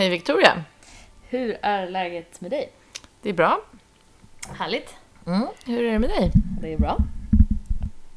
Hej 0.00 0.10
Victoria! 0.10 0.64
Hur 1.28 1.58
är 1.62 1.88
läget 1.88 2.40
med 2.40 2.50
dig? 2.50 2.72
Det 3.22 3.28
är 3.28 3.32
bra. 3.32 3.60
Härligt. 4.52 4.94
Mm. 5.26 5.46
Hur 5.64 5.84
är 5.84 5.92
det 5.92 5.98
med 5.98 6.10
dig? 6.10 6.30
Det 6.60 6.72
är 6.72 6.78
bra. 6.78 6.98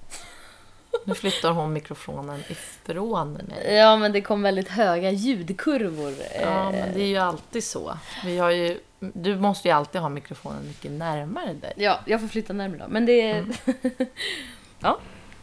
Nu 1.06 1.14
flyttar 1.14 1.52
hon 1.52 1.74
mikrofonen 1.74 2.40
ifrån 2.50 3.34
mig. 3.34 3.74
Ja, 3.76 3.98
men 3.98 4.12
det 4.12 4.22
kom 4.22 4.42
väldigt 4.42 4.70
höga 4.70 5.12
ljudkurvor. 5.12 6.14
Ja, 6.42 6.42
eh, 6.42 6.72
men 6.72 6.94
det 6.94 7.02
är 7.02 7.08
ju 7.08 7.18
alltid 7.18 7.64
så. 7.64 7.98
Vi 8.26 8.38
har 8.38 8.50
ju, 8.50 8.80
du 9.00 9.38
måste 9.38 9.68
ju 9.68 9.74
alltid 9.74 10.02
ha 10.02 10.10
mikrofonen 10.10 10.68
mycket 10.68 10.92
närmare 10.92 11.54
dig. 11.54 11.74
Ja, 11.76 12.00
jag 12.06 12.22
får 12.22 12.28
flytta 12.28 12.54
närmare 12.54 12.80
då. 12.80 12.86
Men 12.88 13.06
det. 13.06 13.32
Mm. 13.32 13.54
ja, 14.80 15.00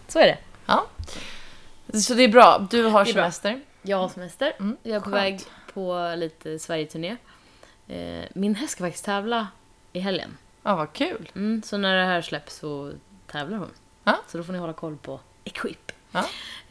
så 0.09 0.19
är 0.19 0.27
det. 0.27 0.39
Ja. 0.67 0.87
Så 1.95 2.15
det 2.15 2.23
är 2.23 2.29
bra. 2.29 2.67
Du 2.71 2.85
har 2.85 3.05
semester. 3.05 3.61
Jag 3.83 3.97
har 3.97 4.09
semester. 4.09 4.53
Mm, 4.61 4.77
Jag 4.83 4.97
är 4.97 5.01
på 5.01 5.11
skönt. 5.11 5.17
väg 5.17 5.41
på 5.75 6.15
lite 6.17 6.59
Sverigeturné. 6.59 7.17
Eh, 7.89 8.25
min 8.35 8.55
häst 8.55 8.73
ska 8.73 8.85
faktiskt 8.85 9.05
tävla 9.05 9.49
i 9.93 10.01
helgen. 10.01 10.37
Ja, 10.63 10.77
vad 10.77 10.93
kul. 10.93 11.31
Mm, 11.35 11.63
så 11.63 11.77
när 11.77 11.97
det 11.97 12.05
här 12.05 12.23
släpps 12.23 12.57
så 12.57 12.93
tävlar 13.27 13.59
hon. 13.59 13.71
Ja. 14.05 14.17
Så 14.29 14.39
då 14.39 14.45
får 14.45 14.53
ni 14.53 14.59
hålla 14.59 14.73
koll 14.73 14.97
på 14.97 15.21
Equip. 15.45 15.93
Ja. 16.13 16.25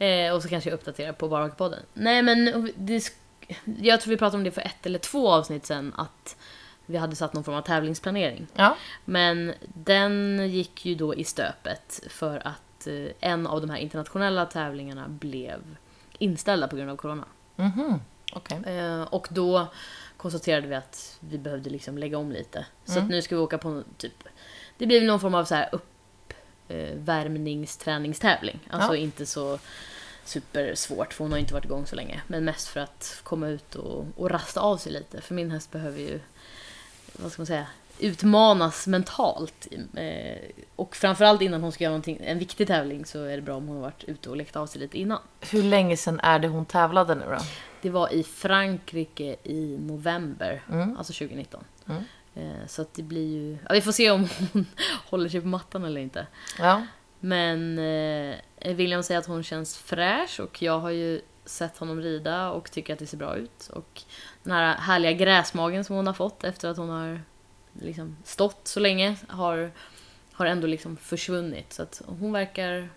Eh, 0.06 0.34
och 0.34 0.42
så 0.42 0.48
kanske 0.48 0.70
jag 0.70 0.74
uppdaterar 0.74 1.12
på 1.12 1.28
Barbackpodden. 1.28 1.82
Nej 1.94 2.22
men 2.22 2.72
det, 2.76 3.12
jag 3.64 4.00
tror 4.00 4.10
vi 4.10 4.16
pratade 4.16 4.36
om 4.36 4.44
det 4.44 4.50
för 4.50 4.62
ett 4.62 4.86
eller 4.86 4.98
två 4.98 5.30
avsnitt 5.30 5.66
sen 5.66 5.94
att 5.96 6.36
vi 6.86 6.98
hade 6.98 7.16
satt 7.16 7.32
någon 7.34 7.44
form 7.44 7.54
av 7.54 7.62
tävlingsplanering. 7.62 8.46
Ja. 8.54 8.76
Men 9.04 9.52
den 9.74 10.40
gick 10.50 10.86
ju 10.86 10.94
då 10.94 11.14
i 11.14 11.24
stöpet 11.24 12.00
för 12.08 12.46
att 12.46 12.86
eh, 12.86 13.30
en 13.30 13.46
av 13.46 13.60
de 13.60 13.70
här 13.70 13.78
internationella 13.78 14.46
tävlingarna 14.46 15.08
blev 15.08 15.76
inställda 16.18 16.68
på 16.68 16.76
grund 16.76 16.90
av 16.90 16.96
corona. 16.96 17.24
Mhm. 17.56 18.00
Okej. 18.32 18.58
Eh, 18.66 19.02
och 19.02 19.28
då 19.30 19.66
konstaterade 20.16 20.66
vi 20.66 20.74
att 20.74 21.16
vi 21.20 21.38
behövde 21.38 21.70
liksom 21.70 21.98
lägga 21.98 22.18
om 22.18 22.32
lite. 22.32 22.66
Så 22.84 22.92
Mm. 22.92 23.04
att 23.04 23.10
nu 23.10 23.22
ska 23.22 23.36
vi 23.36 23.40
åka 23.42 23.58
på 23.58 23.82
typ... 23.96 24.24
Det 24.78 24.86
blir 24.86 25.00
väl 25.00 25.06
någon 25.06 25.20
form 25.20 25.34
av 25.34 25.44
så 25.44 25.54
här 25.54 25.68
uppvärmningsträningstävling. 26.68 28.58
Alltså 28.70 28.96
Ja. 28.96 29.00
inte 29.02 29.26
så 29.26 29.58
supersvårt 30.24 31.12
för 31.12 31.24
hon 31.24 31.32
har 31.32 31.38
inte 31.38 31.54
varit 31.54 31.64
igång 31.64 31.86
så 31.86 31.96
länge. 31.96 32.20
Men 32.26 32.44
mest 32.44 32.68
för 32.68 32.80
att 32.80 33.20
komma 33.22 33.48
ut 33.48 33.74
och, 33.74 34.04
och 34.16 34.30
rasta 34.30 34.60
av 34.60 34.76
sig 34.76 34.92
lite. 34.92 35.20
För 35.20 35.34
min 35.34 35.50
häst 35.50 35.70
behöver 35.70 35.98
ju, 35.98 36.20
vad 37.12 37.32
ska 37.32 37.40
man 37.42 37.46
säga, 37.46 37.66
utmanas 37.98 38.86
mentalt. 38.86 39.66
Eh, 39.96 40.38
och 40.76 40.96
framförallt 40.96 41.42
innan 41.42 41.62
hon 41.62 41.72
ska 41.72 41.84
göra 41.84 42.02
en 42.06 42.38
viktig 42.38 42.66
tävling 42.66 43.04
så 43.04 43.24
är 43.24 43.36
det 43.36 43.42
bra 43.42 43.56
om 43.56 43.66
hon 43.68 43.76
har 43.76 43.82
varit 43.82 44.04
ute 44.04 44.30
och 44.30 44.36
lekt 44.36 44.56
av 44.56 44.66
sig 44.66 44.80
lite 44.80 44.98
innan. 44.98 45.18
Hur 45.40 45.62
länge 45.62 45.96
sedan 45.96 46.20
är 46.20 46.38
det 46.38 46.48
hon 46.48 46.64
tävlade 46.66 47.14
nu 47.14 47.24
då? 47.28 47.38
Det 47.82 47.90
var 47.90 48.12
i 48.12 48.22
Frankrike 48.22 49.36
i 49.44 49.76
november, 49.80 50.62
Mm. 50.68 50.96
alltså 50.96 51.12
2019. 51.12 51.64
Mm. 51.88 52.02
Eh, 52.34 52.66
Så 52.66 52.82
att 52.82 52.94
det 52.94 53.02
blir 53.02 53.26
ju... 53.34 53.58
Ja, 53.68 53.74
vi 53.74 53.80
får 53.80 53.92
se 53.92 54.10
om 54.10 54.28
hon 54.52 54.66
håller 55.10 55.28
sig 55.28 55.40
på 55.40 55.46
mattan 55.46 55.84
eller 55.84 56.00
inte. 56.00 56.26
Ja. 56.58 56.86
Men 57.20 57.78
eh, 57.78 58.74
William 58.74 59.02
säger 59.02 59.18
att 59.20 59.26
hon 59.26 59.42
känns 59.42 59.78
fräsch 59.78 60.40
och 60.40 60.62
jag 60.62 60.78
har 60.78 60.90
ju 60.90 61.20
sett 61.44 61.78
honom 61.78 62.00
rida 62.00 62.50
och 62.50 62.70
tycker 62.70 62.92
att 62.92 62.98
det 62.98 63.06
ser 63.06 63.16
bra 63.18 63.36
ut. 63.36 63.68
Och 63.72 64.02
den 64.42 64.52
här 64.52 64.74
härliga 64.76 65.12
gräsmagen 65.12 65.84
som 65.84 65.96
hon 65.96 66.06
har 66.06 66.14
fått 66.14 66.44
efter 66.44 66.68
att 66.68 66.76
hon 66.76 66.88
har 66.88 67.20
liksom 67.72 68.16
stått 68.24 68.68
så 68.68 68.80
länge 68.80 69.16
har, 69.28 69.70
har 70.32 70.46
ändå 70.46 70.66
liksom 70.66 70.96
försvunnit. 70.96 71.72
Så 71.72 71.82
att 71.82 72.02
hon 72.06 72.32
verkar, 72.32 72.88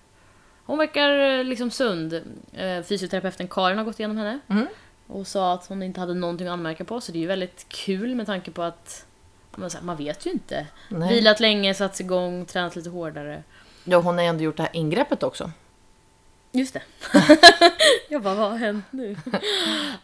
hon 0.66 0.78
verkar 0.78 1.10
eh, 1.20 1.44
liksom 1.44 1.72
sund. 1.72 2.14
Eh, 2.54 2.84
Fysioterapeuten 2.84 3.48
Karin 3.48 3.78
har 3.78 3.86
gått 3.86 4.00
igenom 4.00 4.18
henne 4.18 4.40
Mm. 4.50 4.68
och 5.08 5.28
sa 5.28 5.54
att 5.54 5.66
hon 5.68 5.84
inte 5.84 6.00
hade 6.00 6.14
någonting 6.14 6.48
att 6.48 6.54
anmärka 6.54 6.84
på. 6.86 7.02
Så 7.02 7.12
det 7.12 7.18
är 7.18 7.22
ju 7.22 7.28
väldigt 7.28 7.66
kul 7.70 8.16
med 8.16 8.26
tanke 8.26 8.52
på 8.52 8.62
att 8.64 9.06
man, 9.82 9.96
vet 9.98 10.26
ju 10.26 10.32
inte. 10.32 10.68
Nej. 10.90 11.14
Vilat 11.14 11.40
länge, 11.40 11.74
satts 11.74 12.02
igång, 12.02 12.46
tränat 12.46 12.76
lite 12.76 12.90
hårdare. 12.90 13.44
ja, 13.84 13.98
hon 13.98 14.18
har 14.18 14.26
ändå 14.26 14.44
gjort 14.44 14.58
det 14.58 14.64
här 14.64 14.76
ingreppet 14.76 15.24
också. 15.24 15.52
Just 16.56 16.74
det. 16.74 16.82
jag 18.10 18.22
bara, 18.22 18.36
vad 18.36 18.50
har 18.50 18.58
hänt 18.58 18.86
nu? 18.92 19.16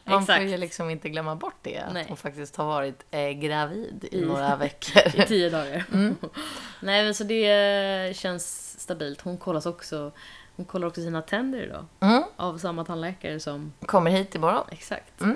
Man 0.03 0.21
Exakt. 0.21 0.39
får 0.41 0.49
ju 0.51 0.57
liksom 0.57 0.89
inte 0.89 1.09
glömma 1.09 1.35
bort 1.35 1.55
det. 1.61 1.77
Att 1.77 1.93
Nej. 1.93 2.05
hon 2.07 2.17
faktiskt 2.17 2.55
har 2.55 2.65
varit 2.65 3.05
eh, 3.11 3.29
gravid 3.29 4.05
i 4.11 4.17
I- 4.17 4.25
några 4.25 4.55
veckor. 4.65 5.21
I 5.21 5.25
tio 5.27 5.49
dagar. 5.49 5.83
Mm. 5.93 6.15
Nej 6.79 7.03
men 7.03 7.15
så 7.15 7.23
det 7.23 8.15
känns 8.17 8.75
stabilt. 8.79 9.21
Hon 9.21 9.37
kollas 9.37 9.65
också, 9.65 10.11
hon 10.59 10.65
kollar 10.65 10.87
också 10.87 11.01
sina 11.01 11.21
tänder 11.21 11.59
idag. 11.59 11.85
Mm. 11.99 12.23
Av 12.35 12.57
samma 12.57 12.85
tandläkare 12.85 13.39
som, 13.39 13.73
Kommer 13.85 14.11
hit 14.11 14.35
imorgon. 14.35 14.63
exakt. 14.71 15.21
Mm. 15.21 15.35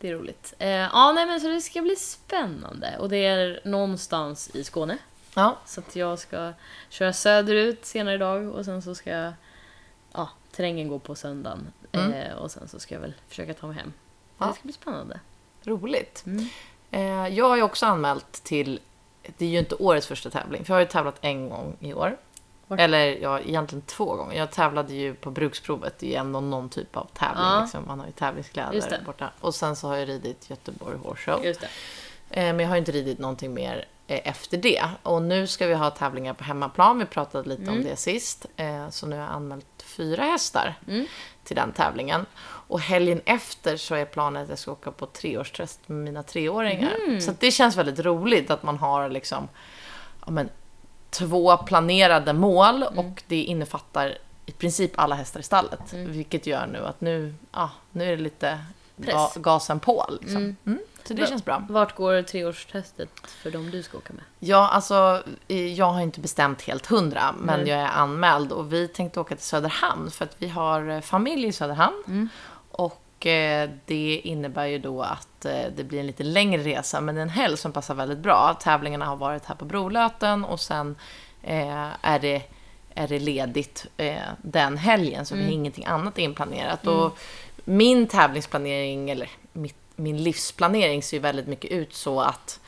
Det 0.00 0.08
är 0.08 0.14
roligt. 0.14 0.54
Eh, 0.58 0.68
ja 0.68 1.12
nej 1.12 1.26
men 1.26 1.40
så 1.40 1.48
det 1.48 1.60
ska 1.60 1.82
bli 1.82 1.96
spännande. 1.96 2.96
Och 2.98 3.08
det 3.08 3.26
är 3.26 3.60
någonstans 3.64 4.50
i 4.54 4.64
Skåne. 4.64 4.98
Ja. 5.34 5.56
Så 5.66 5.80
att 5.80 5.96
jag 5.96 6.18
ska 6.18 6.52
köra 6.88 7.12
söderut 7.12 7.86
senare 7.86 8.14
idag 8.14 8.48
och 8.48 8.64
sen 8.64 8.82
så 8.82 8.94
ska 8.94 9.10
jag, 9.10 9.32
ja, 10.12 10.28
terrängen 10.52 10.88
gå 10.88 10.98
på 10.98 11.14
söndagen. 11.14 11.72
Mm. 11.92 12.12
Eh, 12.12 12.34
och 12.34 12.50
sen 12.50 12.68
så 12.68 12.78
ska 12.78 12.94
jag 12.94 13.02
väl 13.02 13.14
försöka 13.28 13.54
ta 13.54 13.66
mig 13.66 13.76
hem. 13.76 13.92
Ja. 14.38 14.46
Det 14.46 14.52
ska 14.52 14.62
bli 14.62 14.72
spännande. 14.72 15.20
Roligt. 15.64 16.22
Mm. 16.26 16.48
Eh, 16.90 17.34
jag 17.34 17.48
har 17.48 17.56
ju 17.56 17.62
också 17.62 17.86
anmält 17.86 18.32
till, 18.32 18.80
det 19.36 19.44
är 19.44 19.48
ju 19.48 19.58
inte 19.58 19.74
årets 19.74 20.06
första 20.06 20.30
tävling, 20.30 20.64
för 20.64 20.74
jag 20.74 20.76
har 20.76 20.80
ju 20.82 20.88
tävlat 20.88 21.18
en 21.20 21.48
gång 21.48 21.76
i 21.80 21.94
år. 21.94 22.16
Vart? 22.70 22.80
Eller 22.80 23.18
ja, 23.22 23.40
egentligen 23.40 23.82
två 23.82 24.14
gånger. 24.16 24.36
Jag 24.38 24.50
tävlade 24.50 24.94
ju 24.94 25.14
på 25.14 25.30
bruksprovet, 25.30 25.98
det 25.98 26.06
är 26.06 26.10
ju 26.10 26.16
ändå 26.16 26.40
någon 26.40 26.68
typ 26.68 26.96
av 26.96 27.06
tävling. 27.14 27.44
Ja. 27.44 27.60
Liksom. 27.62 27.84
Man 27.86 27.98
har 28.00 28.06
ju 28.06 28.12
tävlingskläder 28.12 29.02
borta. 29.06 29.30
Och 29.40 29.54
sen 29.54 29.76
så 29.76 29.88
har 29.88 29.96
jag 29.96 30.08
ridit 30.08 30.50
Göteborg 30.50 30.96
Horse 31.02 31.22
Show. 31.32 31.44
Eh, 31.46 31.54
Men 32.30 32.60
jag 32.60 32.68
har 32.68 32.76
inte 32.76 32.92
ridit 32.92 33.18
någonting 33.18 33.54
mer 33.54 33.84
eh, 34.06 34.20
efter 34.28 34.56
det. 34.56 34.82
Och 35.02 35.22
nu 35.22 35.46
ska 35.46 35.66
vi 35.66 35.74
ha 35.74 35.90
tävlingar 35.90 36.34
på 36.34 36.44
hemmaplan. 36.44 36.98
Vi 36.98 37.04
pratade 37.04 37.48
lite 37.48 37.62
om 37.62 37.68
Mm. 37.68 37.84
det 37.84 37.96
sist. 37.96 38.46
Eh, 38.56 38.88
Så 38.90 39.06
nu 39.06 39.16
har 39.16 39.22
jag 39.22 39.32
anmält 39.32 39.66
fyra 39.84 40.22
hästar 40.24 40.74
Mm. 40.88 41.06
till 41.44 41.56
den 41.56 41.72
tävlingen. 41.72 42.26
Och 42.42 42.80
helgen 42.80 43.20
efter 43.24 43.76
så 43.76 43.94
är 43.94 44.04
planen 44.04 44.42
att 44.42 44.48
jag 44.48 44.58
ska 44.58 44.72
åka 44.72 44.90
på 44.90 45.06
treårstest 45.06 45.80
med 45.88 45.98
mina 45.98 46.22
treåringar. 46.22 46.94
Mm. 47.06 47.20
Så 47.20 47.32
det 47.38 47.50
känns 47.50 47.76
väldigt 47.76 47.98
roligt 48.00 48.50
att 48.50 48.62
man 48.62 48.78
har 48.78 49.08
liksom 49.08 49.48
ja, 50.26 50.30
men, 50.30 50.48
två 51.10 51.56
planerade 51.56 52.32
mål 52.32 52.82
Mm. 52.82 52.98
och 52.98 53.22
det 53.28 53.42
innefattar 53.42 54.18
i 54.46 54.52
princip 54.52 54.92
alla 54.94 55.14
hästar 55.14 55.40
i 55.40 55.42
stallet. 55.42 55.92
Mm. 55.92 56.12
Vilket 56.12 56.46
gör 56.46 56.66
nu 56.66 56.78
att 56.86 57.00
nu, 57.00 57.34
ja, 57.52 57.70
nu 57.92 58.04
är 58.12 58.16
det 58.16 58.22
lite 58.22 58.58
Press. 59.02 59.14
ga- 59.14 59.40
gasen 59.40 59.80
på. 59.80 60.06
Liksom. 60.20 60.36
Mm. 60.36 60.56
Mm. 60.66 60.78
Så 61.04 61.14
det 61.14 61.26
känns 61.28 61.44
bra. 61.44 61.66
Vart 61.68 61.96
går 61.96 62.22
treårstestet 62.22 63.08
för 63.42 63.50
dem 63.50 63.70
du 63.70 63.82
ska 63.82 63.98
åka 63.98 64.12
med? 64.12 64.22
Ja, 64.38 64.68
alltså 64.68 65.22
jag 65.76 65.86
har 65.86 66.00
inte 66.00 66.20
bestämt 66.20 66.62
helt 66.62 66.86
hundra, 66.86 67.34
men 67.38 67.60
Nej. 67.60 67.68
jag 67.68 67.78
är 67.80 67.88
anmäld 67.88 68.52
och 68.52 68.72
vi 68.72 68.88
tänkte 68.88 69.20
åka 69.20 69.36
till 69.36 69.44
Söderhamn 69.44 70.10
för 70.10 70.24
att 70.24 70.36
vi 70.38 70.48
har 70.48 70.88
eh, 70.90 71.00
familj 71.00 71.46
i 71.46 71.52
Söderhamn. 71.52 72.02
Mm. 72.06 72.28
Och 73.20 73.26
eh, 73.26 73.70
det 73.86 74.20
innebär 74.24 74.66
ju 74.66 74.78
då 74.78 75.02
att 75.02 75.44
eh, 75.44 75.62
det 75.76 75.84
blir 75.84 76.00
en 76.00 76.06
lite 76.06 76.22
längre 76.22 76.62
resa, 76.62 77.00
men 77.00 77.14
det 77.14 77.20
är 77.20 77.22
en 77.22 77.28
helg 77.28 77.56
som 77.56 77.72
passar 77.72 77.94
väldigt 77.94 78.18
bra. 78.18 78.58
Tävlingarna 78.60 79.04
har 79.04 79.16
varit 79.16 79.44
här 79.44 79.54
på 79.54 79.64
Brolöten 79.64 80.44
och 80.44 80.60
sen 80.60 80.96
eh, 81.42 81.86
är, 82.02 82.18
det, 82.18 82.42
är 82.94 83.08
det 83.08 83.18
ledigt 83.18 83.86
den 84.42 84.76
helgen, 84.76 85.26
så 85.26 85.34
vi 85.34 85.44
har 85.44 85.50
ingenting 85.50 85.84
annat 85.84 86.18
inplanerat. 86.18 86.86
Och 86.86 87.18
min 87.64 88.06
tävlingsplanering, 88.06 89.10
eller 89.10 89.30
mitt, 89.52 89.76
min 89.96 90.22
livsplanering 90.22 91.02
ser 91.02 91.16
ju 91.16 91.20
väldigt 91.20 91.46
mycket 91.46 91.70
ut 91.70 91.94
så 91.94 92.20
att 92.20 92.60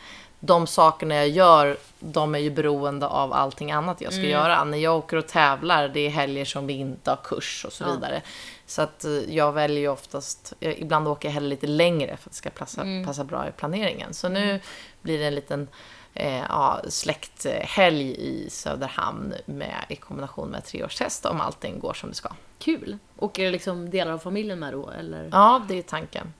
de 0.45 0.67
sakerna 0.67 1.15
jag 1.15 1.29
gör, 1.29 1.77
de 1.99 2.35
är 2.35 2.39
ju 2.39 2.51
beroende 2.51 3.07
av 3.07 3.33
allting 3.33 3.73
annat 3.73 4.01
jag 4.01 4.13
ska 4.13 4.23
göra. 4.23 4.65
När 4.65 4.79
jag 4.79 4.97
åker 4.99 5.17
och 5.17 5.27
tävlar, 5.29 5.89
det 5.89 6.01
är 6.01 6.11
helger 6.11 6.45
som 6.45 6.67
vi 6.67 6.73
inte 6.73 7.11
har 7.11 7.17
kurs 7.25 7.65
och 7.67 7.73
så 7.73 7.85
Ja. 7.85 7.93
vidare. 7.93 8.23
Så 8.67 8.83
att 8.83 9.05
eh, 9.05 9.11
jag 9.13 9.53
väljer 9.53 9.79
ju 9.81 9.89
oftast, 9.89 10.53
jag, 10.61 10.79
ibland 10.79 11.09
åker 11.09 11.29
jag 11.29 11.33
hellre 11.35 11.49
lite 11.49 11.67
längre 11.67 12.17
för 12.17 12.29
att 12.29 12.33
det 12.33 12.37
ska 12.37 12.51
passa, 12.51 12.83
passa 13.07 13.25
bra 13.25 13.49
i 13.49 13.53
planeringen. 13.53 14.15
Så 14.15 14.29
nu 14.29 14.61
blir 15.03 15.19
det 15.19 15.25
en 15.25 15.35
liten 15.35 15.69
eh, 16.15 16.39
ja, 16.49 16.81
släkthelg 16.89 18.11
i 18.19 18.51
Söderhamn 18.51 19.35
med, 19.47 19.85
i 19.89 19.97
kombination 19.97 20.49
med 20.49 20.65
treårstest 20.65 21.27
om 21.27 21.41
allting 21.41 21.79
går 21.81 21.95
som 21.95 22.09
det 22.09 22.15
ska. 22.15 22.29
Kul! 22.59 22.99
Det 23.35 23.51
liksom 23.51 23.91
delar 23.91 24.13
av 24.13 24.19
familjen 24.19 24.59
med 24.59 24.73
då, 24.73 24.91
eller? 24.91 25.29
Ja, 25.33 25.63
det 25.69 25.79
är 25.79 25.83
tanken. 25.83 26.35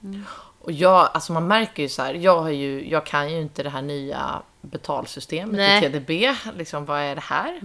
Och 0.63 0.71
jag, 0.71 1.09
alltså 1.13 1.33
man 1.33 1.47
märker 1.47 1.83
ju 1.83 1.89
så 1.89 2.01
här, 2.01 2.13
jag, 2.13 2.41
har 2.41 2.49
ju, 2.49 2.89
jag 2.89 3.05
kan 3.05 3.31
ju 3.31 3.41
inte 3.41 3.63
det 3.63 3.69
här 3.69 3.81
nya 3.81 4.41
betalsystemet 4.61 5.55
Nej. 5.55 5.77
i 5.77 5.81
TDB. 5.81 6.35
Liksom, 6.57 6.85
vad 6.85 6.99
är 6.99 7.15
det 7.15 7.21
här? 7.21 7.59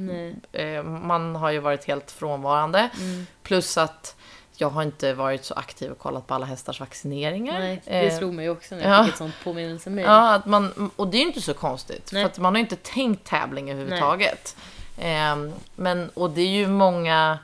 Eh, 0.52 0.82
Man 0.82 1.36
har 1.36 1.50
ju 1.50 1.58
varit 1.58 1.84
helt 1.84 2.10
frånvarande. 2.10 2.88
Mm. 3.00 3.26
Plus 3.42 3.78
att 3.78 4.16
jag 4.56 4.70
har 4.70 4.82
inte 4.82 5.14
varit 5.14 5.44
så 5.44 5.54
aktiv 5.54 5.90
och 5.90 5.98
kollat 5.98 6.26
på 6.26 6.34
alla 6.34 6.46
hästars 6.46 6.80
vaccineringar. 6.80 7.58
Nej, 7.58 7.82
det 7.84 8.06
Eh, 8.06 8.18
slog 8.18 8.34
mig 8.34 8.50
också 8.50 8.74
när 8.74 8.82
jag 8.82 8.92
ja. 8.92 9.04
fick 9.04 9.12
ett 9.12 9.18
sånt 9.18 9.34
påminnelsemail. 9.44 10.06
Ja, 10.06 10.34
att 10.34 10.46
man, 10.46 10.90
och 10.96 11.08
det 11.08 11.16
är 11.16 11.20
ju 11.20 11.26
inte 11.26 11.40
så 11.40 11.54
konstigt. 11.54 12.10
Nej. 12.12 12.22
För 12.22 12.30
att 12.30 12.38
man 12.38 12.54
har 12.54 12.58
ju 12.58 12.64
inte 12.64 12.76
tänkt 12.76 13.26
tävling 13.26 13.70
överhuvudtaget. 13.70 14.56
Ehm, 15.00 15.52
men, 15.76 16.10
och 16.14 16.30
det 16.30 16.40
är 16.40 16.46
ju 16.48 16.66
många 16.68 17.38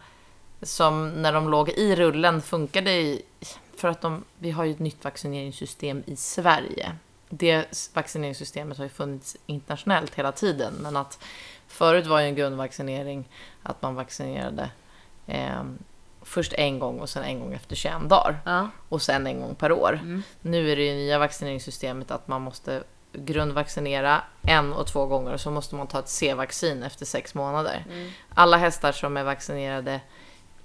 som 0.63 1.23
när 1.23 1.33
de 1.33 1.49
låg 1.49 1.69
i 1.69 1.97
rullen 1.97 2.43
funkade 2.43 2.91
i, 2.93 3.23
för 3.85 3.89
att 3.89 4.01
de, 4.01 4.25
vi 4.39 4.51
har 4.51 4.65
ju 4.65 4.71
ett 4.71 4.79
nytt 4.79 5.05
vaccineringssystem 5.05 6.03
i 6.07 6.17
Sverige. 6.17 6.93
Det 7.29 7.91
vaccineringssystemet 7.95 8.79
har 8.79 8.85
ju 8.85 8.89
funnits 8.89 9.37
internationellt 9.47 10.15
hela 10.15 10.33
tiden, 10.33 10.75
men 10.75 10.97
att 10.97 11.25
förut 11.67 12.07
var 12.07 12.21
ju 12.21 12.27
en 12.27 12.35
grundvaccinering 12.35 13.29
att 13.63 13.83
man 13.83 13.95
vaccinerade 13.95 14.71
eh, 15.27 15.63
först 16.23 16.53
en 16.53 16.79
gång 16.79 17.01
och 17.01 17.09
sen 17.09 17.25
en 17.25 17.41
gång 17.41 17.53
efter 17.53 17.77
21 17.77 18.09
dagar 18.09 18.41
Ja. 18.45 18.69
och 18.89 19.03
sen 19.03 19.27
en 19.27 19.41
gång 19.41 19.55
per 19.55 19.73
år. 19.73 19.99
Mm. 20.03 20.23
Nu 20.41 20.73
är 20.73 20.77
det 20.77 20.83
ju 20.83 20.95
nya 20.95 21.19
vaccineringssystemet 21.19 22.11
att 22.11 22.29
man 22.29 22.43
måste 22.43 22.83
grundvaccinera 23.13 24.23
en 24.43 24.73
och 24.73 24.87
två 24.87 25.07
gånger 25.07 25.33
och 25.33 25.41
så 25.41 25.51
måste 25.51 25.75
man 25.75 25.87
ta 25.87 25.99
ett 25.99 26.09
C-vaccin 26.09 26.83
efter 26.83 27.07
sex 27.07 27.35
månader. 27.35 27.85
Mm. 27.91 28.11
Alla 28.35 28.57
hästar 28.57 28.93
som 28.93 29.17
är 29.17 29.25
vaccinerade 29.25 30.01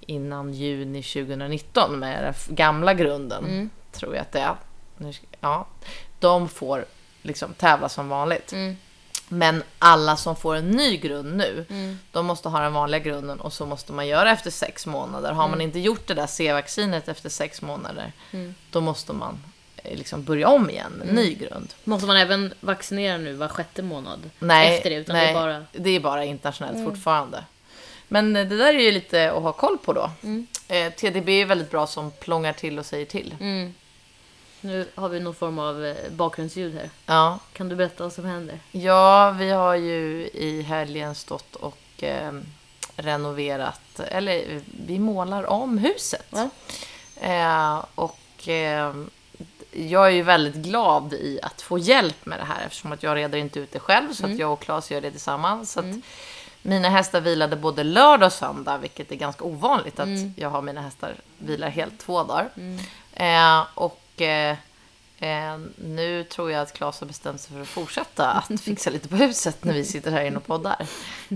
innan 0.00 0.54
juni 0.54 1.02
2019 1.02 1.98
med 1.98 2.24
den 2.24 2.56
gamla 2.56 2.94
grunden, 2.94 3.44
Mm. 3.44 3.70
tror 3.92 4.14
jag 4.14 4.22
att 4.22 4.32
det 4.32 4.40
är, 4.40 4.56
ja, 5.40 5.66
de 6.18 6.48
får 6.48 6.84
liksom 7.22 7.54
tävla 7.54 7.88
som 7.88 8.08
vanligt. 8.08 8.52
Mm. 8.52 8.76
Men 9.28 9.62
alla 9.78 10.16
som 10.16 10.36
får 10.36 10.54
en 10.56 10.70
ny 10.70 10.96
grund 10.96 11.36
nu, 11.36 11.66
Mm. 11.70 11.98
de 12.12 12.26
måste 12.26 12.48
ha 12.48 12.60
den 12.60 12.72
vanliga 12.72 12.98
grunden 13.00 13.40
och 13.40 13.52
så 13.52 13.66
måste 13.66 13.92
man 13.92 14.06
göra 14.08 14.30
efter 14.30 14.50
sex 14.50 14.86
månader. 14.86 15.32
Har 15.32 15.48
man 15.48 15.60
inte 15.60 15.78
gjort 15.78 16.06
det 16.06 16.14
där 16.14 16.26
C-vaccinet 16.26 17.08
efter 17.08 17.28
sex 17.28 17.62
månader, 17.62 18.12
Mm. 18.30 18.54
då 18.70 18.80
måste 18.80 19.12
man 19.12 19.38
eh, 19.76 19.96
liksom 19.98 20.24
börja 20.24 20.48
om 20.48 20.70
igen 20.70 20.92
med 20.92 21.08
en 21.08 21.14
ny 21.14 21.34
grund. 21.34 21.74
Måste 21.84 22.06
man 22.06 22.16
även 22.16 22.54
vaccinera 22.60 23.16
nu 23.18 23.32
var 23.32 23.48
sjätte 23.48 23.82
månad? 23.82 24.30
Nej, 24.38 24.76
Efter 24.76 24.90
det, 24.90 24.96
utan 24.96 25.16
nej, 25.16 25.26
det 25.26 25.38
är 25.38 25.42
bara... 25.42 25.64
det 25.72 25.90
är 25.90 26.00
bara 26.00 26.24
internationellt 26.24 26.84
fortfarande. 26.88 27.44
Men 28.12 28.32
det 28.32 28.44
där 28.44 28.74
är 28.74 28.80
ju 28.80 28.90
lite 28.92 29.32
att 29.32 29.42
ha 29.42 29.52
koll 29.52 29.78
på 29.78 29.92
då. 29.92 30.10
Mm. 30.22 30.46
Eh, 30.68 30.92
TDB 30.92 31.28
är 31.28 31.44
väldigt 31.46 31.70
bra 31.70 31.86
som 31.86 32.10
plångar 32.10 32.52
till 32.52 32.78
och 32.78 32.86
säger 32.86 33.06
till. 33.06 33.34
Mm. 33.40 33.74
Nu 34.60 34.86
har 34.94 35.08
vi 35.08 35.20
någon 35.20 35.34
form 35.34 35.58
av 35.58 35.84
eh, 35.84 35.96
bakgrundsljud 36.10 36.74
här. 36.74 36.90
Ja, 37.06 37.38
Kan 37.52 37.68
du 37.68 37.76
berätta 37.76 38.02
vad 38.04 38.12
som 38.12 38.24
händer? 38.24 38.58
ja 38.72 39.30
vi 39.30 39.50
har 39.50 39.74
ju 39.74 40.30
i 40.34 40.62
helgen 40.62 41.14
stått 41.14 41.56
och 41.56 42.02
eh, 42.02 42.32
renoverat, 42.96 44.00
eller 44.08 44.60
vi 44.86 44.98
målar 44.98 45.46
om 45.46 45.78
huset. 45.78 46.26
Ja. 46.30 46.50
Eh, 47.20 47.84
och 47.94 48.48
eh, 48.48 48.94
jag 49.72 50.06
är 50.06 50.10
ju 50.10 50.22
väldigt 50.22 50.54
glad 50.54 51.12
i 51.12 51.38
att 51.42 51.62
få 51.62 51.78
hjälp 51.78 52.26
med 52.26 52.38
det 52.38 52.44
här 52.44 52.62
eftersom 52.66 52.92
att 52.92 53.02
jag 53.02 53.16
reder 53.16 53.38
inte 53.38 53.60
ut 53.60 53.72
det 53.72 53.78
själv 53.80 54.12
så 54.12 54.26
att 54.26 54.38
jag 54.38 54.52
och 54.52 54.60
Claes 54.60 54.90
gör 54.90 55.00
det 55.00 55.10
tillsammans. 55.10 55.72
Så 55.72 55.80
att 55.80 55.86
mina 56.62 56.88
hästar 56.88 57.20
vilade 57.20 57.56
både 57.56 57.84
lördag 57.84 58.26
och 58.26 58.32
söndag, 58.32 58.78
vilket 58.78 59.12
är 59.12 59.16
ganska 59.16 59.44
ovanligt 59.44 60.00
att 60.00 60.08
jag 60.36 60.50
har 60.50 60.62
mina 60.62 60.80
hästar 60.80 61.14
vilar 61.38 61.68
helt 61.68 61.98
två 61.98 62.22
dagar. 62.24 62.48
Eh, 63.12 63.66
och 63.74 64.22
eh, 64.22 64.56
eh, 65.18 65.58
nu 65.76 66.24
tror 66.24 66.50
jag 66.52 66.62
att 66.62 66.72
Claes 66.72 67.00
har 67.00 67.06
bestämt 67.06 67.40
sig 67.40 67.52
för 67.54 67.62
att 67.62 67.68
fortsätta 67.68 68.30
att 68.30 68.60
fixa 68.62 68.90
lite 68.90 69.08
på 69.08 69.16
huset 69.16 69.64
när 69.64 69.72
vi 69.74 69.84
sitter 69.84 70.10
här 70.10 70.24
inne 70.24 70.36
och 70.36 70.46
poddar. 70.46 70.86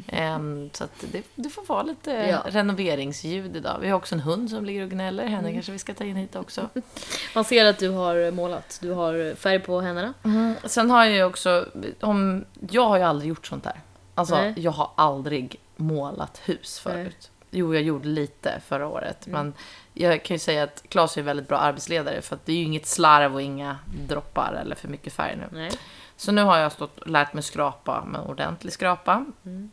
Eh, 0.08 0.38
så 0.72 0.84
att 0.84 1.04
det, 1.12 1.22
det 1.34 1.50
får 1.50 1.64
vara 1.66 1.82
lite 1.82 2.10
Ja. 2.10 2.42
renoveringsljud 2.46 3.56
idag. 3.56 3.78
Vi 3.80 3.88
har 3.88 3.96
också 3.96 4.14
en 4.14 4.20
hund 4.20 4.50
som 4.50 4.64
ligger 4.64 4.82
och 4.82 4.90
gnäller. 4.90 5.26
Henne 5.26 5.52
kanske 5.52 5.72
vi 5.72 5.78
ska 5.78 5.94
ta 5.94 6.04
in 6.04 6.16
hit 6.16 6.36
också. 6.36 6.68
Man 7.34 7.44
ser 7.44 7.64
att 7.64 7.78
du 7.78 7.88
har 7.88 8.30
målat. 8.30 8.78
Du 8.82 8.90
har 8.90 9.34
färg 9.34 9.58
på 9.60 9.80
händerna. 9.80 10.14
Mm. 10.24 10.54
Sen 10.64 10.90
har 10.90 11.04
jag 11.04 11.14
ju 11.14 11.24
också, 11.24 11.66
om, 12.00 12.44
jag 12.70 12.88
har 12.88 12.96
ju 12.96 13.02
aldrig 13.02 13.28
gjort 13.28 13.46
sånt 13.46 13.64
här. 13.64 13.80
Alltså, 14.14 14.34
Nej. 14.34 14.55
jag 14.56 14.70
har 14.72 14.90
aldrig 14.94 15.61
målat 15.76 16.40
hus 16.44 16.78
förut. 16.78 17.31
Jo, 17.50 17.75
jag 17.75 17.82
gjorde 17.82 18.08
lite 18.08 18.61
förra 18.66 18.87
året, 18.88 19.26
Mm. 19.26 19.38
men 19.46 19.55
jag 19.93 20.25
kan 20.25 20.34
ju 20.34 20.38
säga 20.38 20.62
att 20.62 20.82
Claes 20.88 21.16
är 21.19 21.22
väldigt 21.22 21.49
bra 21.49 21.58
arbetsledare 21.58 22.22
för 22.22 22.34
att 22.37 22.46
det 22.46 22.52
är 22.52 22.56
ju 22.56 22.62
inget 22.64 22.87
slarv 22.87 23.34
och 23.34 23.43
inga 23.43 23.78
droppar 24.08 24.52
eller 24.52 24.75
för 24.76 24.88
mycket 24.88 25.12
färg 25.12 25.37
nu. 25.37 25.58
Nej. 25.58 25.70
Så 26.16 26.32
nu 26.32 26.43
har 26.43 26.56
jag 26.58 26.72
stått 26.72 26.99
och 26.99 27.08
lärt 27.11 27.32
mig 27.34 27.43
skrapa 27.43 28.05
med 28.05 28.20
ordentlig 28.20 28.72
skrapa. 28.72 29.25
Mm. 29.44 29.70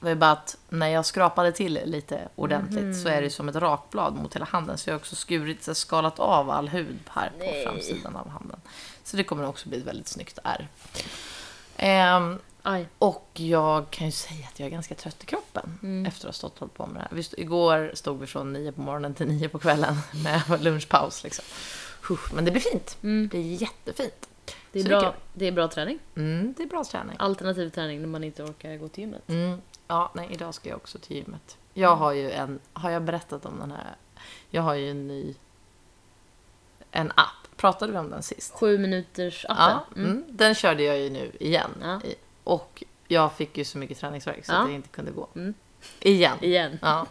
Det 0.00 0.08
var 0.08 0.14
bara 0.14 0.30
att 0.30 0.56
när 0.68 0.88
jag 0.88 1.06
skrapade 1.06 1.52
till 1.52 1.80
lite 1.84 2.28
ordentligt 2.34 3.02
så 3.02 3.08
är 3.08 3.22
det 3.22 3.30
som 3.30 3.48
ett 3.48 3.56
rakblad 3.56 4.14
mot 4.16 4.34
hela 4.36 4.44
handen. 4.44 4.78
Så 4.78 4.90
jag 4.90 4.94
har 4.94 4.98
också 4.98 5.16
skurit, 5.16 5.62
så 5.64 5.74
skalat 5.74 6.18
av 6.18 6.50
all 6.50 6.68
hud 6.68 6.98
här 7.10 7.28
på 7.30 7.44
Nej. 7.44 7.64
framsidan 7.64 8.16
av 8.16 8.28
handen. 8.28 8.60
Så 9.04 9.16
det 9.16 9.24
kommer 9.24 9.46
också 9.46 9.68
bli 9.68 9.78
ett 9.78 9.86
väldigt 9.86 10.08
snyggt 10.08 10.38
ärr. 10.44 10.68
Ehm, 11.76 12.38
Aj. 12.62 12.88
och 12.98 13.28
jag 13.32 13.90
kan 13.90 14.06
ju 14.06 14.12
säga 14.12 14.46
att 14.52 14.60
jag 14.60 14.66
är 14.66 14.70
ganska 14.70 14.94
trött 14.94 15.22
i 15.22 15.26
kroppen 15.26 15.78
Mm. 15.82 16.06
efter 16.06 16.20
att 16.28 16.28
ha 16.28 16.32
stått 16.32 16.52
och 16.54 16.60
hållit 16.60 16.74
på 16.74 16.86
med 16.86 16.94
det 16.94 17.00
här. 17.00 17.08
Vi 17.12 17.22
stod, 17.22 17.38
igår 17.40 17.90
stod 17.94 18.20
vi 18.20 18.26
från 18.26 18.52
nio 18.52 18.72
på 18.72 18.80
morgonen 18.80 19.14
till 19.14 19.26
nio 19.26 19.48
på 19.48 19.58
kvällen 19.58 19.94
med 20.24 20.62
lunchpaus. 20.62 21.24
Liksom. 21.24 21.44
Men 22.34 22.44
det 22.44 22.50
blir 22.50 22.60
fint. 22.62 22.98
Mm. 23.02 23.22
Det 23.22 23.28
blir 23.38 23.54
jättefint. 23.62 24.28
Det, 24.72 24.78
är 24.78 24.82
Så 24.82 24.88
det 24.88 24.94
bra, 24.94 25.00
kan- 25.00 25.20
det 25.34 25.46
är 25.46 25.52
bra 25.52 25.68
träning. 25.68 25.98
Mm, 26.16 26.54
det 26.56 26.62
är 26.62 26.66
bra 26.66 26.84
träning. 26.84 27.16
Alternativ 27.18 27.70
träning 27.70 28.00
när 28.00 28.08
man 28.08 28.24
inte 28.24 28.42
orkar 28.42 28.76
gå 28.76 28.88
till 28.88 29.00
gymmet. 29.04 29.28
Mm. 29.28 29.60
Ja, 29.88 30.10
nej, 30.14 30.28
idag 30.32 30.54
ska 30.54 30.68
jag 30.68 30.76
också 30.76 30.98
till 30.98 31.16
gymmet. 31.16 31.56
Jag 31.74 31.96
har 31.96 32.12
ju 32.12 32.30
en, 32.30 32.58
har 32.72 32.90
jag 32.90 33.02
berättat 33.02 33.46
om 33.46 33.58
den 33.58 33.70
här? 33.70 33.96
Jag 34.50 34.62
har 34.62 34.74
ju 34.74 34.90
en 34.90 35.06
ny, 35.08 35.34
en 36.90 37.10
app. 37.14 37.56
Pratade 37.56 37.92
vi 37.92 37.98
om 37.98 38.10
den 38.10 38.22
sist? 38.22 38.52
Sju 38.54 38.78
minuters 38.78 39.44
appen. 39.48 39.56
Ja, 39.94 40.00
mm. 40.02 40.24
den 40.28 40.54
körde 40.54 40.82
jag 40.82 40.98
ju 40.98 41.10
nu 41.10 41.32
igen. 41.40 41.70
Ja. 41.82 42.00
Och 42.44 42.82
jag 43.08 43.32
fick 43.32 43.58
ju 43.58 43.64
så 43.64 43.78
mycket 43.78 43.98
träningsvärk 43.98 44.44
så 44.46 44.52
Ja. 44.52 44.58
att 44.58 44.68
jag 44.68 44.74
inte 44.74 44.88
kunde 44.88 45.10
gå. 45.10 45.28
Mm. 45.36 45.54
Igen. 46.00 46.38
Igen. 46.40 46.78
Ja. 46.82 47.06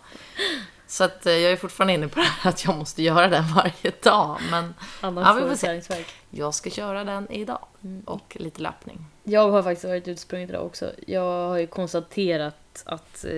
Så 0.88 1.04
att 1.04 1.25
eh, 1.25 1.33
jag 1.33 1.51
är 1.51 1.56
fortfarande 1.57 1.94
inne 1.94 2.07
på 2.07 2.19
det 2.19 2.25
här 2.25 2.50
att 2.50 2.66
jag 2.66 2.78
måste 2.78 3.04
göra 3.04 3.28
den 3.28 3.44
varje 3.56 3.92
dag. 4.04 4.38
Men 4.51 4.74
Annars 5.01 5.28
Ja, 5.28 5.33
vi 5.33 5.50
får 5.50 5.81
se. 5.83 6.04
jag 6.30 6.54
ska 6.54 6.69
köra 6.69 7.04
den 7.04 7.31
idag. 7.31 7.66
Mm. 7.83 8.01
Och 8.06 8.38
lite 8.39 8.62
löpning. 8.62 9.06
Jag 9.24 9.51
har 9.51 9.63
faktiskt 9.63 9.86
varit 9.86 10.07
utsprungit 10.07 10.50
idag 10.50 10.66
också. 10.66 10.92
Jag 11.07 11.48
har 11.50 11.57
ju 11.57 11.68
konstaterat 11.68 12.83
att 12.86 13.24
eh, 13.25 13.31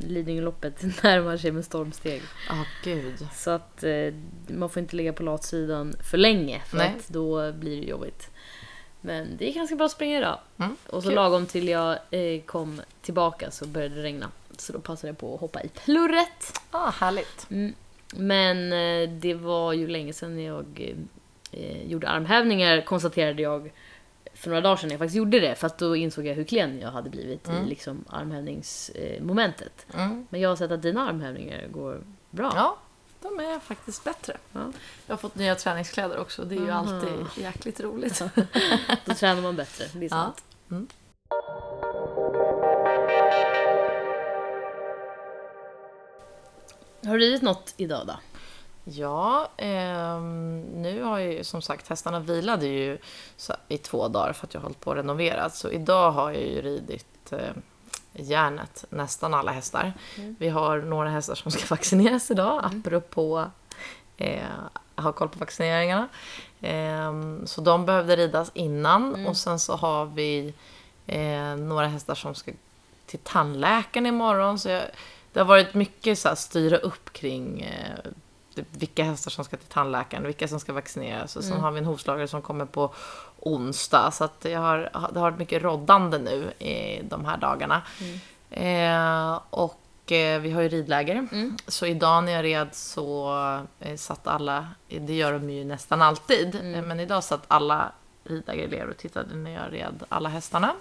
Lidingöloppet 0.00 0.82
närmar 1.02 1.36
sig 1.36 1.52
med 1.52 1.64
stormsteg. 1.64 2.22
Ja, 2.48 2.64
gud. 2.84 3.26
Så 3.34 3.50
att 3.50 3.84
eh, 3.84 4.14
man 4.48 4.70
får 4.70 4.80
inte 4.82 4.96
ligga 4.96 5.12
på 5.12 5.22
latsidan 5.22 5.94
för 6.10 6.18
länge 6.18 6.60
för 6.60 6.76
Nej. 6.76 6.94
att 6.98 7.08
då 7.08 7.52
blir 7.52 7.80
det 7.80 7.86
jobbigt. 7.86 8.30
Men 9.04 9.36
det 9.36 9.44
gick 9.44 9.56
ganska 9.56 9.76
bra 9.76 9.86
att 9.86 9.92
springa 9.92 10.18
idag. 10.18 10.38
Mm, 10.58 10.76
Och 10.86 11.02
så 11.02 11.08
kul. 11.08 11.14
lagom 11.16 11.46
till 11.46 11.68
jag 11.68 11.98
eh, 12.10 12.40
kom 12.46 12.80
tillbaka 13.02 13.50
så 13.50 13.66
började 13.66 13.94
det 13.94 14.02
regna. 14.02 14.30
Så 14.58 14.72
då 14.72 14.78
passade 14.78 15.08
jag 15.08 15.18
på 15.18 15.34
att 15.34 15.40
hoppa 15.40 15.62
i 15.62 15.68
plurret. 15.68 16.60
Ah, 16.70 16.90
härligt. 16.90 17.46
Mm. 17.50 17.74
Men 18.16 18.72
eh, 18.72 19.10
det 19.10 19.34
var 19.34 19.72
ju 19.72 19.88
länge 19.88 20.12
sedan 20.12 20.42
jag 20.42 20.94
eh, 21.52 21.86
gjorde 21.86 22.08
armhävningar 22.08 22.80
konstaterade 22.80 23.42
jag 23.42 23.72
för 24.34 24.48
några 24.48 24.60
dagar 24.60 24.76
sedan 24.76 24.88
när 24.88 24.94
jag 24.94 24.98
faktiskt 25.00 25.16
gjorde 25.16 25.40
det. 25.40 25.54
För 25.54 25.66
att 25.66 25.78
då 25.78 25.96
insåg 25.96 26.26
jag 26.26 26.34
hur 26.34 26.44
klen 26.44 26.80
jag 26.80 26.90
hade 26.90 27.10
blivit 27.10 27.48
i 27.48 27.68
liksom 27.68 28.04
armhävningsmomentet. 28.08 29.86
Mm. 29.94 30.26
Men 30.30 30.40
jag 30.40 30.48
har 30.48 30.56
sett 30.56 30.70
att 30.70 30.82
dina 30.82 31.08
armhävningar 31.08 31.66
går 31.70 32.00
bra. 32.30 32.52
Ja, 32.54 32.76
de 33.24 33.40
är 33.40 33.58
faktiskt 33.58 34.04
bättre. 34.04 34.36
Ja. 34.52 34.72
Jag 35.06 35.12
har 35.12 35.18
fått 35.18 35.34
nya 35.34 35.54
träningskläder 35.54 36.18
också. 36.18 36.44
Det 36.44 36.54
är 36.54 36.60
ju 36.60 36.70
Aha. 36.70 36.78
alltid 36.80 37.26
jäkligt 37.44 37.80
roligt. 37.80 38.18
Då 39.04 39.14
tränar 39.14 39.42
man 39.42 39.56
bättre, 39.56 39.84
det 39.92 39.98
är 39.98 40.02
Ja. 40.02 40.08
sant. 40.08 40.44
Mm. 40.70 40.86
Har 47.04 47.18
du 47.18 47.24
ridit 47.24 47.42
något 47.42 47.74
idag 47.76 48.06
då? 48.06 48.14
Ja, 48.84 49.48
ehm, 49.56 50.60
nu 50.60 51.02
har 51.02 51.18
ju 51.18 51.44
som 51.44 51.62
sagt 51.62 51.88
hästarna 51.88 52.20
vilade 52.20 52.66
ju 52.66 52.98
i 53.68 53.78
två 53.78 54.08
dagar 54.08 54.32
för 54.32 54.46
att 54.46 54.54
jag 54.54 54.60
har 54.60 54.64
hållit 54.64 54.80
på 54.80 54.90
att 54.90 54.96
renovera. 54.96 55.50
Så 55.50 55.70
idag 55.70 56.10
har 56.12 56.30
jag 56.30 56.42
ju 56.42 56.62
ridit 56.62 57.32
eh, 57.32 57.38
järnet, 58.14 58.84
nästan 58.90 59.34
alla 59.34 59.52
hästar. 59.52 59.92
Vi 60.38 60.48
har 60.48 60.78
några 60.78 61.08
hästar 61.08 61.34
som 61.34 61.50
ska 61.50 61.66
vaccineras 61.74 62.30
idag, 62.30 62.64
apropå 62.64 63.50
eh, 64.16 64.48
ha 64.96 65.12
koll 65.12 65.28
på 65.28 65.38
vaccineringarna. 65.38 66.08
Ehm, 66.60 67.46
så 67.46 67.60
de 67.60 67.86
behövde 67.86 68.16
ridas 68.16 68.50
innan 68.54 69.26
och 69.26 69.36
sen 69.36 69.58
så 69.58 69.76
har 69.76 70.06
vi 70.06 70.54
eh, 71.06 71.56
några 71.56 71.86
hästar 71.86 72.14
som 72.14 72.34
ska 72.34 72.52
till 73.06 73.18
tandläkaren 73.18 74.06
imorgon. 74.06 74.58
Så 74.58 74.68
jag, 74.68 74.82
det 75.32 75.40
har 75.40 75.46
varit 75.46 75.74
mycket 75.74 76.18
så 76.18 76.28
här, 76.28 76.34
styra 76.34 76.76
upp 76.76 77.12
kring 77.12 77.60
eh, 77.60 78.10
vilka 78.70 79.04
hästar 79.04 79.30
som 79.30 79.44
ska 79.44 79.56
till 79.56 79.68
tandläkaren, 79.68 80.26
vilka 80.26 80.48
som 80.48 80.60
ska 80.60 80.72
vaccineras. 80.72 81.36
Och 81.36 81.44
sen 81.44 81.60
har 81.60 81.70
vi 81.70 81.78
en 81.78 81.84
hovslagare 81.84 82.28
som 82.28 82.42
kommer 82.42 82.64
på 82.64 82.94
onsdag. 83.40 84.10
Så 84.10 84.24
att 84.24 84.44
jag 84.44 84.60
har, 84.60 84.78
det 85.12 85.18
har 85.18 85.30
varit 85.30 85.38
mycket 85.38 85.62
roddande 85.62 86.18
nu 86.18 86.64
i 86.66 87.02
de 87.02 87.24
här 87.24 87.36
dagarna. 87.36 87.82
Eh, 88.50 89.40
och 89.50 90.12
eh, 90.12 90.40
vi 90.40 90.50
har 90.50 90.62
ju 90.62 90.68
ridläger. 90.68 91.28
Så 91.66 91.86
idag 91.86 92.24
när 92.24 92.32
jag 92.32 92.44
red 92.44 92.68
så 92.72 93.34
eh, 93.80 93.96
satt 93.96 94.26
alla, 94.26 94.68
det 94.88 95.14
gör 95.14 95.32
de 95.32 95.50
ju 95.50 95.64
nästan 95.64 96.02
alltid, 96.02 96.54
eh, 96.54 96.82
men 96.82 97.00
idag 97.00 97.24
satt 97.24 97.44
alla 97.48 97.92
ridlägerelever 98.24 98.90
och 98.90 98.96
tittade 98.96 99.36
när 99.36 99.50
jag 99.50 99.72
red 99.72 100.04
alla 100.08 100.28
hästarna. 100.28 100.74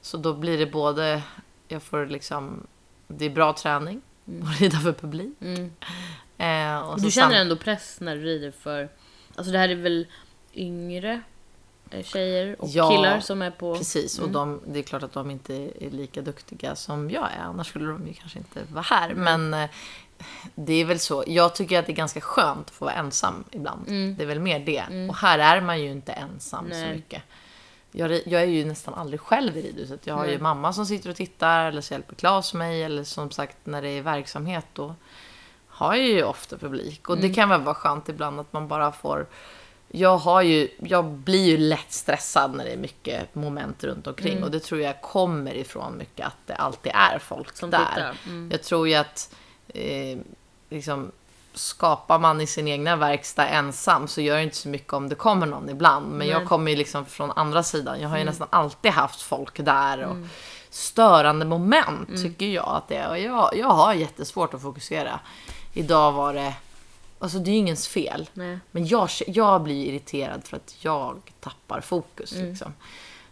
Så 0.00 0.16
då 0.16 0.34
blir 0.34 0.58
det 0.58 0.66
både, 0.66 1.22
jag 1.68 1.82
får 1.82 2.06
liksom, 2.06 2.66
det 3.06 3.24
är 3.24 3.30
bra 3.30 3.52
träning 3.52 4.00
att 4.42 4.60
rida 4.60 4.78
för 4.78 4.92
publik. 4.92 5.36
Mm. 5.40 5.72
Eh, 6.38 6.94
Du 6.96 7.02
så 7.02 7.10
känner 7.10 7.40
ändå 7.40 7.56
press 7.56 7.96
när 8.00 8.16
du 8.16 8.22
rider 8.22 8.50
för... 8.50 8.88
Alltså 9.34 9.52
det 9.52 9.58
här 9.58 9.68
är 9.68 9.74
väl 9.74 10.06
yngre 10.54 11.20
eh, 11.90 12.04
tjejer 12.04 12.56
och 12.62 12.68
Ja, 12.68 12.90
killar 12.90 13.20
som 13.20 13.42
är 13.42 13.50
på... 13.50 13.76
Precis, 13.76 14.18
och 14.18 14.30
de, 14.30 14.60
det 14.66 14.78
är 14.78 14.82
klart 14.82 15.02
att 15.02 15.12
de 15.12 15.30
inte 15.30 15.54
är 15.54 15.90
lika 15.90 16.22
duktiga 16.22 16.76
som 16.76 17.10
jag 17.10 17.28
är. 17.38 17.42
Annars 17.42 17.66
skulle 17.66 17.86
de 17.86 18.06
ju 18.06 18.14
kanske 18.14 18.38
inte 18.38 18.60
vara 18.72 18.82
här. 18.82 19.14
Men 19.14 19.54
eh, 19.54 19.70
det 20.54 20.72
är 20.72 20.84
väl 20.84 20.98
så. 20.98 21.24
Jag 21.26 21.54
tycker 21.54 21.78
att 21.78 21.86
det 21.86 21.92
är 21.92 21.96
ganska 21.96 22.20
skönt 22.20 22.66
att 22.66 22.74
få 22.74 22.84
vara 22.84 22.94
ensam 22.94 23.44
ibland. 23.50 23.84
Det 23.86 24.22
är 24.22 24.26
väl 24.26 24.40
mer 24.40 24.58
det. 24.58 25.08
Och 25.08 25.16
här 25.16 25.38
är 25.38 25.60
man 25.60 25.80
ju 25.80 25.90
inte 25.90 26.12
ensam 26.12 26.64
så 26.70 26.76
Nej. 26.76 26.94
mycket. 26.94 27.22
Jag, 27.92 28.12
jag 28.12 28.42
är 28.42 28.46
ju 28.46 28.64
nästan 28.64 28.94
aldrig 28.94 29.20
själv 29.20 29.56
i 29.56 29.62
ridhuset. 29.62 30.06
Jag 30.06 30.14
har 30.14 30.26
ju 30.26 30.38
mamma 30.38 30.72
som 30.72 30.86
sitter 30.86 31.10
och 31.10 31.16
tittar 31.16 31.64
eller 31.64 31.80
så 31.80 31.94
hjälper 31.94 32.14
Claes 32.14 32.54
mig. 32.54 32.82
Eller 32.82 33.04
som 33.04 33.30
sagt 33.30 33.56
när 33.64 33.82
det 33.82 33.88
är 33.88 34.02
verksamhet 34.02 34.66
då 34.72 34.94
har 35.78 35.96
ju 35.96 36.22
ofta 36.22 36.58
publik. 36.58 37.08
Och 37.08 37.16
Mm. 37.16 37.28
det 37.28 37.34
kan 37.34 37.48
väl 37.48 37.60
vara 37.60 37.74
skönt 37.74 38.08
ibland 38.08 38.40
att 38.40 38.52
man 38.52 38.68
bara 38.68 38.92
får... 38.92 39.26
Jag, 39.90 40.16
har 40.18 40.42
ju, 40.42 40.68
jag 40.78 41.04
blir 41.04 41.44
ju 41.46 41.56
lätt 41.58 41.92
stressad 41.92 42.54
när 42.54 42.64
det 42.64 42.70
är 42.72 42.76
mycket 42.76 43.34
moment 43.34 43.84
runt 43.84 44.06
omkring. 44.06 44.32
Mm. 44.32 44.44
Och 44.44 44.50
det 44.50 44.60
tror 44.60 44.80
jag 44.80 45.02
kommer 45.02 45.54
ifrån 45.54 45.98
mycket 45.98 46.26
att 46.26 46.36
det 46.46 46.54
alltid 46.54 46.92
är 46.94 47.18
folk 47.18 47.56
Som 47.56 47.70
där. 47.70 48.14
Mm. 48.26 48.48
Jag 48.52 48.62
tror 48.62 48.88
ju 48.88 48.94
att 48.94 49.34
eh, 49.68 50.18
liksom, 50.70 51.12
skapar 51.54 52.18
man 52.18 52.40
i 52.40 52.46
sin 52.46 52.68
egna 52.68 52.96
verkstad 52.96 53.46
ensam 53.46 54.08
så 54.08 54.20
gör 54.20 54.36
det 54.36 54.42
inte 54.42 54.56
så 54.56 54.68
mycket 54.68 54.92
om 54.92 55.08
det 55.08 55.14
kommer 55.14 55.46
någon 55.46 55.68
ibland. 55.68 56.08
Men 56.08 56.18
Nej. 56.18 56.28
jag 56.28 56.46
kommer 56.48 56.70
ju 56.70 56.76
liksom 56.76 57.06
från 57.06 57.30
andra 57.30 57.62
sidan. 57.62 58.00
Jag 58.00 58.08
har 58.08 58.18
ju 58.18 58.24
nästan 58.24 58.48
alltid 58.50 58.90
haft 58.92 59.22
folk 59.22 59.64
där. 59.64 59.98
Och 60.04 60.10
Mm. 60.10 60.28
Störande 60.70 61.44
moment 61.44 62.08
tycker 62.22 62.46
jag 62.46 62.68
att 62.68 62.88
det 62.88 62.96
är. 62.96 63.08
Och 63.10 63.18
jag, 63.18 63.56
jag 63.56 63.68
har 63.68 63.94
jättesvårt 63.94 64.54
att 64.54 64.62
fokusera. 64.62 65.20
Idag 65.78 66.12
var 66.12 66.34
det... 66.34 66.54
Alltså 67.18 67.38
det 67.38 67.50
är 67.50 67.52
ju 67.52 67.58
ingens 67.58 67.88
fel. 67.88 68.30
Nej. 68.34 68.58
Men 68.70 68.86
jag, 68.86 69.08
jag 69.26 69.62
blir 69.62 69.86
irriterad 69.86 70.44
för 70.44 70.56
att 70.56 70.76
jag 70.80 71.32
tappar 71.40 71.80
fokus. 71.80 72.32
Mm. 72.32 72.48
Liksom. 72.48 72.72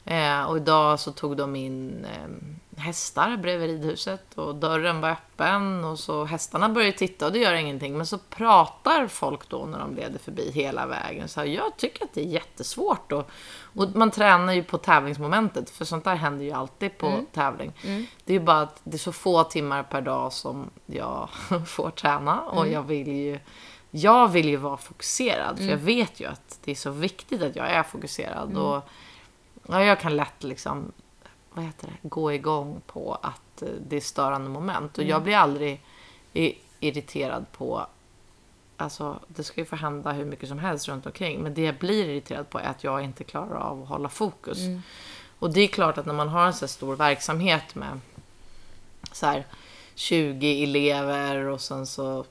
Eh, 0.04 0.42
och 0.42 0.56
idag 0.56 1.00
så 1.00 1.12
tog 1.12 1.36
de 1.36 1.56
in 1.56 2.04
eh, 2.04 2.28
hästar 2.76 3.37
bredvid 3.37 3.71
ridhuset 3.71 4.35
och 4.35 4.54
dörren 4.54 5.00
var 5.00 5.11
öppen 5.11 5.85
och 5.85 5.99
så 5.99 6.25
hästarna 6.25 6.68
började 6.68 6.97
titta 6.97 7.26
och 7.26 7.33
det 7.33 7.38
gör 7.38 7.54
ingenting. 7.54 7.97
Men 7.97 8.06
så 8.06 8.18
pratar 8.18 9.06
folk 9.06 9.49
då 9.49 9.66
när 9.66 9.78
de 9.78 9.95
leder 9.95 10.18
förbi 10.18 10.50
hela 10.50 10.87
vägen. 10.87 11.28
Så 11.28 11.40
här, 11.40 11.47
jag 11.47 11.76
tycker 11.76 12.04
att 12.04 12.14
det 12.14 12.21
är 12.21 12.28
jättesvårt. 12.28 13.12
Och, 13.12 13.30
och 13.75 13.88
man 13.95 14.11
tränar 14.11 14.52
ju 14.52 14.62
på 14.62 14.78
tävlingsmomentet 14.78 15.71
för 15.71 15.85
sånt 15.85 16.04
där 16.04 16.14
händer 16.14 16.45
ju 16.45 16.52
alltid 16.52 16.99
på 16.99 17.21
tävling. 17.33 17.73
Det 18.25 18.33
är 18.33 18.38
ju 18.38 18.45
bara 18.45 18.61
att 18.61 18.80
det 18.85 18.97
är 18.97 18.99
så 18.99 19.12
få 19.12 19.45
timmar 19.45 19.83
per 19.83 20.00
dag 20.00 20.33
som 20.33 20.71
jag 20.87 21.28
får 21.66 21.90
träna 21.90 22.40
och 22.40 22.68
jag 22.68 22.83
vill 22.83 23.09
ju 23.09 23.38
jag 23.90 24.28
vill 24.28 24.49
ju 24.49 24.56
vara 24.56 24.76
fokuserad, 24.76 25.56
för 25.56 25.64
jag 25.64 25.76
vet 25.76 26.21
ju 26.21 26.26
att 26.26 26.59
det 26.64 26.71
är 26.71 26.75
så 26.75 26.90
viktigt 26.90 27.42
att 27.42 27.56
jag 27.56 27.71
är 27.71 27.83
fokuserad. 27.83 28.56
Och 28.56 28.83
ja, 29.68 29.85
Jag 29.85 30.00
kan 30.00 30.16
lätt 30.16 30.42
liksom, 30.42 30.92
vad 31.56 31.64
heter 31.64 31.86
det, 31.86 32.08
gå 32.08 32.32
igång 32.32 32.80
på 32.86 33.18
att 33.22 33.62
eh, 33.62 33.68
det 33.88 33.96
är 33.96 34.00
störande 34.00 34.48
moment. 34.48 34.98
Och 34.98 35.04
jag 35.04 35.22
blir 35.22 35.36
aldrig 35.36 35.82
irriterad 36.80 37.46
på, 37.52 37.86
alltså 38.76 39.20
det 39.28 39.44
ska 39.44 39.60
ju 39.60 39.64
få 39.64 39.76
hända 39.76 40.12
hur 40.12 40.25
mycket 40.25 40.48
som 40.48 40.58
helst 40.58 40.88
runt 40.88 41.06
omkring. 41.06 41.42
Men 41.42 41.54
det 41.54 41.62
jag 41.62 41.75
blir 41.75 42.08
irriterad 42.08 42.50
på 42.50 42.58
är 42.58 42.68
att 42.68 42.84
jag 42.84 43.02
inte 43.02 43.25
klarar 43.25 43.60
av 43.60 43.82
att 43.82 43.88
hålla 43.88 44.08
fokus. 44.08 44.58
Och 45.38 45.52
det 45.52 45.60
är 45.60 45.68
klart 45.68 45.98
att 45.98 46.06
när 46.06 46.14
man 46.14 46.28
har 46.28 46.46
en 46.46 46.54
så 46.54 46.68
stor 46.68 46.96
verksamhet 46.96 47.75
med 47.75 48.00
så 49.12 49.26
här 49.26 49.46
20 49.94 50.62
elever 50.62 51.36
och 51.46 51.60
sen 51.60 51.86
så 51.86 52.25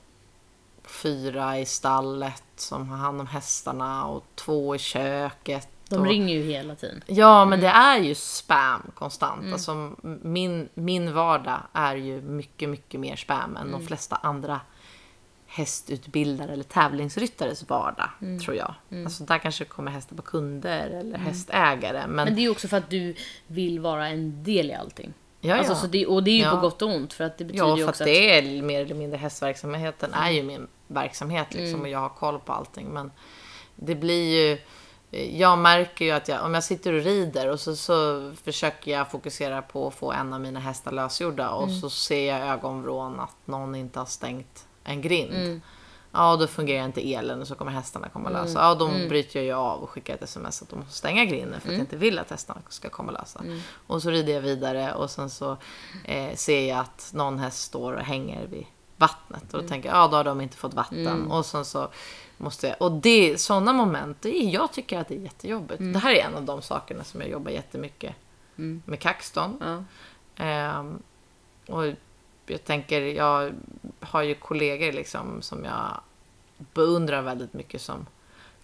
fyra 0.84 1.58
i 1.58 1.66
stallet 1.66 2.44
som 2.56 2.88
har 2.88 2.96
hand 2.96 3.20
om 3.20 3.26
hästarna 3.26 4.06
och 4.06 4.24
två 4.34 4.74
i 4.74 4.78
köket. 4.78 5.68
De 5.88 5.96
och... 6.00 6.06
ringer 6.06 6.34
ju 6.34 6.42
hela 6.42 6.74
tiden. 6.74 7.02
Ja, 7.06 7.44
men 7.44 7.60
det 7.60 7.68
är 7.68 7.98
ju 7.98 8.14
spam 8.14 8.82
konstant. 8.94 9.52
Alltså, 9.52 9.92
min, 10.22 10.68
min 10.74 11.12
vardag 11.14 11.60
är 11.72 11.96
ju 11.96 12.20
mycket, 12.20 12.68
mycket 12.68 13.00
mer 13.00 13.16
spam 13.16 13.56
än 13.56 13.72
de 13.72 13.86
flesta 13.86 14.16
andra 14.16 14.60
hästutbildare 15.46 16.52
eller 16.52 16.62
tävlingsryttares 16.64 17.68
vardag, 17.68 18.08
tror 18.44 18.56
jag. 18.56 18.74
Alltså, 19.04 19.24
där 19.24 19.38
kanske 19.38 19.64
kommer 19.64 19.90
hästar 19.90 20.16
på 20.16 20.22
kunder 20.22 20.90
eller 20.90 21.18
hästägare. 21.18 22.00
Men, 22.06 22.10
Men 22.26 22.34
det 22.34 22.40
är 22.40 22.42
ju 22.42 22.50
också 22.50 22.68
för 22.68 22.76
att 22.76 22.90
du 22.90 23.14
vill 23.46 23.80
vara 23.80 24.08
en 24.08 24.44
del 24.44 24.70
i 24.70 24.74
allting. 24.74 25.12
ja, 25.40 25.54
Alltså, 25.56 25.72
ja. 25.72 25.76
så 25.76 25.86
det, 25.86 26.06
och 26.06 26.24
det 26.24 26.30
är 26.30 26.36
ju 26.36 26.42
Ja. 26.42 26.50
på 26.50 26.56
gott 26.56 26.82
och 26.82 26.88
ont 26.94 27.12
för 27.12 27.24
att 27.24 27.38
det 27.38 27.44
betyder 27.44 27.64
Ja, 27.66 27.76
ju 27.76 27.82
för 27.84 27.90
också 27.90 28.02
att 28.02 28.06
det 28.06 28.38
är 28.38 28.62
mer 28.62 28.80
eller 28.84 28.94
mindre 28.94 29.16
hästverksamheten 29.18 30.14
är 30.14 30.30
ju 30.30 30.42
min 30.42 30.66
verksamhet 30.86 31.46
liksom 31.54 31.68
Mm. 31.74 31.80
och 31.80 31.88
jag 31.88 31.98
har 31.98 32.08
koll 32.08 32.38
på 32.38 32.52
allting. 32.52 32.86
Men 32.88 33.10
det 33.76 33.94
blir 33.94 34.34
ju... 34.50 34.58
Jag 35.10 35.58
märker 35.58 36.04
ju 36.04 36.10
att 36.10 36.28
jag, 36.28 36.44
om 36.44 36.54
jag 36.54 36.64
sitter 36.64 36.92
och 36.92 37.02
rider 37.02 37.48
och 37.50 37.60
så, 37.60 37.76
så 37.76 38.32
försöker 38.44 38.90
jag 38.90 39.10
fokusera 39.10 39.62
på 39.62 39.86
att 39.88 39.94
få 39.94 40.12
en 40.12 40.32
av 40.32 40.40
mina 40.40 40.60
hästar 40.60 40.92
lösgjorda 40.92 41.50
och 41.50 41.62
Mm. 41.68 41.80
så 41.80 41.90
ser 41.90 42.38
jag 42.38 42.48
ögonvrån 42.48 43.20
att 43.20 43.36
någon 43.44 43.74
inte 43.74 43.98
har 43.98 44.06
stängt 44.06 44.66
en 44.84 45.00
grind. 45.02 45.34
Mm. 45.34 45.60
Ja, 46.12 46.36
då 46.36 46.46
fungerar 46.46 46.84
inte 46.84 47.12
elen 47.14 47.40
och 47.40 47.48
så 47.48 47.54
kommer 47.54 47.72
hästarna 47.72 48.08
komma 48.08 48.28
lösa. 48.30 48.58
Ja, 48.58 48.74
då 48.74 48.88
bryter 49.08 49.38
jag 49.38 49.46
ju 49.46 49.52
av 49.52 49.82
och 49.82 49.90
skickar 49.90 50.14
ett 50.14 50.22
sms 50.22 50.62
att 50.62 50.68
de 50.68 50.76
måste 50.78 50.92
stänga 50.94 51.24
grinden 51.24 51.60
för 51.60 51.68
att 51.68 51.74
jag 51.74 51.80
inte 51.82 51.96
vill 51.96 52.18
att 52.18 52.30
hästarna 52.30 52.60
ska 52.68 52.88
komma 52.88 53.12
lösa. 53.12 53.44
Och 53.86 54.02
så 54.02 54.10
rider 54.10 54.32
jag 54.32 54.40
vidare 54.40 54.94
och 54.94 55.10
sen 55.10 55.30
så 55.30 55.56
eh, 56.04 56.34
ser 56.34 56.68
jag 56.68 56.78
att 56.78 57.10
någon 57.14 57.38
häst 57.38 57.58
står 57.62 57.92
och 57.92 58.02
hänger 58.02 58.46
vid 58.46 58.66
vattnet. 58.96 59.54
Och 59.54 59.62
då 59.62 59.68
tänker 59.68 59.88
jag, 59.88 59.98
ja 59.98 60.08
då 60.08 60.16
har 60.16 60.24
de 60.24 60.40
inte 60.40 60.56
fått 60.56 60.74
vatten. 60.74 61.30
Och 61.30 61.46
sen 61.46 61.64
så 61.64 61.88
måste 62.36 62.66
jag... 62.66 62.82
Och 62.82 62.92
det, 62.92 63.40
sådana 63.40 63.72
moment, 63.72 64.22
det 64.22 64.42
är, 64.42 64.50
jag 64.50 64.72
tycker 64.72 64.98
att 64.98 65.08
det 65.08 65.14
är 65.14 65.20
jättejobbigt. 65.20 65.82
Det 65.92 65.98
här 65.98 66.10
är 66.10 66.24
en 66.24 66.34
av 66.34 66.42
de 66.42 66.62
sakerna 66.62 67.04
som 67.04 67.20
jag 67.20 67.30
jobbar 67.30 67.50
jättemycket 67.50 68.14
med 68.56 69.00
Kaxton. 69.00 69.56
Ja. 69.60 69.84
Ehm, 70.44 71.02
och 71.66 71.84
jag 72.46 72.64
tänker, 72.64 73.00
jag 73.00 73.52
har 74.00 74.22
ju 74.22 74.34
kollegor 74.34 74.92
liksom 74.92 75.42
som 75.42 75.64
jag 75.64 76.00
beundrar 76.58 77.22
väldigt 77.22 77.52
mycket 77.52 77.80
som 77.80 78.06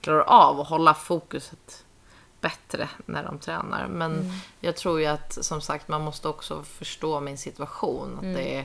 klarar 0.00 0.22
av 0.22 0.60
att 0.60 0.68
hålla 0.68 0.94
fokuset 0.94 1.84
bättre 2.40 2.88
när 3.06 3.24
de 3.24 3.38
tränar. 3.38 3.88
Men 3.88 4.32
jag 4.60 4.76
tror 4.76 5.00
ju 5.00 5.06
att 5.06 5.44
som 5.44 5.60
sagt 5.60 5.88
man 5.88 6.02
måste 6.02 6.28
också 6.28 6.62
förstå 6.62 7.20
min 7.20 7.38
situation. 7.38 8.14
Att 8.16 8.22
det 8.22 8.56
är, 8.58 8.64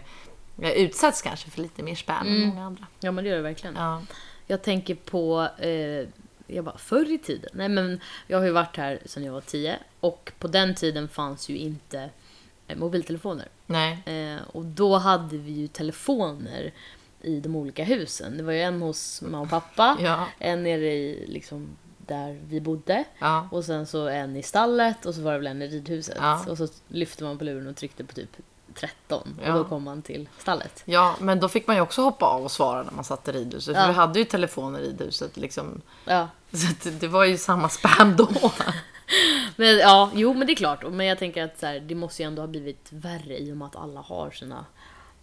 jag 0.62 0.76
utsätts 0.76 1.22
kanske 1.22 1.50
för 1.50 1.62
lite 1.62 1.84
mer 1.84 1.96
spam 1.96 2.28
än 2.28 2.48
många 2.48 2.66
andra. 2.66 2.88
ja, 3.00 3.12
men 3.12 3.24
det 3.24 3.30
gör 3.30 3.38
det 3.38 3.44
verkligen. 3.44 3.76
Ja. 3.76 4.02
Jag 4.48 4.62
tänker 4.62 4.96
på, 4.96 5.48
eh, 5.60 6.08
jag 6.48 6.66
bara, 6.66 6.78
förr 6.78 7.12
i 7.12 7.18
tiden. 7.18 7.50
Nej 7.54 7.70
men 7.70 8.00
jag 8.28 8.38
har 8.38 8.46
ju 8.46 8.52
varit 8.52 8.78
här 8.78 9.00
sedan 9.06 9.24
jag 9.24 9.34
var 9.34 9.42
10 9.42 9.80
och 10.00 10.32
på 10.40 10.48
den 10.48 10.76
tiden 10.76 11.08
fanns 11.08 11.50
ju 11.50 11.58
inte 11.58 12.10
eh, 12.68 12.78
mobiltelefoner. 12.78 13.48
Nej. 13.66 13.98
Eh, 14.06 14.42
och 14.48 14.66
då 14.66 14.98
hade 14.98 15.38
vi 15.38 15.52
ju 15.52 15.68
telefoner 15.68 16.72
i 17.22 17.40
de 17.40 17.56
olika 17.56 17.84
husen. 17.84 18.38
Det 18.38 18.44
var 18.44 18.52
ju 18.54 18.62
en 18.62 18.82
hos 18.82 19.22
mamma 19.22 19.40
och 19.42 19.50
pappa, 19.50 19.98
Ja. 20.02 20.28
en 20.40 20.64
nere 20.64 20.94
i 20.94 21.26
liksom 21.28 21.68
där 21.98 22.40
vi 22.48 22.62
bodde 22.62 23.04
Ja. 23.20 23.48
och 23.52 23.66
sen 23.66 23.86
så 23.88 24.08
en 24.08 24.36
i 24.36 24.44
stallet 24.44 25.06
och 25.06 25.16
så 25.16 25.22
var 25.22 25.32
det 25.32 25.38
väl 25.38 25.48
en 25.48 25.62
i 25.62 25.68
ridhuset. 25.68 26.18
Ja. 26.20 26.46
Och 26.50 26.58
så 26.58 26.68
lyfte 26.88 27.24
man 27.24 27.38
på 27.38 27.44
luren 27.44 27.68
och 27.68 27.76
tryckte 27.76 28.04
på 28.04 28.14
typ 28.14 28.38
13 28.80 29.40
Ja. 29.46 29.52
och 29.54 29.58
då 29.58 29.64
kom 29.70 29.84
man 29.84 30.02
till 30.02 30.30
stallet. 30.40 30.82
ja, 30.86 31.16
men 31.20 31.40
då 31.40 31.50
fick 31.50 31.68
man 31.68 31.76
ju 31.76 31.82
också 31.82 32.02
hoppa 32.02 32.26
av 32.26 32.44
och 32.44 32.52
svara 32.52 32.84
när 32.84 32.92
man 32.92 33.04
satt 33.04 33.28
i 33.28 33.32
ridhuset. 33.32 33.76
För 33.76 33.82
Ja. 33.82 33.88
vi 33.88 33.94
hade 33.94 34.20
ju 34.20 34.26
telefoner 34.26 34.80
i 34.80 34.88
ridhuset 34.88 35.38
liksom. 35.38 35.82
Ja. 36.06 36.28
Så 36.84 36.90
det 36.90 37.08
var 37.08 37.26
ju 37.26 37.38
samma 37.38 37.70
spam 37.70 38.16
då. 38.16 38.30
Men 39.56 39.78
ja, 39.78 40.12
jo 40.14 40.34
men 40.34 40.48
det 40.48 40.54
är 40.54 40.56
klart. 40.56 40.84
Men 40.92 41.06
jag 41.06 41.20
tänker 41.20 41.44
att 41.44 41.60
så 41.60 41.66
här, 41.66 41.80
det 41.80 41.96
måste 41.96 42.22
ju 42.24 42.28
ändå 42.28 42.42
ha 42.42 42.48
blivit 42.48 42.88
värre 42.90 43.38
i 43.40 43.52
och 43.54 43.58
med 43.58 43.66
att 43.66 43.76
alla 43.76 44.02
har 44.02 44.32
sina 44.32 44.66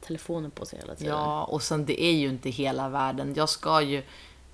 telefoner 0.07 0.49
på 0.49 0.67
sig 0.67 0.79
hela 0.79 0.95
tiden. 0.95 1.13
Ja, 1.15 1.45
och 1.45 1.63
sen 1.63 1.85
det 1.87 2.03
är 2.03 2.13
ju 2.13 2.29
inte 2.29 2.51
hela 2.51 2.89
världen. 2.89 3.35
Jag 3.37 3.49
ska 3.49 3.81
ju... 3.83 4.03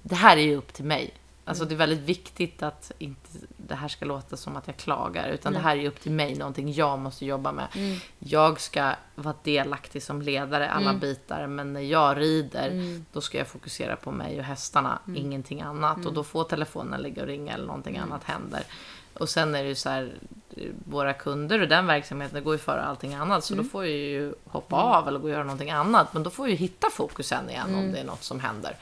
Det 0.02 0.14
här 0.14 0.36
är 0.36 0.40
ju 0.40 0.56
upp 0.56 0.72
till 0.72 0.84
mig. 0.84 1.10
Alltså 1.50 1.64
det 1.64 1.74
är 1.74 1.76
väldigt 1.76 2.00
viktigt 2.00 2.62
att 2.62 2.92
inte 2.98 3.28
det 3.56 3.74
här 3.74 3.88
ska 3.88 4.04
låta 4.04 4.36
som 4.36 4.56
att 4.56 4.66
jag 4.66 4.76
klagar. 4.76 5.28
Utan 5.28 5.52
det 5.52 5.58
här 5.58 5.76
är 5.76 5.88
upp 5.88 6.00
till 6.00 6.12
mig, 6.12 6.34
någonting 6.34 6.72
jag 6.72 6.98
måste 6.98 7.26
jobba 7.26 7.52
med. 7.52 7.66
Jag 8.18 8.60
ska 8.60 8.92
vara 9.14 9.34
delaktig 9.42 10.02
som 10.02 10.22
ledare 10.22 10.70
alla 10.70 10.94
bitar. 10.94 11.46
Men 11.46 11.72
när 11.72 11.80
jag 11.80 12.18
rider, 12.18 12.70
då 13.12 13.20
ska 13.20 13.38
jag 13.38 13.46
fokusera 13.48 13.96
på 13.96 14.10
mig 14.10 14.38
och 14.38 14.44
hästarna. 14.44 14.98
Ingenting 15.16 15.60
annat. 15.60 16.06
Och 16.06 16.12
då 16.12 16.24
får 16.24 16.44
telefonen 16.44 17.00
ligga 17.02 17.22
och 17.22 17.28
ringa 17.28 17.54
eller 17.54 17.66
någonting 17.66 17.98
annat 17.98 18.24
händer. 18.24 18.62
Och 19.14 19.28
sen 19.28 19.54
är 19.54 19.62
det 19.62 19.68
ju 19.68 19.74
så 19.74 19.88
här, 19.88 20.12
våra 20.84 21.12
kunder 21.12 21.60
och 21.60 21.68
den 21.68 21.86
verksamheten 21.86 22.44
går 22.44 22.54
ju 22.54 22.58
före 22.58 22.82
allting 22.82 23.14
annat. 23.14 23.44
Så 23.44 23.54
då 23.54 23.64
får 23.64 23.84
jag 23.84 23.96
ju 23.96 24.34
hoppa 24.44 24.76
av 24.76 25.08
eller 25.08 25.18
gå 25.18 25.24
och 25.24 25.30
göra 25.30 25.44
någonting 25.44 25.70
annat. 25.70 26.14
Men 26.14 26.22
då 26.22 26.30
får 26.30 26.46
jag 26.46 26.50
ju 26.50 26.56
hitta 26.56 26.90
fokusen 26.90 27.50
igen 27.50 27.74
om 27.74 27.92
det 27.92 27.98
är 27.98 28.04
något 28.04 28.22
som 28.22 28.40
händer. 28.40 28.76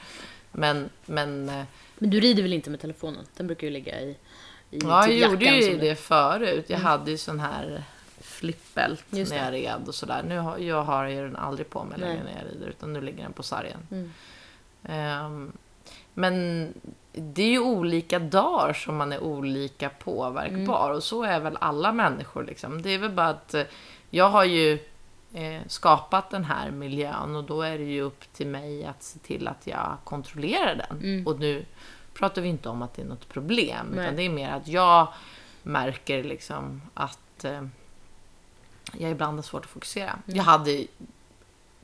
Men, 0.51 0.89
men 1.05 1.49
eh, 1.49 1.63
Men 1.99 2.09
du 2.09 2.19
rider 2.19 2.43
väl 2.43 2.53
inte 2.53 2.69
med 2.69 2.79
telefonen? 2.79 3.25
Den 3.37 3.47
brukar 3.47 3.67
ju 3.67 3.73
ligga 3.73 4.01
i, 4.01 4.09
i 4.71 4.79
ja, 4.83 5.03
typ 5.03 5.19
jag 5.19 5.31
gjorde 5.31 5.45
jackan 5.45 5.71
ju 5.71 5.77
det 5.77 5.95
förut. 5.95 6.65
Jag 6.67 6.77
hade 6.77 7.11
ju 7.11 7.17
sån 7.17 7.39
här 7.39 7.83
flippbält 8.21 9.05
Just 9.09 9.31
när 9.31 9.45
jag 9.45 9.53
red 9.53 9.87
och 9.87 9.95
sådär. 9.95 10.23
Nu 10.27 10.37
har 10.37 10.57
jag 10.57 10.83
har 10.83 11.05
ju 11.05 11.21
den 11.21 11.35
aldrig 11.35 11.69
på 11.69 11.83
mig 11.83 11.99
längre 11.99 12.23
när 12.23 12.43
jag 12.43 12.53
rider 12.53 12.67
utan 12.67 12.93
nu 12.93 13.01
ligger 13.01 13.23
den 13.23 13.33
på 13.33 13.43
sargen. 13.43 13.87
Mm. 13.91 14.11
Ehm, 14.83 15.51
men 16.13 16.67
det 17.11 17.43
är 17.43 17.49
ju 17.49 17.59
olika 17.59 18.19
dagar 18.19 18.73
som 18.73 18.95
man 18.95 19.11
är 19.11 19.23
olika 19.23 19.89
påverkbar 19.89 20.91
och 20.91 21.03
så 21.03 21.23
är 21.23 21.39
väl 21.39 21.57
alla 21.61 21.91
människor. 21.91 22.43
Liksom. 22.43 22.81
Det 22.81 22.89
är 22.89 22.97
väl 22.97 23.11
bara 23.11 23.27
att 23.27 23.53
eh, 23.53 23.63
jag 24.09 24.29
har 24.29 24.43
ju 24.43 24.79
eh, 25.33 25.61
skapat 25.67 26.29
den 26.29 26.43
här 26.45 26.71
miljön 26.71 27.35
och 27.35 27.43
då 27.43 27.61
är 27.61 27.77
det 27.77 27.83
ju 27.83 28.01
upp 28.01 28.33
till 28.33 28.47
mig 28.47 28.85
att 28.85 29.03
se 29.03 29.19
till 29.19 29.47
att 29.47 29.67
jag 29.67 29.97
kontrollerar 30.03 30.75
den. 30.75 31.27
Och 31.27 31.39
nu 31.39 31.65
pratar 32.13 32.41
vi 32.41 32.47
inte 32.47 32.69
om 32.69 32.81
att 32.81 32.93
det 32.93 33.01
är 33.01 33.05
något 33.05 33.29
problem 33.29 33.87
Nej. 33.91 34.05
utan 34.05 34.15
det 34.15 34.23
är 34.23 34.29
mer 34.29 34.51
att 34.51 34.67
jag 34.67 35.07
märker 35.63 36.23
liksom 36.23 36.81
att 36.93 37.45
eh, 37.45 37.61
jag 38.97 39.11
ibland 39.11 39.37
har 39.37 39.43
svårt 39.43 39.65
att 39.65 39.71
fokusera. 39.71 40.19
Jag 40.25 40.43
hade 40.43 40.85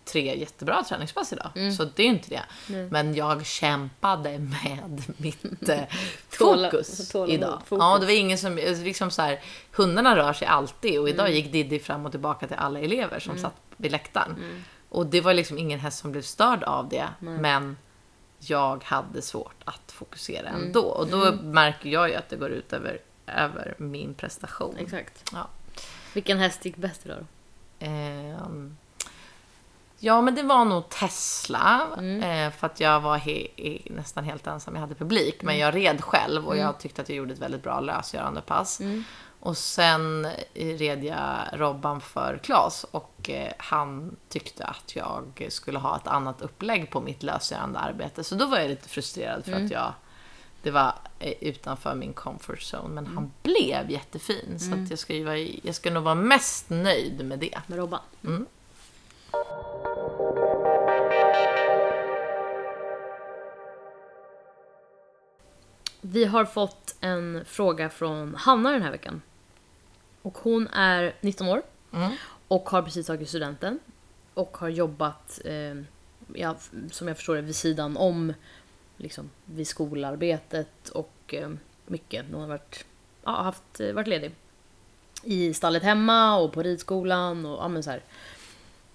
tre 0.05 0.39
jättebra 0.39 0.83
träningspass 0.83 1.33
idag, 1.33 1.49
så 1.77 1.83
det 1.95 2.03
är 2.03 2.07
inte 2.07 2.29
det. 2.29 2.43
Nej. 2.67 2.87
Men 2.91 3.15
jag 3.15 3.45
kämpade 3.45 4.39
med 4.39 5.03
mitt 5.17 5.69
eh, 5.69 5.79
Tåla- 6.37 6.71
fokus 6.71 7.09
tålamod, 7.09 7.33
idag. 7.33 7.61
fokus. 7.65 7.81
Ja, 7.83 7.97
det 7.99 8.05
var 8.05 8.13
ingen 8.13 8.37
som, 8.37 8.55
liksom 8.55 9.11
så 9.11 9.21
här, 9.21 9.39
hundarna 9.71 10.15
rör 10.15 10.33
sig 10.33 10.47
alltid 10.47 10.99
och 10.99 11.09
idag 11.09 11.25
Mm. 11.25 11.35
gick 11.37 11.51
Diddy 11.51 11.79
fram 11.79 12.05
och 12.05 12.11
tillbaka 12.11 12.47
till 12.47 12.55
alla 12.57 12.79
elever 12.79 13.19
som 13.19 13.37
satt 13.37 13.55
vid 13.77 13.91
läktaren. 13.91 14.63
Och 14.89 15.05
det 15.05 15.21
var 15.21 15.33
liksom 15.33 15.57
ingen 15.57 15.79
häst 15.79 15.97
som 15.99 16.11
blev 16.11 16.21
störd 16.21 16.63
av 16.63 16.89
det, 16.89 17.07
men 17.19 17.77
jag 18.39 18.83
hade 18.83 19.21
svårt 19.21 19.55
att 19.65 19.91
fokusera 19.91 20.49
Mm. 20.49 20.63
ändå. 20.63 20.81
Och 20.81 21.07
då 21.07 21.31
märker 21.43 21.89
jag 21.89 22.09
ju 22.09 22.15
att 22.15 22.29
det 22.29 22.35
går 22.35 22.49
ut 22.49 22.73
över, 22.73 22.99
över 23.27 23.73
min 23.77 24.13
prestation. 24.13 24.75
Exakt. 24.79 25.29
Ja. 25.33 25.47
Vilken 26.13 26.37
häst 26.39 26.65
gick 26.65 26.75
bäst 26.77 27.05
idag 27.05 27.17
då? 27.19 27.25
Ehm, 27.85 28.77
ja, 29.99 30.21
men 30.21 30.35
det 30.35 30.43
var 30.43 30.65
nog 30.65 30.89
Tesla. 30.89 31.87
Eh, 32.23 32.51
för 32.51 32.67
att 32.67 32.79
jag 32.79 32.99
var 32.99 33.17
he- 33.17 33.91
nästan 33.95 34.23
helt 34.23 34.47
ensam. 34.47 34.73
Jag 34.73 34.81
hade 34.81 34.95
publik. 34.95 35.41
Men 35.43 35.57
jag 35.57 35.75
red 35.75 36.01
själv 36.03 36.47
och 36.47 36.57
jag 36.57 36.79
tyckte 36.79 37.01
att 37.01 37.09
jag 37.09 37.15
gjorde 37.15 37.33
ett 37.33 37.39
väldigt 37.39 37.63
bra 37.63 37.79
lösgörande 37.79 38.41
pass. 38.41 38.79
Och 39.39 39.57
sen 39.57 40.25
eh, 40.53 40.77
red 40.77 41.03
jag 41.03 41.37
Robban 41.53 42.01
för 42.01 42.39
Klas 42.43 42.83
och 42.91 43.29
eh, 43.29 43.51
han 43.57 44.15
tyckte 44.29 44.65
att 44.65 44.95
jag 44.95 45.47
skulle 45.49 45.79
ha 45.79 45.95
ett 45.97 46.07
annat 46.07 46.41
upplägg 46.41 46.89
på 46.91 47.01
mitt 47.01 47.23
lösgörande 47.23 47.79
arbete. 47.79 48.23
Så 48.23 48.35
då 48.35 48.45
var 48.45 48.57
jag 48.59 48.69
lite 48.69 48.89
frustrerad 48.89 49.45
för 49.45 49.51
att 49.65 49.71
jag 49.71 49.93
det 50.63 50.71
var 50.71 50.93
utanför 51.39 51.95
min 51.95 52.13
comfort 52.13 52.59
zone. 52.73 52.93
Men 52.93 53.07
han 53.07 53.31
blev 53.43 53.91
jättefin. 53.91 54.59
Så 54.59 54.73
att 54.83 54.89
jag, 54.89 54.99
ska 54.99 55.13
ju 55.13 55.23
vara, 55.23 55.37
jag 55.37 55.75
ska 55.75 55.91
nog 55.91 56.03
vara 56.03 56.15
mest 56.15 56.69
nöjd 56.69 57.25
med 57.25 57.39
det. 57.39 57.59
Med 57.67 57.77
Robban? 57.79 57.99
Mm. 58.23 58.45
Vi 66.01 66.25
har 66.25 66.45
fått 66.45 66.95
en 66.99 67.45
fråga 67.45 67.89
från 67.89 68.35
Hanna 68.35 68.71
den 68.71 68.81
här 68.81 68.91
veckan. 68.91 69.21
Och 70.21 70.37
hon 70.37 70.67
är 70.67 71.15
19 71.21 71.47
år 71.47 71.61
Mm. 71.93 72.11
och 72.47 72.69
har 72.69 72.81
precis 72.81 73.07
tagit 73.07 73.29
studenten. 73.29 73.79
Och 74.33 74.57
har 74.57 74.69
jobbat, 74.69 75.41
eh, 75.45 75.75
ja, 76.33 76.55
som 76.91 77.07
jag 77.07 77.17
förstår 77.17 77.35
det, 77.35 77.41
vid 77.41 77.55
sidan 77.55 77.97
om 77.97 78.33
liksom, 78.97 79.29
vid 79.45 79.67
skolarbetet 79.67 80.89
och 80.89 81.11
eh, 81.33 81.49
mycket. 81.85 82.25
Hon 82.31 82.41
har 82.41 82.47
varit, 82.47 82.85
ja, 83.23 83.31
haft, 83.31 83.79
eh, 83.79 83.93
varit 83.93 84.07
ledig. 84.07 84.31
I 85.23 85.53
stallet 85.53 85.83
hemma 85.83 86.37
och 86.37 86.53
på 86.53 86.63
ridskolan 86.63 87.45
och 87.45 87.63
ja, 87.63 87.67
men 87.67 87.83
så 87.83 87.89
här. 87.89 88.01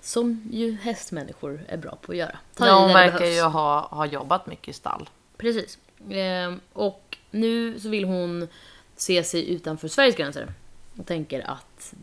Som 0.00 0.48
ju 0.52 0.72
hästmänniskor 0.72 1.64
är 1.68 1.76
bra 1.76 1.98
på 2.02 2.12
att 2.12 2.18
göra. 2.18 2.38
Ta 2.54 2.66
Ja, 2.66 2.80
hon 2.80 2.92
verkar 2.92 3.26
ju 3.26 3.40
ha, 3.40 3.88
ha 3.90 4.06
jobbat 4.06 4.46
mycket 4.46 4.68
i 4.68 4.72
stall. 4.72 5.08
Precis. 5.36 5.78
Ehm, 6.10 6.60
och 6.72 7.18
nu 7.30 7.80
så 7.80 7.88
vill 7.88 8.04
hon 8.04 8.48
se 8.96 9.24
sig 9.24 9.50
utanför 9.50 9.88
Sveriges 9.88 10.16
gränser. 10.16 10.52
Och 10.96 11.06
tänker 11.06 11.50
att 11.50 11.94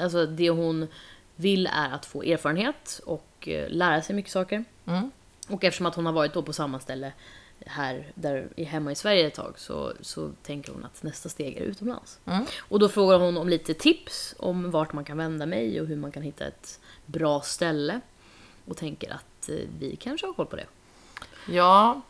alltså, 0.00 0.26
det 0.26 0.50
hon 0.50 0.88
vill 1.36 1.66
är 1.66 1.90
att 1.90 2.06
få 2.06 2.22
erfarenhet 2.22 3.00
och 3.04 3.48
eh, 3.48 3.68
lära 3.68 4.02
sig 4.02 4.16
mycket 4.16 4.32
saker. 4.32 4.64
Mm. 4.86 5.10
Och 5.48 5.64
eftersom 5.64 5.86
att 5.86 5.94
hon 5.94 6.06
har 6.06 6.12
varit 6.12 6.34
då 6.34 6.42
på 6.42 6.52
samma 6.52 6.80
ställe 6.80 7.12
här 7.66 8.12
där, 8.14 8.48
hemma 8.56 8.92
i 8.92 8.94
Sverige 8.94 9.26
ett 9.26 9.34
tag 9.34 9.54
så, 9.58 9.92
så 10.00 10.30
tänker 10.42 10.72
hon 10.72 10.84
att 10.84 11.02
nästa 11.02 11.28
steg 11.28 11.56
är 11.56 11.60
utomlands. 11.60 12.18
Mm. 12.24 12.44
Och 12.58 12.78
då 12.78 12.88
frågar 12.88 13.18
hon 13.18 13.36
om 13.36 13.48
lite 13.48 13.74
tips 13.74 14.34
om 14.38 14.70
vart 14.70 14.92
man 14.92 15.04
kan 15.04 15.16
vända 15.16 15.46
mig 15.46 15.80
och 15.80 15.86
hur 15.86 15.96
man 15.96 16.12
kan 16.12 16.22
hitta 16.22 16.46
ett 16.46 16.80
bra 17.06 17.40
ställe. 17.40 18.00
Och 18.68 18.76
tänker 18.76 19.10
att 19.10 19.48
eh, 19.48 19.54
vi 19.78 19.96
kanske 19.96 20.26
har 20.26 20.34
koll 20.34 20.46
på 20.46 20.56
det. 20.56 20.66
Ja, 21.46 22.00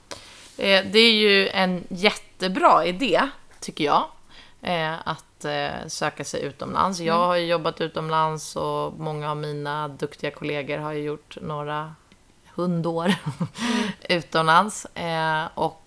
eh, 0.57 0.85
det 0.93 0.99
är 0.99 1.13
ju 1.13 1.49
en 1.49 1.85
jättebra 1.89 2.87
idé, 2.87 3.29
tycker 3.61 3.85
jag. 3.85 4.05
Eh, 4.63 5.09
att 5.09 5.23
söka 5.87 6.25
sig 6.25 6.43
utomlands. 6.43 7.01
Jag 7.01 7.27
har 7.27 7.37
ju 7.37 7.47
jobbat 7.47 7.81
utomlands 7.81 8.57
och 8.57 8.93
många 8.93 9.31
av 9.31 9.37
mina 9.37 9.89
duktiga 9.89 10.31
kollegor 10.31 10.79
har 10.79 10.93
ju 10.93 11.03
gjort 11.03 11.37
några 11.43 11.95
hundår 12.55 13.15
utomlands. 14.09 14.85
Eh, 14.85 15.45
och 15.55 15.83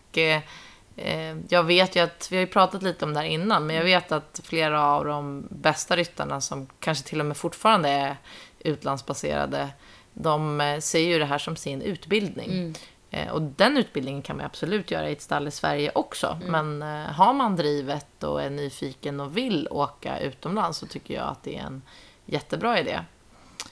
jag 1.49 1.63
vet 1.63 1.95
ju 1.95 1.99
att, 1.99 2.27
vi 2.31 2.35
har 2.35 2.41
ju 2.41 2.47
pratat 2.47 2.83
lite 2.83 3.05
om 3.05 3.13
det 3.13 3.19
här 3.19 3.27
innan, 3.27 3.65
men 3.65 3.75
jag 3.75 3.83
vet 3.83 4.11
att 4.11 4.41
flera 4.43 4.85
av 4.85 5.05
de 5.05 5.47
bästa 5.49 5.95
ryttarna 5.95 6.41
som 6.41 6.67
kanske 6.79 7.07
till 7.07 7.19
och 7.19 7.25
med 7.25 7.37
fortfarande 7.37 7.89
är 7.89 8.17
utlandsbaserade, 8.59 9.69
de 10.13 10.61
eh, 10.61 10.79
ser 10.79 10.99
ju 10.99 11.19
det 11.19 11.25
här 11.25 11.37
som 11.37 11.55
sin 11.55 11.81
utbildning. 11.81 12.75
Eh, 13.11 13.27
Och 13.31 13.41
den 13.41 13.77
utbildningen 13.77 14.21
kan 14.21 14.37
man 14.37 14.45
absolut 14.45 14.91
göra 14.91 15.09
i 15.09 15.13
ett 15.13 15.21
stall 15.21 15.47
i 15.47 15.51
Sverige 15.51 15.91
också. 15.95 16.39
Men 16.45 16.81
eh, 16.81 17.11
har 17.11 17.33
man 17.33 17.55
drivet 17.55 18.23
och 18.23 18.41
är 18.41 18.49
nyfiken 18.49 19.19
och 19.19 19.37
vill 19.37 19.67
åka 19.71 20.19
utomlands 20.19 20.77
så 20.77 20.85
tycker 20.87 21.13
jag 21.13 21.27
att 21.27 21.43
det 21.43 21.57
är 21.57 21.61
en 21.63 21.81
jättebra 22.25 22.79
idé. 22.79 22.99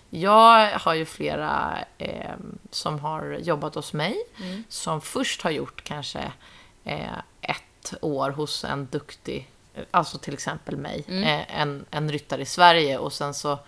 Jag 0.09 0.71
har 0.79 0.93
ju 0.93 1.05
flera 1.05 1.77
eh, 1.97 2.31
som 2.71 2.99
har 2.99 3.37
jobbat 3.41 3.75
hos 3.75 3.93
mig 3.93 4.15
som 4.69 5.01
först 5.01 5.41
har 5.41 5.51
gjort 5.51 5.83
kanske 5.83 6.31
eh, 6.83 7.17
ett 7.41 7.93
år 8.01 8.29
hos 8.29 8.63
en 8.63 8.85
duktig, 8.91 9.49
alltså 9.91 10.17
till 10.17 10.33
exempel 10.33 10.77
mig, 10.77 11.03
eh, 11.23 11.59
en, 11.61 11.85
en 11.91 12.11
ryttare 12.11 12.41
i 12.41 12.45
Sverige 12.45 12.97
och 12.97 13.13
sen 13.13 13.33
så 13.33 13.59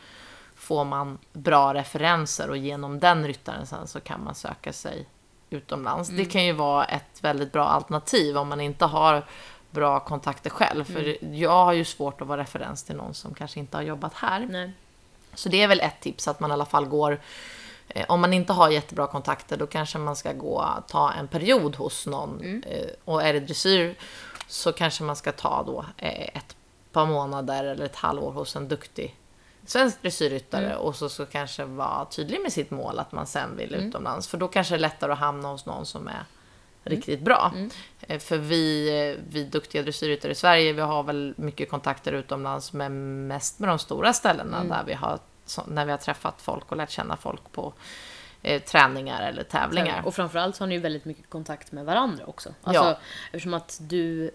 får 0.70 0.86
man 0.86 1.18
bra 1.34 1.74
referenser 1.74 2.50
och 2.50 2.58
genom 2.58 3.00
den 3.00 3.28
ryttaren 3.28 3.66
sen 3.66 3.88
så 3.88 4.00
kan 4.00 4.24
man 4.24 4.36
söka 4.36 4.74
sig 4.74 5.06
utomlands. 5.50 6.10
Det 6.10 6.26
kan 6.26 6.46
ju 6.46 6.54
vara 6.54 6.86
ett 6.86 7.24
väldigt 7.24 7.52
bra 7.52 7.66
alternativ 7.66 8.38
om 8.38 8.50
man 8.50 8.62
inte 8.62 8.86
har 8.86 9.26
bra 9.72 10.00
kontakter 10.00 10.50
själv. 10.50 10.84
För 10.84 11.18
jag 11.36 11.66
har 11.66 11.74
ju 11.74 11.86
svårt 11.86 12.22
att 12.22 12.28
vara 12.28 12.42
referens 12.42 12.84
till 12.84 12.96
någon 12.96 13.14
som 13.14 13.34
kanske 13.34 13.60
inte 13.60 13.78
har 13.78 13.82
jobbat 13.82 14.14
här. 14.14 14.48
Nej. 14.50 14.72
Så 15.34 15.50
det 15.50 15.62
är 15.64 15.68
väl 15.68 15.80
ett 15.80 16.00
tips 16.02 16.28
att 16.28 16.40
man 16.40 16.50
i 16.50 16.54
alla 16.54 16.66
fall 16.66 16.86
går 16.86 17.20
eh, 17.88 18.06
om 18.10 18.22
man 18.22 18.34
inte 18.34 18.54
har 18.54 18.70
jättebra 18.70 19.08
kontakter 19.08 19.58
då 19.58 19.68
kanske 19.68 19.98
man 19.98 20.16
ska 20.16 20.34
gå 20.34 20.66
ta 20.88 21.12
en 21.12 21.28
period 21.28 21.76
hos 21.76 22.08
någon. 22.08 22.64
Eh, 22.64 22.88
Och 23.06 23.24
är 23.24 23.34
det 23.34 23.40
dressyr 23.40 23.96
så 24.48 24.72
kanske 24.72 25.04
man 25.04 25.16
ska 25.16 25.32
ta 25.32 25.64
då 25.64 25.86
eh, 25.98 26.38
ett 26.38 26.56
par 26.92 27.06
månader 27.06 27.64
eller 27.64 27.86
ett 27.86 27.96
halvår 27.96 28.32
hos 28.32 28.56
en 28.56 28.68
duktig 28.68 29.16
svensk 29.70 30.02
dressyrryttare 30.02 30.76
och 30.76 30.96
så, 30.96 31.10
så 31.10 31.26
kanske 31.26 31.66
vara 31.66 32.06
tydlig 32.06 32.42
med 32.42 32.54
sitt 32.54 32.72
mål 32.72 33.00
att 33.00 33.12
man 33.12 33.28
sen 33.28 33.58
vill 33.58 33.76
utomlands. 33.76 34.28
För 34.28 34.38
då 34.38 34.48
kanske 34.48 34.74
det 34.74 34.78
är 34.78 34.80
lättare 34.80 35.12
att 35.12 35.20
hamna 35.20 35.48
hos 35.48 35.66
någon 35.66 35.86
som 35.86 36.08
är 36.08 36.24
riktigt 36.84 37.22
bra. 37.22 37.52
Eh, 38.02 38.20
För 38.20 38.38
vi, 38.38 38.90
eh, 39.12 39.24
vi 39.30 39.44
duktiga 39.44 39.82
dressyrryttare 39.84 40.32
i 40.32 40.36
Sverige, 40.36 40.74
vi 40.74 40.82
har 40.82 41.04
väl 41.04 41.34
mycket 41.38 41.70
kontakter 41.70 42.12
utomlands 42.12 42.74
men 42.74 43.28
mest 43.28 43.60
med 43.60 43.70
de 43.70 43.80
stora 43.80 44.14
ställena 44.14 44.64
där 44.64 44.84
vi 44.86 44.94
har, 44.94 45.20
när 45.68 45.86
vi 45.86 45.92
har 45.92 45.98
träffat 45.98 46.42
folk 46.42 46.72
och 46.72 46.78
lärt 46.78 46.90
känna 46.90 47.18
folk 47.18 47.52
på 47.52 47.74
eh, 48.42 48.62
träningar 48.62 49.22
eller 49.30 49.44
tävlingar. 49.44 50.06
Och 50.06 50.16
framförallt 50.16 50.56
så 50.56 50.62
har 50.64 50.68
ni 50.68 50.76
ju 50.76 50.82
väldigt 50.82 51.06
mycket 51.06 51.30
kontakt 51.30 51.72
med 51.72 51.86
varandra 51.86 52.26
också. 52.26 52.50
Alltså, 52.64 52.84
Ja. 52.84 52.98
Eftersom 53.26 53.54
att 53.54 53.78
du 53.82 54.32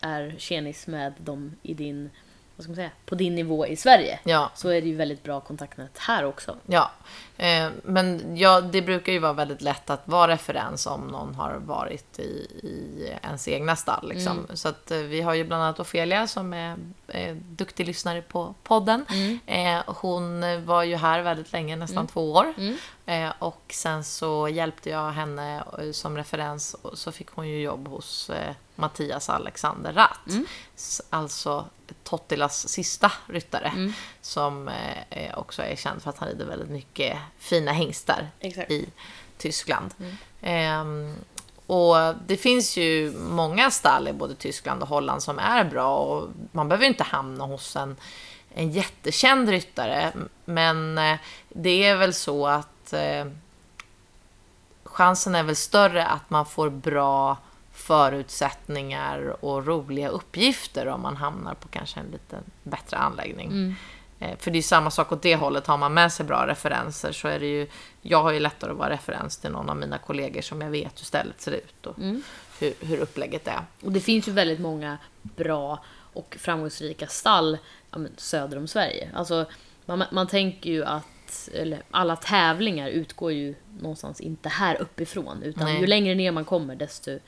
är 0.00 0.34
tjenis 0.38 0.86
med 0.86 1.12
dem 1.18 1.56
i 1.62 1.74
din, 1.74 2.10
vad 2.56 2.64
ska 2.64 2.70
man 2.70 2.76
säga, 2.76 2.90
på 3.06 3.14
din 3.14 3.34
nivå 3.34 3.66
i 3.66 3.76
Sverige. 3.76 4.18
Ja. 4.24 4.50
Så 4.54 4.68
är 4.68 4.80
det 4.80 4.88
ju 4.88 4.96
väldigt 4.96 5.22
bra 5.22 5.40
kontaktnät 5.40 5.98
här 5.98 6.24
också. 6.24 6.56
Ja, 6.66 6.90
eh, 7.36 7.68
men 7.82 8.36
ja, 8.36 8.60
det 8.60 8.82
brukar 8.82 9.12
ju 9.12 9.18
vara 9.18 9.32
väldigt 9.32 9.62
lätt 9.62 9.90
att 9.90 10.02
vara 10.04 10.32
referens 10.32 10.86
om 10.86 11.00
någon 11.00 11.34
har 11.34 11.54
varit 11.54 12.18
i, 12.18 12.22
i 12.22 13.12
ens 13.22 13.48
egna 13.48 13.76
stall. 13.76 14.08
Liksom. 14.08 14.46
Så 14.54 14.68
att, 14.68 14.90
eh, 14.90 14.98
vi 14.98 15.20
har 15.20 15.34
ju 15.34 15.44
bland 15.44 15.62
annat 15.62 15.80
Ofelia 15.80 16.26
som 16.26 16.52
är 16.52 16.76
eh, 17.08 17.34
duktig 17.34 17.86
lyssnare 17.86 18.22
på 18.22 18.54
podden. 18.62 19.06
Eh, 19.46 19.80
hon 19.86 20.64
var 20.64 20.82
ju 20.82 20.96
här 20.96 21.22
väldigt 21.22 21.52
länge, 21.52 21.76
nästan 21.76 22.06
två 22.06 22.32
år. 22.32 22.54
Eh, 23.06 23.32
och 23.38 23.62
sen 23.68 24.04
så 24.04 24.48
hjälpte 24.48 24.90
jag 24.90 25.10
henne 25.10 25.64
eh, 25.78 25.92
som 25.92 26.16
referens 26.16 26.74
och 26.74 26.98
så 26.98 27.12
fick 27.12 27.28
hon 27.30 27.48
ju 27.48 27.60
jobb 27.62 27.88
hos 27.88 28.30
eh, 28.30 28.54
Mattias 28.82 29.28
Alexander 29.30 29.92
Rath. 29.92 30.20
S- 30.76 31.00
Alltså 31.10 31.66
Tottilas 32.04 32.68
sista 32.68 33.12
ryttare. 33.26 33.92
Som 34.20 34.68
eh, 34.68 35.02
eh, 35.10 35.38
också 35.38 35.62
är 35.62 35.76
känd 35.76 36.02
för 36.02 36.10
att 36.10 36.18
han 36.18 36.28
rider 36.28 36.44
väldigt 36.46 36.70
mycket 36.70 37.18
fina 37.38 37.72
hingstar 37.72 38.28
Exakt. 38.40 38.70
i 38.70 38.88
Tyskland. 39.38 39.94
Ehm, 40.40 41.14
och 41.66 41.96
det 42.26 42.36
finns 42.36 42.76
ju 42.76 43.12
många 43.18 43.70
stall 43.70 44.08
i 44.08 44.12
både 44.12 44.34
Tyskland 44.34 44.82
och 44.82 44.88
Holland 44.88 45.22
som 45.22 45.38
är 45.38 45.64
bra 45.64 45.96
och 45.96 46.28
man 46.52 46.68
behöver 46.68 46.86
inte 46.86 47.04
hamna 47.04 47.44
hos 47.44 47.76
en, 47.76 47.96
en 48.54 48.70
jättekänd 48.70 49.48
ryttare. 49.48 50.12
Men 50.44 50.98
eh, 50.98 51.16
det 51.48 51.84
är 51.84 51.96
väl 51.96 52.14
så 52.14 52.46
att 52.46 52.92
eh, 52.92 53.26
chansen 54.84 55.34
är 55.34 55.42
väl 55.42 55.56
större 55.56 56.06
att 56.06 56.30
man 56.30 56.46
får 56.46 56.70
bra 56.70 57.36
förutsättningar 57.86 59.44
och 59.44 59.66
roliga 59.66 60.08
uppgifter 60.08 60.86
om 60.88 61.02
man 61.02 61.16
hamnar 61.16 61.54
på 61.54 61.68
kanske 61.68 62.00
en 62.00 62.06
lite 62.06 62.36
bättre 62.62 62.96
anläggning. 62.96 63.46
Mm. 63.50 63.74
Eh, 64.18 64.36
För 64.38 64.50
det 64.50 64.58
är 64.58 64.62
samma 64.62 64.90
sak 64.90 65.12
åt 65.12 65.22
det 65.22 65.36
hållet. 65.36 65.66
Har 65.66 65.78
man 65.78 65.94
med 65.94 66.12
sig 66.12 66.26
bra 66.26 66.46
referenser 66.46 67.12
så 67.12 67.28
är 67.28 67.40
det 67.40 67.46
ju... 67.46 67.66
Jag 68.02 68.22
har 68.22 68.32
ju 68.32 68.40
lättare 68.40 68.70
att 68.70 68.76
vara 68.76 68.90
referens 68.90 69.36
till 69.36 69.50
någon 69.50 69.70
av 69.70 69.76
mina 69.76 69.98
kollegor 69.98 70.40
som 70.40 70.60
jag 70.60 70.70
vet 70.70 71.00
hur 71.00 71.04
stället 71.04 71.40
ser 71.40 71.52
ut 71.52 71.86
och 71.86 71.98
Mm. 71.98 72.22
hur, 72.60 72.74
hur 72.80 72.98
upplägget 72.98 73.48
är. 73.48 73.60
Och 73.82 73.92
det 73.92 74.00
finns 74.00 74.28
ju 74.28 74.32
väldigt 74.32 74.60
många 74.60 74.98
bra 75.22 75.84
och 76.12 76.36
framgångsrika 76.40 77.06
stall 77.06 77.58
ja, 77.90 77.98
söder 78.16 78.56
om 78.58 78.66
Sverige. 78.68 79.10
Alltså, 79.14 79.46
man, 79.86 80.04
man 80.12 80.26
tänker 80.26 80.70
ju 80.70 80.84
att 80.84 81.48
eller, 81.54 81.82
alla 81.90 82.16
tävlingar 82.16 82.88
utgår 82.88 83.32
ju 83.32 83.54
någonstans 83.80 84.20
inte 84.20 84.48
här 84.48 84.82
uppifrån. 84.82 85.42
Utan 85.42 85.64
Nej. 85.64 85.80
ju 85.80 85.86
längre 85.86 86.14
ner 86.14 86.32
man 86.32 86.44
kommer 86.44 86.76
desto, 86.76 87.18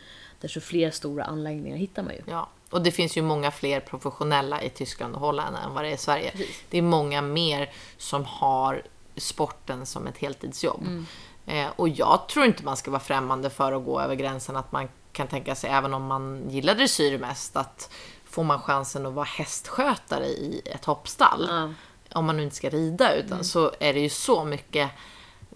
desto 0.45 0.61
fler 0.61 0.91
stora 0.91 1.25
anläggningar 1.25 1.77
hittar 1.77 2.03
man 2.03 2.13
ju. 2.13 2.23
Ja. 2.27 2.49
Och 2.71 2.83
det 2.83 2.91
finns 2.91 3.17
ju 3.17 3.23
många 3.23 3.51
fler 3.51 3.81
professionella 3.81 4.63
i 4.63 4.71
Tyskland 4.71 5.15
och 5.15 5.21
Holland 5.21 5.57
än 5.65 5.75
vad 5.75 5.85
det 5.85 5.89
är 5.89 5.95
i 5.95 5.97
Sverige. 5.97 6.31
Precis. 6.31 6.65
Det 6.71 6.79
är 6.79 6.83
många 6.83 7.23
mer 7.23 7.71
som 7.99 8.25
har 8.25 8.83
sporten 9.17 9.87
som 9.87 10.07
ett 10.07 10.19
heltidsjobb. 10.19 10.83
Mm. 10.83 11.07
Eh, 11.47 11.73
och 11.77 11.89
jag 11.89 12.29
tror 12.29 12.47
inte 12.47 12.65
man 12.65 12.77
ska 12.77 12.91
vara 12.91 13.01
främmande 13.01 13.51
för 13.51 13.73
att 13.73 13.85
gå 13.85 14.01
över 14.01 14.15
gränsen. 14.15 14.57
Att 14.57 14.73
man 14.73 14.89
kan 15.13 15.27
tänka 15.27 15.55
sig, 15.55 15.71
även 15.71 15.95
om 15.95 16.07
man 16.07 16.51
gillar 16.51 16.75
dressyr 16.75 17.19
mest, 17.19 17.57
att 17.57 17.91
får 18.25 18.45
man 18.45 18.61
chansen 18.61 19.07
att 19.07 19.13
vara 19.13 19.25
hästskötare 19.25 20.27
i 20.27 20.63
ett 20.65 20.85
hoppstall. 20.85 21.47
Ja. 21.49 21.73
om 22.19 22.25
man 22.25 22.37
nu 22.37 22.43
inte 22.43 22.57
ska 22.57 22.69
rida 22.69 23.15
utan 23.15 23.45
så 23.45 23.73
är 23.81 23.95
det 23.95 24.01
ju 24.01 24.09
så 24.09 24.45
mycket 24.45 24.91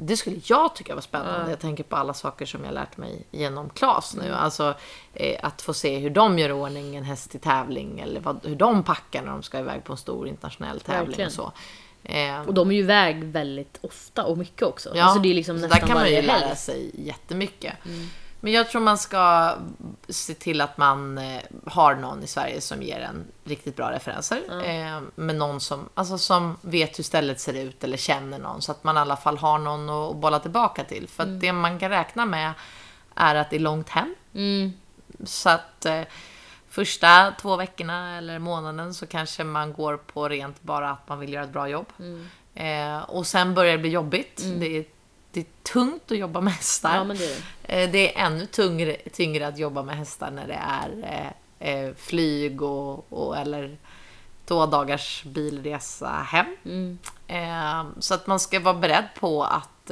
det 0.01 0.17
skulle 0.17 0.37
jag 0.45 0.75
tycka 0.75 0.95
var 0.95 1.03
spännande. 1.03 1.41
Ja. 1.45 1.51
Jag 1.51 1.59
tänker 1.59 1.85
på 1.85 1.97
alla 1.97 2.15
saker 2.15 2.47
som 2.47 2.65
jag 2.65 2.75
lärt 2.75 2.97
mig 2.97 3.23
genom 3.31 3.71
Klas 3.71 4.17
nu. 4.23 4.33
Alltså 4.33 4.75
eh, 5.15 5.39
att 5.43 5.63
få 5.63 5.75
se 5.75 5.99
hur 5.99 6.11
de 6.11 6.39
gör 6.39 6.53
ordning 6.53 6.97
en 6.97 7.05
häst 7.05 7.35
i 7.35 7.39
tävling 7.39 8.01
eller 8.01 8.21
vad, 8.21 8.41
hur 8.47 8.57
de 8.57 8.83
packar 8.83 9.23
när 9.23 9.33
de 9.33 9.43
ska 9.43 9.59
iväg 9.59 9.85
på 9.85 9.93
en 9.93 9.97
stor 9.97 10.29
internationell 10.29 10.81
tävling 10.81 11.07
Verkligen. 11.07 11.27
och 11.29 11.33
så. 11.33 11.53
Eh, 12.05 12.41
Och 12.41 12.55
de 12.55 12.71
är 12.71 12.75
ju 12.75 12.81
iväg 12.81 13.25
väldigt 13.25 13.79
ofta 13.81 14.25
och 14.25 14.39
mycket 14.39 14.63
också. 14.63 14.91
Ja, 14.95 15.05
alltså 15.05 15.21
det 15.21 15.31
är 15.31 15.35
liksom 15.35 15.57
så 15.57 15.63
nästan 15.63 15.81
där 15.81 15.87
kan 15.87 15.97
man 15.97 16.11
ju 16.11 16.23
lära. 16.23 16.45
Mm. 16.45 16.57
sig 16.57 16.91
jättemycket. 16.95 17.75
Men 18.41 18.53
jag 18.53 18.71
tror 18.71 18.81
man 18.81 18.99
ska 18.99 19.55
se 20.09 20.35
till 20.35 20.61
att 20.61 20.79
man 20.79 21.19
eh, 21.19 21.43
har 21.67 21.95
någon 21.95 22.23
i 22.23 22.27
Sverige 22.27 22.61
som 22.61 22.83
ger 22.83 23.01
en 23.01 23.25
riktigt 23.45 23.77
bra 23.77 23.93
referenser. 23.93 24.43
Eh, 24.65 25.01
med 25.15 25.37
någon 25.37 25.61
som, 25.61 25.89
alltså 25.95 26.19
som 26.19 26.57
vet 26.61 26.99
hur 26.99 27.05
stället 27.05 27.41
ser 27.41 27.55
ut 27.55 27.85
eller 27.85 27.97
känner 27.97 28.39
någon. 28.39 28.63
Så 28.63 28.73
att 28.73 28.85
man 28.85 28.97
i 28.97 29.01
alla 29.01 29.17
fall 29.17 29.39
har 29.39 29.59
någon 29.59 29.91
att 29.91 30.17
bolla 30.17 30.41
tillbaka 30.41 30.85
till. 30.85 31.09
För 31.09 31.23
att 31.23 31.41
det 31.41 31.53
man 31.53 31.79
kan 31.79 31.91
räkna 31.91 32.27
med 32.27 32.53
är 33.15 33.35
att 33.35 33.51
det 33.51 33.57
är 33.57 33.61
långt 33.61 33.89
hem. 33.89 34.15
Mm. 34.35 34.73
Så 35.25 35.51
att 35.51 35.87
eh, 35.87 36.03
första 36.69 37.35
två 37.41 37.57
veckorna 37.57 38.19
eller 38.19 38.39
månaden 38.39 38.95
så 38.95 39.07
kanske 39.07 39.45
man 39.45 39.73
går 39.73 39.97
på 39.97 40.29
rent 40.29 40.63
bara 40.63 40.91
att 40.91 41.09
man 41.09 41.19
vill 41.19 41.33
göra 41.33 41.45
ett 41.45 41.53
bra 41.53 41.69
jobb. 41.69 41.87
Mm. 41.99 42.29
Eh, 42.55 43.03
och 43.03 43.27
sen 43.27 43.55
börjar 43.55 43.73
det 43.73 43.79
bli 43.79 43.91
jobbigt. 43.91 44.43
Det, 44.61 44.77
är, 44.77 44.85
det 45.31 45.41
är 45.41 45.47
tungt 45.63 46.13
att 46.13 46.19
jobba 46.19 46.41
med 46.41 46.53
hästar. 46.53 46.97
Ja, 46.97 47.05
det 47.05 47.25
är 47.25 47.43
det. 47.63 47.83
Eh, 47.83 47.91
det 47.91 48.17
är 48.17 48.27
ännu 48.27 48.47
tyngre, 48.47 48.97
tyngre 49.13 49.47
att 49.47 49.59
jobba 49.59 49.83
med 49.83 49.97
hästar 49.97 50.31
när 50.31 50.47
det 50.47 50.61
är 50.63 50.91
eh, 51.61 51.73
eh, 51.73 51.95
flyg 51.95 52.63
och, 52.63 53.13
och 53.13 53.37
eller 53.37 53.77
två 54.45 54.67
dagars 54.67 55.25
bilresa 55.25 56.09
hem. 56.09 56.57
Mm. 56.65 56.99
Så 57.99 58.15
att 58.15 58.27
man 58.27 58.41
ska 58.41 58.61
vara 58.61 58.75
beredd 58.75 59.09
på 59.21 59.45
att, 59.45 59.91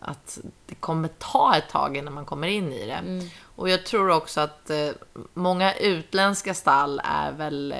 att 0.00 0.38
det 0.66 0.74
kommer 0.74 1.08
ta 1.08 1.56
ett 1.56 1.68
tag 1.68 1.96
innan 1.96 2.14
man 2.14 2.24
kommer 2.24 2.48
in 2.48 2.72
i 2.72 2.86
det. 2.86 2.92
Mm. 2.92 3.28
Och 3.56 3.68
jag 3.68 3.86
tror 3.86 4.10
också 4.10 4.40
att 4.40 4.70
många 5.34 5.74
utländska 5.74 6.54
stall 6.54 7.00
är 7.04 7.32
väl 7.32 7.74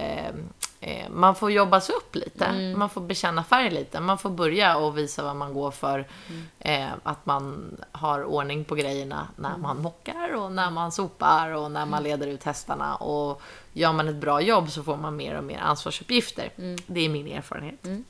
eh, 0.80 1.08
man 1.10 1.34
får 1.34 1.50
jobba 1.50 1.80
sig 1.80 1.94
upp 1.94 2.14
lite. 2.14 2.44
Mm. 2.44 2.78
Man 2.78 2.90
får 2.90 3.00
bekänna 3.00 3.44
färg 3.44 3.70
lite. 3.70 4.00
Man 4.00 4.18
får 4.18 4.30
börja 4.30 4.76
och 4.76 4.98
visa 4.98 5.22
vad 5.22 5.36
man 5.36 5.54
går 5.54 5.70
för. 5.70 6.06
Mm. 6.28 6.44
Eh, 6.58 6.88
att 7.02 7.26
man 7.26 7.76
har 7.92 8.24
ordning 8.24 8.64
på 8.64 8.74
grejerna 8.74 9.28
när 9.36 9.48
Mm. 9.48 9.60
man 9.62 9.82
mockar 9.82 10.34
och 10.34 10.52
när 10.52 10.70
man 10.70 10.92
sopar 10.92 11.50
och 11.50 11.70
när 11.70 11.86
man 11.86 12.02
leder 12.02 12.26
ut 12.26 12.44
hästarna. 12.44 12.96
Och 12.96 13.42
gör 13.72 13.92
man 13.92 14.08
ett 14.08 14.16
bra 14.16 14.40
jobb 14.40 14.70
så 14.70 14.82
får 14.82 14.96
man 14.96 15.16
mer 15.16 15.38
och 15.38 15.44
mer 15.44 15.58
ansvarsuppgifter. 15.58 16.50
Det 16.86 17.00
är 17.00 17.08
min 17.08 17.26
erfarenhet. 17.26 17.84
Mm. 17.84 18.04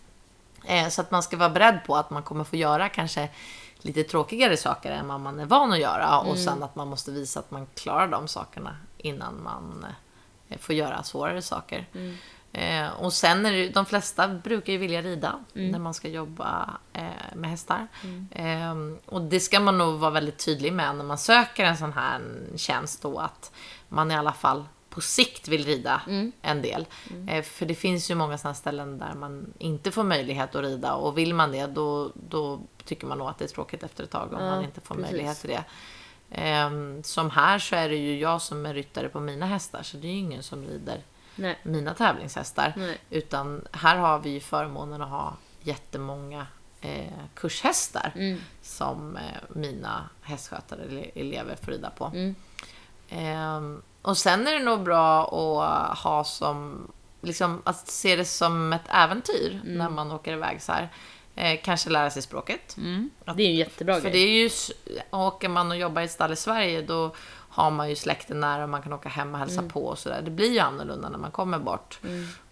Eh, 0.65 0.89
så 0.89 1.01
att 1.01 1.11
man 1.11 1.23
ska 1.23 1.37
vara 1.37 1.51
beredd 1.51 1.79
på 1.87 1.97
att 1.97 2.11
man 2.11 2.23
kommer 2.23 2.45
få 2.45 2.57
göra 2.57 2.89
kanske 2.89 3.29
lite 3.81 4.03
tråkigare 4.03 4.57
saker 4.57 4.93
än 4.93 5.09
vad 5.09 5.21
man 5.21 5.41
är 5.41 5.45
van 5.47 5.73
att 5.73 5.79
göra. 5.79 6.21
Och 6.21 6.39
sen 6.39 6.63
att 6.63 6.77
man 6.77 6.89
måste 6.89 7.11
visa 7.11 7.41
att 7.41 7.51
man 7.51 7.67
klarar 7.75 8.09
de 8.09 8.29
sakerna 8.29 8.77
innan 8.99 9.43
man 9.43 9.87
eh, 10.49 10.59
får 10.59 10.75
göra 10.75 11.03
svårare 11.03 11.43
saker. 11.43 11.87
Eh, 12.59 12.89
och 12.89 13.13
sen 13.13 13.47
är 13.47 13.53
det, 13.53 13.69
de 13.69 13.87
flesta 13.87 14.29
brukar 14.29 14.73
ju 14.73 14.79
vilja 14.79 15.03
rida 15.03 15.39
när 15.53 15.79
man 15.79 15.95
ska 15.95 16.09
jobba 16.09 16.71
eh, 16.93 17.03
med 17.37 17.51
hästar. 17.51 17.87
Eh, 18.31 18.75
och 19.07 19.23
det 19.23 19.41
ska 19.41 19.61
man 19.61 19.79
nog 19.79 19.99
vara 19.99 20.11
väldigt 20.11 20.39
tydlig 20.45 20.73
med 20.73 20.97
när 20.97 21.05
man 21.05 21.19
söker 21.19 21.65
en 21.65 21.77
sån 21.77 21.93
här 21.93 22.21
tjänst 22.57 23.03
då 23.03 23.19
att 23.19 23.53
man 23.89 24.11
i 24.11 24.15
alla 24.17 24.33
fall 24.33 24.65
på 24.91 25.01
sikt 25.01 25.49
vill 25.49 25.65
rida 25.65 26.03
en 26.43 26.63
del. 26.63 26.87
Eh, 27.29 27.43
för 27.43 27.67
det 27.67 27.75
finns 27.75 28.11
ju 28.11 28.15
många 28.15 28.39
sådana 28.39 28.55
ställen 28.55 28.99
där 28.99 29.15
man 29.15 29.53
inte 29.59 29.91
får 29.91 30.05
möjlighet 30.05 30.55
att 30.55 30.63
rida 30.63 30.95
och 30.95 31.19
vill 31.19 31.35
man 31.35 31.53
det 31.53 31.67
då, 31.67 32.13
då 32.15 32.61
tycker 32.85 33.07
man 33.07 33.19
nog 33.19 33.29
att 33.29 33.39
det 33.39 33.45
är 33.45 33.49
tråkigt 33.49 33.83
efter 33.83 34.05
ett 34.05 34.11
tag 34.11 34.33
om 34.33 34.41
Ja, 34.45 34.51
man 34.51 34.65
inte 34.65 34.81
får 34.81 34.95
precis. 34.95 35.11
möjlighet 35.11 35.41
till 35.41 35.51
det. 35.51 35.65
Ehm, 36.31 37.03
som 37.03 37.31
här 37.31 37.59
så 37.59 37.77
är 37.77 37.89
det 37.89 37.97
ju 37.97 38.19
jag 38.19 38.43
som 38.43 38.67
är 38.67 38.75
ryttare 38.75 39.09
på 39.09 39.21
mina 39.21 39.47
hästar 39.47 39.83
så 39.83 39.97
det 39.97 40.07
är 40.07 40.13
ju 40.13 40.19
ingen 40.19 40.43
som 40.43 40.65
rider 40.65 41.03
Nej. 41.39 41.59
mina 41.63 41.95
tävlingshästar. 41.95 42.73
Nej. 42.77 42.99
Utan 43.11 43.65
här 43.73 43.97
har 43.97 44.19
vi 44.19 44.31
ju 44.31 44.41
förmånen 44.41 45.03
att 45.03 45.09
ha 45.11 45.37
jättemånga 45.63 46.47
eh, 46.81 47.13
kurshästar 47.35 48.13
Mm. 48.15 48.41
som 48.63 49.17
eh, 49.17 49.23
mina 49.49 50.09
hästskötare 50.23 50.83
eller 50.83 51.11
elever 51.15 51.57
får 51.65 51.73
rida 51.73 51.91
på. 51.91 52.05
Mm. 52.05 52.35
Ehm, 53.09 53.83
och 54.03 54.19
sen 54.19 54.47
är 54.47 54.53
det 54.53 54.65
nog 54.65 54.83
bra 54.83 55.23
att 55.93 55.99
ha 55.99 56.25
som, 56.25 56.89
liksom 57.21 57.63
att 57.65 57.89
se 57.89 58.17
det 58.17 58.25
som 58.25 58.73
ett 58.73 58.89
äventyr 58.89 59.61
när 59.65 59.89
man 59.91 60.13
åker 60.13 60.33
iväg 60.33 60.63
så 60.63 60.73
här. 60.73 60.89
Eh, 61.35 61.61
kanske 61.65 61.91
lära 61.91 62.11
sig 62.11 62.23
språket. 62.23 62.77
Mm. 62.77 63.11
Det 63.25 63.31
är 63.43 63.47
ju 63.47 63.51
en 63.53 63.57
jättebra 63.57 63.95
För 63.95 64.01
grej. 64.03 64.13
det 64.13 64.19
är 64.19 64.43
ju, 64.43 64.51
åker 65.11 65.49
man 65.49 65.71
och 65.71 65.77
jobbar 65.77 66.03
i 66.03 66.05
ett 66.05 66.11
stall 66.11 66.33
i 66.33 66.37
Sverige 66.37 66.83
då 66.83 67.15
har 67.59 67.71
man 67.71 67.89
ju 67.89 67.97
släkten 67.97 68.41
nära 68.41 68.63
och 68.63 68.69
man 68.69 68.83
kan 68.83 68.93
åka 68.93 69.09
hem 69.09 69.33
och 69.35 69.39
hälsa 69.39 69.63
på 69.63 69.87
och 69.87 69.99
sådär. 69.99 70.23
Det 70.23 70.31
blir 70.31 70.53
ju 70.53 70.59
annorlunda 70.59 71.09
när 71.09 71.19
man 71.19 71.31
kommer 71.31 71.59
bort. 71.59 72.01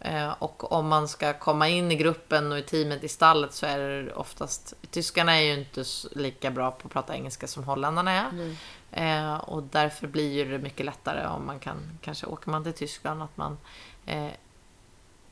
Eh, 0.01 0.33
och 0.39 0.73
om 0.73 0.89
man 0.89 1.09
ska 1.09 1.33
komma 1.33 1.69
in 1.69 1.93
i 1.93 1.97
gruppen 1.97 2.53
och 2.53 2.59
i 2.59 2.63
teamet 2.63 3.05
i 3.05 3.09
stallet 3.09 3.53
så 3.55 3.67
är 3.67 3.79
det 3.79 4.13
oftast, 4.15 4.75
tyskarna 4.91 5.37
är 5.37 5.41
ju 5.43 5.55
inte 5.61 5.85
lika 6.13 6.51
bra 6.51 6.71
på 6.71 6.87
att 6.87 6.93
prata 6.93 7.15
engelska 7.15 7.47
som 7.47 7.65
holländarna 7.65 8.11
är. 8.13 8.57
Eh, 8.93 9.37
och 9.37 9.63
därför 9.63 10.07
blir 10.07 10.33
ju 10.33 10.45
det 10.51 10.59
mycket 10.59 10.87
lättare 10.87 11.27
om 11.27 11.47
man 11.47 11.59
kan, 11.59 11.99
kanske 12.01 12.27
åker 12.27 12.51
man 12.51 12.65
till 12.65 12.73
Tyskland, 12.73 13.23
att 13.23 13.37
man 13.37 13.59
eh, 14.07 14.29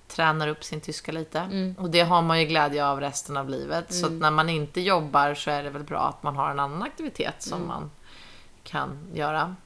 tränar 0.08 0.48
upp 0.48 0.64
sin 0.64 0.80
tyska 0.80 1.12
lite. 1.12 1.38
Mm. 1.40 1.74
Och 1.78 1.90
det 1.90 2.00
har 2.00 2.22
man 2.22 2.40
ju 2.40 2.46
glädje 2.46 2.86
av 2.86 3.00
resten 3.00 3.36
av 3.36 3.48
livet. 3.48 3.94
Så 3.94 4.06
att 4.06 4.12
när 4.12 4.30
man 4.30 4.48
inte 4.48 4.80
jobbar 4.80 5.34
så 5.34 5.50
är 5.50 5.62
det 5.62 5.70
väl 5.70 5.84
bra 5.84 6.00
att 6.00 6.22
man 6.22 6.36
har 6.36 6.50
en 6.50 6.58
annan 6.60 6.82
aktivitet 6.82 7.42
som 7.42 7.56
Mm. 7.56 7.68
man 7.68 7.90
kan 8.62 8.98
göra. 9.14 9.56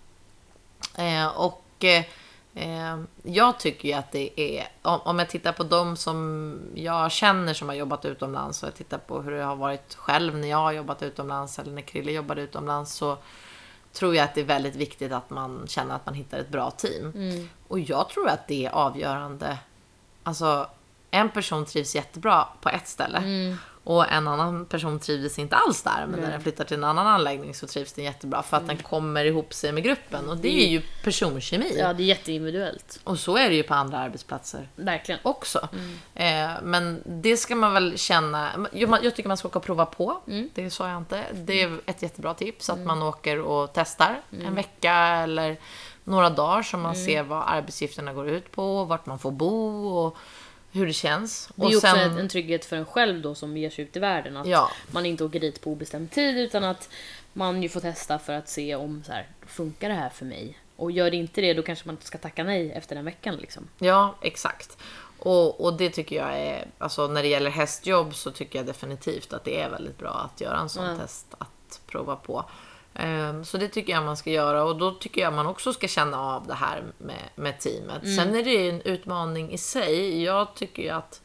Eh, 0.99 1.27
och 1.27 1.85
eh, 1.85 2.99
jag 3.23 3.59
tycker 3.59 3.89
ju 3.89 3.95
att 3.95 4.13
det 4.13 4.41
är, 4.41 4.69
om, 4.83 5.01
om 5.01 5.19
jag 5.19 5.29
tittar 5.29 5.53
på 5.53 5.65
de 5.65 5.97
som 5.97 6.59
jag 6.75 7.13
känner 7.13 7.55
som 7.55 7.69
har 7.69 7.75
jobbat 7.75 8.05
utomlands 8.05 8.63
och 8.63 8.67
jag 8.67 8.75
tittar 8.75 8.99
på 8.99 9.23
hur 9.23 9.31
det 9.31 9.43
har 9.43 9.57
varit 9.57 9.95
själv 9.95 10.37
när 10.37 10.49
jag 10.49 10.59
har 10.59 10.73
jobbat 10.73 11.03
utomlands 11.03 11.59
eller 11.59 11.73
när 11.73 11.83
Krille 11.83 12.13
jobbade 12.13 12.43
utomlands 12.43 12.93
så 12.93 13.19
tror 13.93 14.15
jag 14.15 14.25
att 14.25 14.35
det 14.35 14.41
är 14.41 14.45
väldigt 14.45 14.77
viktigt 14.77 15.13
att 15.13 15.31
man 15.31 15.65
känner 15.69 15.95
att 15.95 16.07
man 16.07 16.15
hittar 16.15 16.39
ett 16.39 16.49
bra 16.49 16.71
team. 16.71 17.13
Mm. 17.15 17.49
Och 17.69 17.81
jag 17.81 18.09
tror 18.09 18.29
att 18.29 18.49
det 18.49 18.67
är 18.67 18.71
avgörande. 18.71 19.59
Alltså, 20.23 20.71
en 21.11 21.29
person 21.29 21.65
trivs 21.65 21.95
jättebra 21.95 22.49
på 22.61 22.69
ett 22.69 22.89
ställe 22.89 23.19
Mm. 23.19 23.57
Och 23.89 24.13
en 24.13 24.29
annan 24.29 24.67
person 24.67 24.99
trivdes 24.99 25.39
inte 25.39 25.57
alls 25.57 25.83
där. 25.83 26.07
Men 26.07 26.21
när 26.21 26.31
den 26.31 26.41
flyttar 26.41 26.65
till 26.65 26.77
en 26.77 26.85
annan 26.85 27.07
anläggning 27.07 27.55
så 27.55 27.67
trivs 27.67 27.93
den 27.93 28.05
jättebra 28.05 28.43
för 28.43 28.57
att 28.57 28.67
den 28.67 28.77
kommer 28.77 29.25
ihop 29.25 29.55
sig 29.55 29.73
med 29.73 29.83
gruppen. 29.85 30.29
Och 30.29 30.37
det 30.37 30.65
är 30.65 30.69
ju 30.69 30.83
personkemi. 31.05 31.77
Ja, 31.79 31.93
det 31.93 32.03
är 32.03 32.07
jätteindividuellt. 32.07 33.01
Och 33.05 33.19
så 33.19 33.37
är 33.37 33.49
det 33.49 33.55
ju 33.55 33.63
på 33.63 33.75
andra 33.75 33.99
arbetsplatser 33.99 34.69
Verkligen. 34.77 35.21
också. 35.23 35.69
Eh, 36.15 36.51
men 36.63 37.03
det 37.07 37.37
ska 37.37 37.57
man 37.57 37.75
väl 37.75 37.99
känna. 37.99 38.67
Jag, 38.73 39.05
jag 39.05 39.17
tycker 39.17 39.29
man 39.29 39.37
ska 39.37 39.49
åka 39.49 39.59
och 39.59 39.65
prova 39.65 39.87
på. 39.87 40.21
Det 40.55 40.71
sa 40.71 40.89
jag 40.89 40.99
inte. 40.99 41.25
Det 41.33 41.63
är 41.63 41.81
ett 41.87 42.03
jättebra 42.03 42.35
tips 42.35 42.71
att 42.71 42.79
man 42.79 43.03
åker 43.03 43.41
och 43.41 43.71
testar 43.75 44.21
en 44.31 44.55
vecka 44.55 44.95
eller 44.95 45.57
några 46.05 46.31
dagar 46.31 46.63
så 46.63 46.77
man 46.77 46.97
ser 46.97 47.23
vad 47.23 47.45
arbetsuppgifterna 47.47 48.13
går 48.13 48.29
ut 48.29 48.53
på, 48.53 48.85
vart 48.85 49.07
man 49.07 49.19
får 49.19 49.31
bo 49.31 49.89
och 49.89 50.17
hur 50.73 50.87
det 50.87 50.93
känns. 50.93 51.49
Det 51.55 51.63
är 51.63 51.67
och 51.67 51.75
också 51.75 51.87
ett- 51.87 52.19
en 52.19 52.29
trygghet 52.29 52.65
för 52.65 52.77
en 52.77 52.85
själv 52.87 53.23
då 53.23 53.35
som 53.35 53.57
ger 53.57 53.71
sig 53.71 53.85
ut 53.85 53.97
i 53.97 54.01
världen. 54.01 54.37
Att 54.37 54.47
Ja. 54.47 54.71
man 54.91 55.07
inte 55.07 55.25
åker 55.25 55.41
dit 55.41 55.61
på 55.61 55.71
obestämd 55.71 56.11
tid 56.11 56.39
utan 56.39 56.65
att 56.65 56.89
man 57.33 57.63
ju 57.63 57.69
får 57.69 57.81
testa 57.81 58.19
för 58.19 58.33
att 58.33 58.49
se 58.49 58.75
om 58.75 59.03
så 59.07 59.13
här, 59.13 59.29
funkar 59.47 59.89
det 59.89 59.95
här 59.95 60.09
för 60.11 60.25
mig? 60.25 60.59
Och 60.77 60.91
gör 60.91 61.11
det 61.11 61.17
inte 61.17 61.41
det 61.41 61.55
då 61.55 61.63
kanske 61.63 61.87
man 61.87 61.97
ska 62.01 62.19
tacka 62.19 62.45
nej 62.45 62.73
efter 62.73 62.97
den 62.97 63.05
veckan 63.05 63.37
liksom. 63.37 63.69
Ja, 63.79 64.15
exakt. 64.23 64.77
Och, 65.19 65.61
och 65.65 65.77
det 65.77 65.91
tycker 65.91 66.17
jag 66.17 66.39
är, 66.39 66.67
alltså 66.79 67.07
när 67.09 67.23
det 67.23 67.29
gäller 67.29 67.51
hästjobb 67.51 68.15
så 68.15 68.31
tycker 68.31 68.59
jag 68.59 68.67
definitivt 68.67 69.33
att 69.33 69.45
det 69.45 69.61
är 69.61 69.71
väldigt 69.71 69.99
bra 69.99 70.31
att 70.35 70.41
göra 70.41 70.59
en 70.59 70.69
sån 70.69 70.85
Ja. 70.85 70.97
test 70.97 71.27
att 71.39 71.81
prova 71.87 72.17
på. 72.17 72.45
Ehm, 72.95 73.45
Så 73.45 73.59
det 73.59 73.69
tycker 73.69 73.93
jag 73.93 74.05
man 74.05 74.17
ska 74.17 74.31
göra 74.31 74.65
och 74.65 74.77
då 74.77 74.91
tycker 74.91 75.21
jag 75.21 75.33
man 75.33 75.47
också 75.47 75.73
ska 75.73 75.89
känna 75.89 76.21
av 76.21 76.47
det 76.47 76.55
här 76.55 76.83
med, 76.99 77.23
med 77.35 77.61
teamet. 77.61 78.03
Sen 78.17 78.35
är 78.37 78.45
det 78.45 78.51
ju 78.51 78.69
en 78.71 78.81
utmaning 78.83 79.53
i 79.53 79.59
sig. 79.59 80.23
Jag 80.23 80.55
tycker 80.55 80.83
ju 80.83 80.89
att 80.91 81.23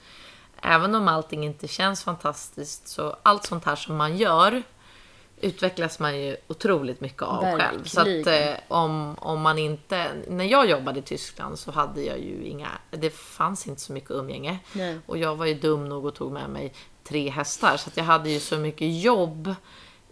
även 0.62 0.96
om 0.96 1.08
allting 1.08 1.46
inte 1.46 1.68
känns 1.68 2.04
fantastiskt 2.04 2.88
så 2.88 3.16
allt 3.24 3.46
sånt 3.46 3.66
här 3.66 3.76
som 3.76 3.96
man 3.96 4.18
gör 4.18 4.64
utvecklas 5.42 6.00
man 6.00 6.20
ju 6.20 6.38
otroligt 6.48 7.02
mycket 7.02 7.22
av 7.22 7.58
själv. 7.58 7.84
Så 7.84 8.02
att 8.02 8.08
Verkligen. 8.08 8.50
eh, 8.50 8.56
om, 8.68 9.16
om 9.20 9.42
man 9.42 9.58
inte... 9.58 10.12
När 10.30 10.46
jag 10.46 10.70
jobbade 10.70 11.00
i 11.00 11.02
Tyskland 11.02 11.60
så 11.60 11.72
hade 11.72 12.02
jag 12.02 12.20
ju 12.20 12.44
inga... 12.46 12.70
Det 12.92 13.10
fanns 13.10 13.68
inte 13.68 13.82
så 13.82 13.94
mycket 13.94 14.12
umgänge. 14.12 14.60
Nej. 14.74 15.00
Och 15.06 15.18
jag 15.18 15.36
var 15.36 15.46
ju 15.46 15.54
dum 15.54 15.90
nog 15.90 16.06
och 16.06 16.16
tog 16.16 16.32
med 16.32 16.50
mig 16.50 16.74
tre 17.04 17.30
hästar. 17.30 17.78
Så 17.78 17.90
att 17.90 17.98
jag 17.98 18.04
hade 18.04 18.30
ju 18.30 18.40
så 18.40 18.58
mycket 18.58 19.02
jobb 19.02 19.56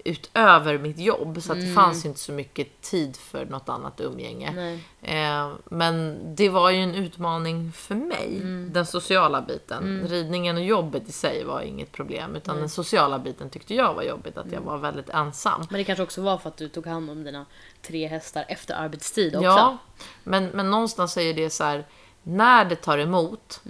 utöver 0.06 0.78
mitt 0.78 1.00
jobb. 1.00 1.42
Så 1.42 1.52
att 1.52 1.60
det 1.62 1.74
fanns 1.74 2.06
inte 2.06 2.20
så 2.20 2.32
mycket 2.32 2.82
tid 2.82 3.18
för 3.18 3.46
något 3.46 3.70
annat 3.70 4.02
umgänge. 4.02 4.80
Eh, 5.02 5.52
men 5.66 6.20
det 6.36 6.50
var 6.50 6.70
ju 6.70 6.78
en 6.78 6.96
utmaning 6.96 7.72
för 7.72 7.96
mig, 7.96 8.40
den 8.72 8.86
sociala 8.86 9.42
biten. 9.42 10.08
Ridningen 10.10 10.58
och 10.58 10.64
jobbet 10.64 11.10
i 11.10 11.12
sig 11.12 11.44
var 11.44 11.62
inget 11.62 11.92
problem, 11.92 12.36
utan 12.36 12.58
den 12.58 12.70
sociala 12.70 13.20
biten 13.20 13.50
tyckte 13.50 13.76
jag 13.76 13.94
var 13.94 14.04
jobbigt, 14.04 14.38
att 14.38 14.52
jag 14.52 14.62
var 14.62 14.78
väldigt 14.78 15.10
ensam. 15.10 15.68
Men 15.70 15.78
det 15.78 15.84
kanske 15.84 16.04
också 16.04 16.22
var 16.22 16.38
för 16.38 16.50
att 16.50 16.58
du 16.58 16.70
tog 16.70 16.88
hand 16.88 17.10
om 17.10 17.24
dina 17.24 17.46
tre 17.82 18.08
hästar 18.08 18.46
efter 18.48 18.76
arbetstid 18.76 19.36
också. 19.36 19.46
Ja, 19.46 19.78
men, 20.24 20.46
men 20.46 20.72
någonstans 20.72 21.18
är 21.18 21.34
det 21.34 21.50
så 21.50 21.64
här, 21.64 21.86
när 22.24 22.66
det 22.66 22.76
tar 22.76 22.98
emot, 22.98 23.62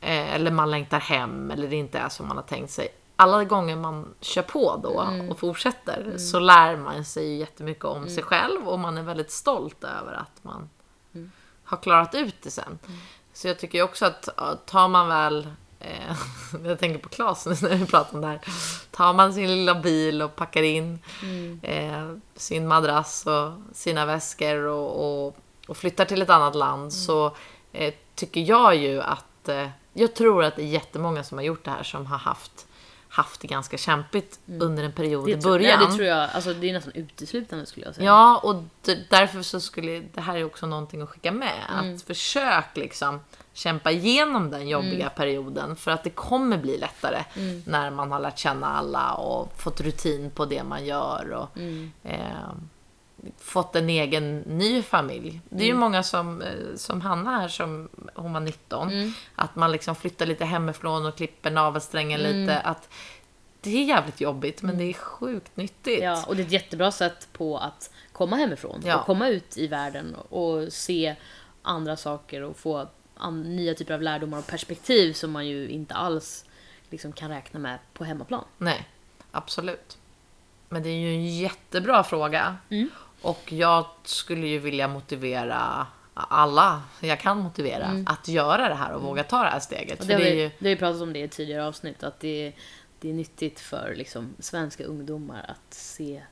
eh, 0.00 0.34
eller 0.34 0.50
man 0.50 0.70
längtar 0.70 1.00
hem, 1.00 1.50
eller 1.50 1.68
det 1.68 1.76
inte 1.76 1.98
är 1.98 2.08
som 2.08 2.28
man 2.28 2.36
har 2.36 2.44
tänkt 2.44 2.70
sig. 2.70 2.88
Alla 3.16 3.44
gånger 3.44 3.76
man 3.76 4.14
kör 4.20 4.42
på 4.42 4.80
då 4.82 5.08
och 5.30 5.38
fortsätter 5.38 6.18
så 6.18 6.38
lär 6.38 6.76
man 6.76 7.04
sig 7.04 7.28
ju 7.28 7.36
jättemycket 7.36 7.84
om 7.84 8.08
sig 8.08 8.22
själv 8.22 8.68
och 8.68 8.78
man 8.78 8.98
är 8.98 9.02
väldigt 9.02 9.30
stolt 9.30 9.84
över 9.84 10.12
att 10.12 10.44
man 10.44 10.68
har 11.64 11.76
klarat 11.76 12.14
ut 12.14 12.42
det 12.42 12.50
sen. 12.50 12.78
Så 13.32 13.48
jag 13.48 13.58
tycker 13.58 13.82
också 13.82 14.06
att 14.06 14.28
tar 14.66 14.88
man 14.88 15.08
väl 15.08 15.48
eh, 15.80 16.16
jag 16.64 16.78
tänker 16.78 16.98
på 16.98 17.08
Claes 17.08 17.46
nu 17.46 17.68
när 17.68 17.76
vi 17.76 17.86
pratar 17.86 18.14
om 18.14 18.20
det 18.20 18.26
här. 18.26 18.40
Tar 18.90 19.12
man 19.12 19.34
sin 19.34 19.46
lilla 19.46 19.74
bil 19.74 20.22
och 20.22 20.36
packar 20.36 20.62
in 20.62 20.98
eh, 21.62 22.10
sin 22.34 22.68
madrass 22.68 23.26
och 23.26 23.52
sina 23.72 24.06
väskor 24.06 24.56
och, 24.56 25.26
och, 25.26 25.36
och 25.68 25.76
flyttar 25.76 26.04
till 26.04 26.22
ett 26.22 26.30
annat 26.30 26.54
land 26.54 26.92
så 26.92 27.36
eh, 27.72 27.94
tycker 28.14 28.40
jag 28.40 28.76
ju 28.76 29.02
att 29.02 29.48
eh, 29.48 29.68
jag 29.92 30.14
tror 30.14 30.44
att 30.44 30.56
det 30.56 30.62
är 30.62 30.66
jättemånga 30.66 31.24
som 31.24 31.38
har 31.38 31.44
gjort 31.44 31.64
det 31.64 31.70
här 31.70 31.82
som 31.82 32.06
har 32.06 32.18
haft 32.18 32.66
haft 33.16 33.40
det 33.40 33.46
ganska 33.48 33.76
kämpigt 33.78 34.38
under 34.60 34.84
en 34.84 34.92
period 34.92 35.28
i 35.28 35.36
början. 35.36 35.80
ja, 35.80 35.86
det 35.86 35.92
tror 35.94 36.06
jag. 36.06 36.30
Alltså, 36.32 36.54
det 36.54 36.68
är 36.68 36.72
nästan 36.72 36.92
uteslutande 36.94 37.66
skulle 37.66 37.86
jag 37.86 37.94
säga. 37.94 38.06
Ja, 38.06 38.40
och 38.42 38.62
därför 39.10 39.42
så 39.42 39.60
skulle 39.60 40.00
det 40.14 40.20
här 40.20 40.36
är 40.36 40.44
också 40.44 40.66
någonting 40.66 41.02
att 41.02 41.08
skicka 41.08 41.32
med. 41.32 41.60
Mm. 41.78 41.94
Att 41.94 42.02
försök 42.02 42.64
liksom 42.76 43.20
kämpa 43.52 43.90
igenom 43.90 44.50
den 44.50 44.68
jobbiga 44.68 45.04
Mm. 45.06 45.12
perioden 45.16 45.76
för 45.76 45.90
att 45.90 46.04
det 46.04 46.10
kommer 46.10 46.58
bli 46.58 46.78
lättare 46.78 47.24
när 47.66 47.90
man 47.90 48.12
har 48.12 48.20
lärt 48.20 48.38
känna 48.38 48.66
alla 48.66 49.14
och 49.14 49.52
fått 49.60 49.80
rutin 49.80 50.30
på 50.30 50.44
det 50.44 50.62
man 50.64 50.84
gör 50.86 51.30
och 51.32 51.56
Mm. 51.58 51.92
eh, 52.02 52.18
fått 53.38 53.76
en 53.76 53.88
egen 53.90 54.38
ny 54.40 54.82
familj. 54.82 55.40
Det 55.48 55.62
är 55.62 55.66
ju 55.66 55.70
Mm. 55.70 55.80
många 55.80 56.02
som, 56.02 56.42
eh, 56.42 56.48
som 56.76 57.00
Hanna 57.00 57.30
här 57.40 57.48
som 57.48 57.88
hon 58.14 58.32
var 58.32 58.40
19, 58.40 58.90
Mm. 58.90 59.12
att 59.34 59.56
man 59.56 59.72
liksom 59.72 59.96
flyttar 59.96 60.26
lite 60.26 60.44
hemifrån 60.44 61.06
och 61.06 61.16
klipper 61.16 61.50
navelsträngen 61.50 62.20
lite. 62.20 62.58
Att 62.60 62.88
det 63.60 63.70
är 63.78 63.84
jävligt 63.84 64.20
jobbigt 64.20 64.62
men 64.62 64.78
det 64.78 64.84
är 64.84 64.92
sjukt 64.92 65.56
nyttigt. 65.56 66.02
Ja, 66.02 66.24
och 66.26 66.36
det 66.36 66.42
är 66.42 66.46
ett 66.46 66.52
jättebra 66.52 66.90
sätt 66.92 67.28
på 67.32 67.58
att 67.58 67.90
komma 68.12 68.36
hemifrån 68.36 68.82
Ja. 68.84 68.96
och 69.00 69.06
komma 69.06 69.28
ut 69.28 69.58
i 69.58 69.66
världen 69.66 70.14
och 70.28 70.72
se 70.72 71.16
andra 71.62 71.96
saker 71.96 72.42
och 72.42 72.56
få 72.56 72.88
nya 73.44 73.74
typer 73.74 73.94
av 73.94 74.02
lärdomar 74.02 74.38
och 74.38 74.46
perspektiv 74.46 75.12
som 75.12 75.30
man 75.32 75.46
ju 75.46 75.68
inte 75.68 75.94
alls 75.94 76.44
liksom 76.90 77.12
kan 77.12 77.30
räkna 77.30 77.60
med 77.60 77.78
på 77.92 78.04
hemmaplan. 78.04 78.44
Nej, 78.58 78.88
absolut. 79.30 79.98
Men 80.68 80.82
det 80.82 80.88
är 80.88 80.94
ju 80.94 81.08
en 81.08 81.26
jättebra 81.38 82.04
fråga. 82.04 82.56
Mm. 82.70 82.90
Och 83.26 83.52
jag 83.52 83.86
skulle 84.04 84.46
ju 84.46 84.58
vilja 84.58 84.88
motivera 84.88 85.86
alla 86.14 86.82
jag 87.00 87.20
kan 87.20 87.38
motivera 87.38 88.04
att 88.06 88.28
göra 88.28 88.68
det 88.68 88.74
här 88.74 88.92
och 88.92 89.02
våga 89.02 89.24
ta 89.24 89.42
det 89.42 89.48
här 89.48 89.60
steget. 89.60 90.00
Mm. 90.00 90.00
Och 90.00 90.06
det, 90.06 90.14
har 90.14 90.20
det 90.20 90.30
är 90.30 90.34
vi, 90.34 90.42
ju, 90.42 90.50
det 90.58 90.68
har 90.68 90.74
vi 90.74 90.76
pratat 90.76 91.02
om 91.02 91.12
det 91.12 91.18
i 91.18 91.28
tidigare 91.28 91.66
avsnitt, 91.66 92.02
att 92.02 92.20
det, 92.20 92.52
det 93.00 93.08
är 93.10 93.12
nyttigt 93.12 93.60
för 93.60 93.94
liksom, 93.96 94.34
svenska 94.38 94.84
ungdomar 94.84 95.44
att 95.48 95.74
se 95.74 96.22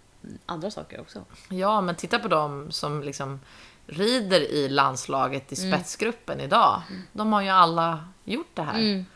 andra 0.47 0.71
saker 0.71 1.01
också. 1.01 1.25
ja, 1.49 1.81
men 1.81 1.95
titta 1.95 2.19
på 2.19 2.29
dem 2.29 2.73
som 2.73 3.03
liksom 3.03 3.41
rider 3.87 4.41
i 4.41 4.69
landslaget 4.69 5.53
i 5.53 5.63
Mm. 5.63 5.73
spetsgruppen 5.73 6.41
idag. 6.41 6.83
De 7.13 7.33
har 7.33 7.43
ju 7.43 7.49
alla 7.49 8.09
gjort 8.25 8.51
det 8.55 8.63
här. 8.63 8.79
Mm. 8.79 9.07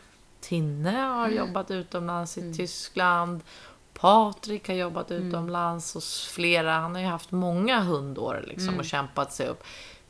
Tinne 0.41 0.91
har 0.99 1.29
jobbat 1.29 1.71
utomlands 1.71 2.37
i 2.37 2.53
Tyskland. 2.53 3.41
Patrik 3.99 4.67
har 4.67 4.75
jobbat 4.75 5.11
utomlands 5.11 5.93
hos 5.93 6.27
flera. 6.27 6.73
Han 6.73 6.95
har 6.95 7.01
ju 7.01 7.07
haft 7.07 7.31
många 7.31 7.79
hundår 7.79 8.43
liksom 8.47 8.79
och 8.79 8.85
kämpat 8.85 9.33
sig 9.33 9.47
upp. 9.47 9.63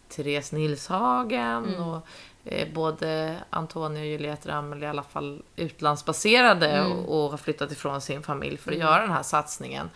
Therese 0.10 0.52
Nilshagen 0.52 1.76
och 1.76 2.08
eh, 2.46 2.74
både 2.74 3.38
Antonija 3.50 4.02
och 4.02 4.08
Juliette 4.08 4.50
Ramel 4.50 4.84
är 4.84 4.88
i 4.88 4.90
alla 4.90 5.04
fall 5.04 5.42
utlandsbaserade 5.56 6.86
och, 6.86 7.24
och 7.24 7.32
har 7.32 7.38
flyttat 7.38 7.72
ifrån 7.72 8.02
sin 8.02 8.24
familj 8.24 8.58
för 8.58 8.72
att 8.72 8.78
göra 8.78 9.02
den 9.02 9.12
här 9.12 9.24
satsningen. 9.24 9.90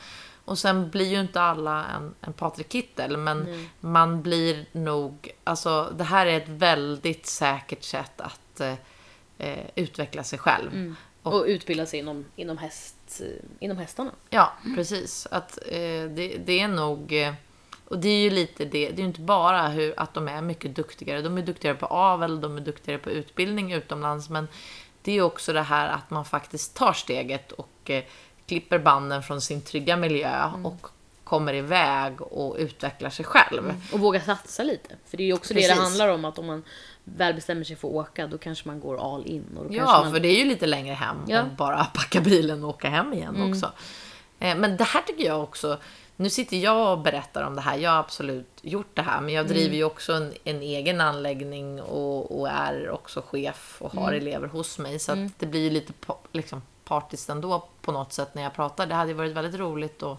Och 0.45 0.57
sen 0.57 0.89
blir 0.89 1.05
ju 1.05 1.19
inte 1.19 1.41
alla 1.41 1.85
en, 1.85 2.15
en 2.21 2.33
Patrik 2.33 2.71
Kittel, 2.71 3.17
men 3.17 3.67
man 3.79 4.21
blir 4.21 4.65
nog... 4.71 5.31
Alltså, 5.43 5.93
det 5.97 6.03
här 6.03 6.25
är 6.25 6.37
ett 6.37 6.49
väldigt 6.49 7.25
säkert 7.25 7.83
sätt 7.83 8.21
att 8.21 8.59
eh, 8.59 8.73
eh, 9.37 9.65
utveckla 9.75 10.23
sig 10.23 10.39
själv. 10.39 10.95
Och, 11.23 11.43
utbilda 11.47 11.85
sig 11.85 11.99
inom, 11.99 12.25
inom, 12.35 12.57
häst, 12.57 12.92
eh, 13.21 13.27
inom 13.59 13.77
hästarna. 13.77 14.11
Ja, 14.29 14.53
precis. 14.75 15.27
Att, 15.31 15.57
eh, 15.65 16.03
det, 16.09 16.37
det 16.45 16.59
är 16.59 16.67
nog... 16.67 17.13
Eh, 17.13 17.33
och 17.85 17.99
det 17.99 18.09
är 18.09 18.19
ju 18.19 18.29
lite 18.29 18.65
det. 18.65 18.89
Det 18.89 18.95
är 18.95 18.97
ju 18.97 19.05
inte 19.05 19.21
bara 19.21 19.67
hur, 19.67 19.99
att 19.99 20.13
de 20.13 20.27
är 20.27 20.41
mycket 20.41 20.75
duktigare. 20.75 21.21
De 21.21 21.37
är 21.37 21.41
duktigare 21.41 21.75
på 21.75 21.85
avel, 21.85 22.41
de 22.41 22.57
är 22.57 22.61
duktigare 22.61 22.99
på 22.99 23.09
utbildning 23.09 23.73
utomlands. 23.73 24.29
Men 24.29 24.47
det 25.01 25.11
är 25.11 25.21
också 25.21 25.53
det 25.53 25.61
här 25.61 25.87
att 25.87 26.09
man 26.09 26.25
faktiskt 26.25 26.75
tar 26.75 26.93
steget 26.93 27.51
och 27.51 27.89
eh, 27.89 28.03
klipper 28.45 28.79
banden 28.79 29.23
från 29.23 29.41
sin 29.41 29.61
trygga 29.61 29.97
miljö 29.97 30.51
och 30.63 30.87
kommer 31.33 31.53
iväg 31.53 32.21
och 32.21 32.55
utvecklar 32.59 33.09
sig 33.09 33.25
själv. 33.25 33.73
Och 33.93 33.99
våga 33.99 34.21
satsa 34.21 34.63
lite. 34.63 34.95
För 35.05 35.17
det 35.17 35.23
är 35.23 35.25
ju 35.25 35.33
också 35.33 35.53
det 35.53 35.59
Precis. 35.59 35.75
det 35.77 35.81
handlar 35.83 36.07
om, 36.09 36.25
att 36.25 36.39
om 36.39 36.45
man 36.45 36.63
väl 37.03 37.33
bestämmer 37.33 37.63
sig 37.63 37.75
för 37.75 37.87
att 37.87 37.93
åka, 37.93 38.27
då 38.27 38.37
kanske 38.37 38.67
man 38.67 38.79
går 38.79 39.15
all 39.15 39.25
in. 39.27 39.57
Och 39.57 39.73
Ja, 39.73 40.01
man... 40.03 40.13
för 40.13 40.19
det 40.19 40.27
är 40.27 40.37
ju 40.37 40.45
lite 40.45 40.65
längre 40.65 40.93
hem 40.93 41.17
Ja. 41.27 41.37
Mm. 41.37 41.49
än 41.49 41.55
bara 41.55 41.83
packa 41.85 42.21
bilen 42.21 42.63
och 42.63 42.69
åka 42.69 42.89
hem 42.89 43.13
igen 43.13 43.49
också. 43.51 43.71
Eh, 44.39 44.55
Men 44.57 44.77
det 44.77 44.83
här 44.83 45.01
tycker 45.01 45.25
jag 45.25 45.43
också, 45.43 45.77
nu 46.15 46.29
sitter 46.29 46.57
jag 46.57 46.91
och 46.91 46.99
berättar 47.03 47.43
om 47.43 47.55
det 47.55 47.61
här, 47.61 47.77
jag 47.77 47.91
har 47.91 47.99
absolut 47.99 48.47
gjort 48.61 48.95
det 48.95 49.01
här, 49.01 49.21
men 49.21 49.33
jag 49.33 49.45
Mm. 49.45 49.53
driver 49.57 49.75
ju 49.75 49.83
också 49.83 50.13
en, 50.13 50.33
en 50.43 50.61
egen 50.61 51.01
anläggning 51.01 51.81
och, 51.81 52.39
och 52.39 52.49
är 52.49 52.89
också 52.89 53.21
chef 53.27 53.77
och 53.81 53.91
har 53.93 54.07
Mm. 54.13 54.21
elever 54.21 54.47
hos 54.47 54.79
mig, 54.79 54.99
så 54.99 55.11
att 55.11 55.39
det 55.39 55.45
blir 55.45 55.71
lite 55.71 55.93
liksom, 56.31 56.61
partiskt 56.85 57.29
ändå 57.29 57.67
på 57.81 57.91
något 57.91 58.13
sätt 58.13 58.35
när 58.35 58.43
jag 58.43 58.53
pratar. 58.53 58.85
Det 58.87 58.95
hade 58.95 59.13
varit 59.13 59.31
väldigt 59.33 59.59
roligt 59.59 60.03
att, 60.03 60.17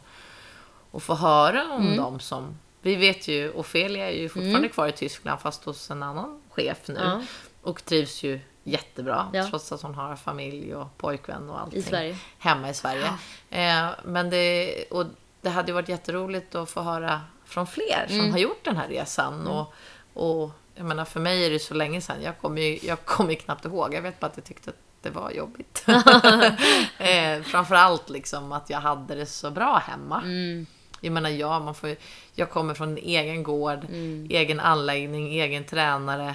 att 0.94 1.02
få 1.02 1.14
höra 1.14 1.62
om 1.72 1.82
Mm. 1.82 1.96
dem 1.96 2.20
som 2.20 2.58
vi 2.82 2.96
vet 2.96 3.28
ju, 3.28 3.52
Ofelia 3.52 4.10
är 4.10 4.14
ju 4.16 4.28
fortfarande 4.28 4.68
kvar 4.68 4.88
i 4.88 4.92
Tyskland 4.92 5.40
fast 5.40 5.64
hos 5.64 5.90
en 5.90 6.02
annan 6.02 6.42
chef 6.50 6.78
nu. 6.86 7.00
Ja. 7.02 7.22
Och 7.62 7.84
trivs 7.84 8.22
ju 8.22 8.40
jättebra 8.64 9.28
Ja. 9.32 9.46
trots 9.50 9.72
att 9.72 9.82
hon 9.82 9.94
har 9.94 10.16
familj 10.16 10.74
och 10.74 10.98
pojkvän 10.98 11.50
och 11.50 11.60
allting. 11.60 11.78
I 11.78 11.82
Sverige. 11.82 12.16
Hemma 12.38 12.70
i 12.70 12.74
Sverige. 12.74 13.06
Eh, 13.50 13.86
men 14.04 14.30
det, 14.30 14.74
och 14.90 15.06
det 15.40 15.50
hade 15.50 15.68
ju 15.68 15.74
varit 15.74 15.88
jätteroligt 15.88 16.54
att 16.54 16.70
få 16.70 16.80
höra 16.82 17.20
från 17.44 17.66
fler 17.66 18.04
som 18.08 18.18
Mm. 18.18 18.32
har 18.32 18.38
gjort 18.38 18.64
den 18.64 18.76
här 18.76 18.88
resan. 18.88 19.46
Och, 19.46 19.74
och 20.14 20.50
jag 20.74 20.86
menar, 20.86 21.04
för 21.04 21.20
mig 21.20 21.46
är 21.46 21.50
det 21.50 21.58
så 21.58 21.74
länge 21.74 22.00
sedan. 22.00 22.16
Jag 22.22 22.38
kommer 22.38 22.62
ju, 22.62 22.78
jag 22.82 23.04
kommer 23.04 23.30
ju 23.30 23.36
knappt 23.36 23.64
ihåg. 23.64 23.94
Jag 23.94 24.02
vet 24.02 24.20
bara 24.20 24.26
att 24.26 24.36
jag 24.36 24.44
tyckte 24.44 24.70
att 24.70 24.76
det 25.02 25.10
var 25.10 25.30
jobbigt. 25.30 25.84
eh, 26.98 27.42
framförallt 27.42 28.10
liksom 28.10 28.52
att 28.52 28.70
jag 28.70 28.80
hade 28.80 29.14
det 29.14 29.26
så 29.26 29.50
bra 29.50 29.78
hemma. 29.86 30.20
Mm. 30.22 30.66
Jag 31.04 31.12
menar, 31.12 31.30
ja, 31.30 31.58
man 31.58 31.74
får, 31.74 31.96
jag 32.34 32.50
kommer 32.50 32.74
från 32.74 32.88
en 32.88 32.98
egen 32.98 33.42
gård, 33.42 33.86
egen 34.30 34.60
anläggning, 34.60 35.40
egen 35.40 35.64
tränare, 35.64 36.34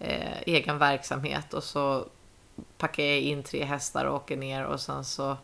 eh, 0.00 0.38
egen 0.46 0.78
verksamhet 0.78 1.54
och 1.54 1.64
så 1.64 2.06
packar 2.78 3.02
jag 3.02 3.20
in 3.20 3.42
tre 3.42 3.64
hästar 3.64 4.04
och 4.04 4.14
åker 4.14 4.36
ner 4.36 4.64
och 4.64 4.80
sen 4.80 5.04
så 5.04 5.36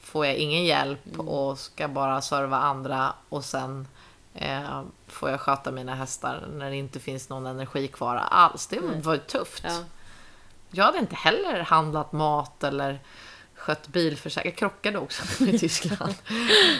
får 0.00 0.26
jag 0.26 0.36
ingen 0.36 0.64
hjälp 0.64 1.18
och 1.18 1.58
ska 1.58 1.88
bara 1.88 2.20
serva 2.20 2.56
andra 2.56 3.12
och 3.28 3.44
sen 3.44 3.88
eh, 4.34 4.82
får 5.06 5.30
jag 5.30 5.40
sköta 5.40 5.70
mina 5.70 5.94
hästar 5.94 6.46
när 6.52 6.70
det 6.70 6.76
inte 6.76 7.00
finns 7.00 7.28
någon 7.28 7.46
energi 7.46 7.88
kvar 7.88 8.16
alls. 8.16 8.66
Det 8.66 8.80
var, 8.80 8.94
var 8.94 9.14
ju 9.14 9.20
tufft. 9.20 9.64
Ja. 9.66 9.84
Jag 10.70 10.84
hade 10.84 10.98
inte 10.98 11.14
heller 11.14 11.60
handlat 11.60 12.12
mat 12.12 12.64
eller 12.64 13.00
skött 13.56 13.88
bilförsäkring. 13.88 14.50
Jag 14.52 14.58
krockade 14.58 14.98
också 14.98 15.44
i 15.44 15.58
Tyskland. 15.58 16.14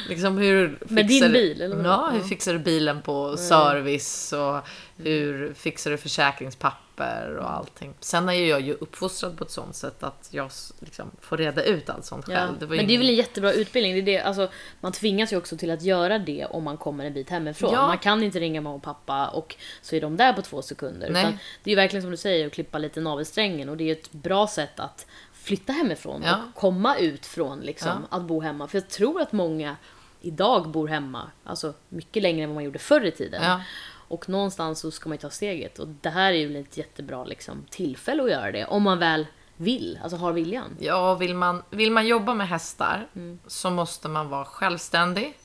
liksom 0.08 0.38
hur 0.38 0.78
Med 0.88 1.06
fixar 1.08 1.28
din 1.28 1.32
du- 1.32 1.38
bil, 1.54 1.62
eller? 1.62 1.84
Ja, 1.84 2.10
hur 2.12 2.20
fixar 2.20 2.52
du 2.52 2.58
bilen 2.58 3.02
på 3.02 3.36
service 3.36 4.32
och 4.32 4.60
hur 4.96 5.54
fixar 5.54 5.90
du 5.90 5.96
försäkringspapper 5.96 7.36
och 7.36 7.50
allting. 7.52 7.94
Sen 8.00 8.28
är 8.28 8.32
jag 8.32 8.60
ju 8.60 8.74
uppfostrad 8.74 9.38
på 9.38 9.44
ett 9.44 9.50
sånt 9.50 9.76
sätt 9.76 10.02
att 10.02 10.28
jag 10.30 10.50
liksom 10.80 11.10
får 11.20 11.36
reda 11.36 11.62
ut 11.64 11.90
allt 11.90 12.04
sånt 12.04 12.24
Ja. 12.28 12.34
själv. 12.36 12.70
Men 12.70 12.86
det 12.86 12.94
är 12.94 12.98
väl 12.98 13.08
en 13.08 13.14
jättebra 13.14 13.52
utbildning. 13.52 13.94
Det 13.94 14.00
är 14.00 14.18
det, 14.18 14.20
alltså, 14.20 14.48
man 14.80 14.92
tvingas 14.92 15.32
ju 15.32 15.36
också 15.36 15.56
till 15.56 15.70
att 15.70 15.82
göra 15.82 16.18
det 16.18 16.46
om 16.50 16.64
man 16.64 16.76
kommer 16.76 17.04
en 17.04 17.14
bit 17.14 17.30
hemifrån. 17.30 17.72
Ja. 17.72 17.86
Man 17.86 17.98
kan 17.98 18.22
inte 18.22 18.40
ringa 18.40 18.60
mamma 18.60 18.74
och 18.76 18.82
pappa 18.82 19.26
och 19.28 19.56
så 19.82 19.96
är 19.96 20.00
de 20.00 20.16
där 20.16 20.32
på 20.32 20.42
två 20.42 20.62
sekunder. 20.62 21.10
Det 21.12 21.18
är 21.20 21.70
ju 21.70 21.74
verkligen 21.76 22.02
som 22.02 22.10
du 22.10 22.16
säger, 22.16 22.46
att 22.46 22.52
klippa 22.52 22.78
lite 22.78 23.00
navelsträngen 23.00 23.68
och 23.68 23.76
det 23.76 23.88
är 23.88 23.92
ett 23.92 24.12
bra 24.12 24.46
sätt 24.46 24.80
att 24.80 25.06
flytta 25.44 25.72
hemifrån 25.72 26.22
Ja. 26.22 26.36
och 26.36 26.60
komma 26.60 26.96
ut 26.96 27.26
från 27.26 27.60
liksom, 27.60 28.06
Ja. 28.10 28.16
att 28.16 28.22
bo 28.22 28.40
hemma. 28.40 28.68
För 28.68 28.78
jag 28.78 28.88
tror 28.88 29.20
att 29.20 29.32
många 29.32 29.76
idag 30.20 30.68
bor 30.68 30.88
hemma, 30.88 31.30
alltså 31.44 31.72
mycket 31.88 32.22
längre 32.22 32.42
än 32.42 32.48
vad 32.48 32.54
man 32.54 32.64
gjorde 32.64 32.78
förr 32.78 33.04
i 33.04 33.10
tiden. 33.10 33.42
Ja. 33.42 33.60
Och 34.08 34.28
någonstans 34.28 34.80
så 34.80 34.90
ska 34.90 35.08
man 35.08 35.16
ju 35.16 35.20
ta 35.20 35.30
steget 35.30 35.78
och 35.78 35.88
det 35.88 36.10
här 36.10 36.32
är 36.32 36.36
ju 36.36 36.60
ett 36.60 36.76
jättebra 36.76 37.24
liksom, 37.24 37.64
tillfälle 37.70 38.22
att 38.22 38.30
göra 38.30 38.52
det. 38.52 38.64
Om 38.64 38.82
man 38.82 38.98
väl 38.98 39.26
vill, 39.56 39.98
alltså 40.02 40.16
har 40.16 40.32
viljan. 40.32 40.76
Ja, 40.80 41.14
vill 41.14 41.34
man, 41.34 41.62
vill 41.70 41.90
man 41.92 42.06
jobba 42.06 42.34
med 42.34 42.48
hästar 42.48 43.06
Mm. 43.14 43.38
så 43.46 43.70
måste 43.70 44.08
man 44.08 44.28
vara 44.28 44.44
självständig. 44.44 45.38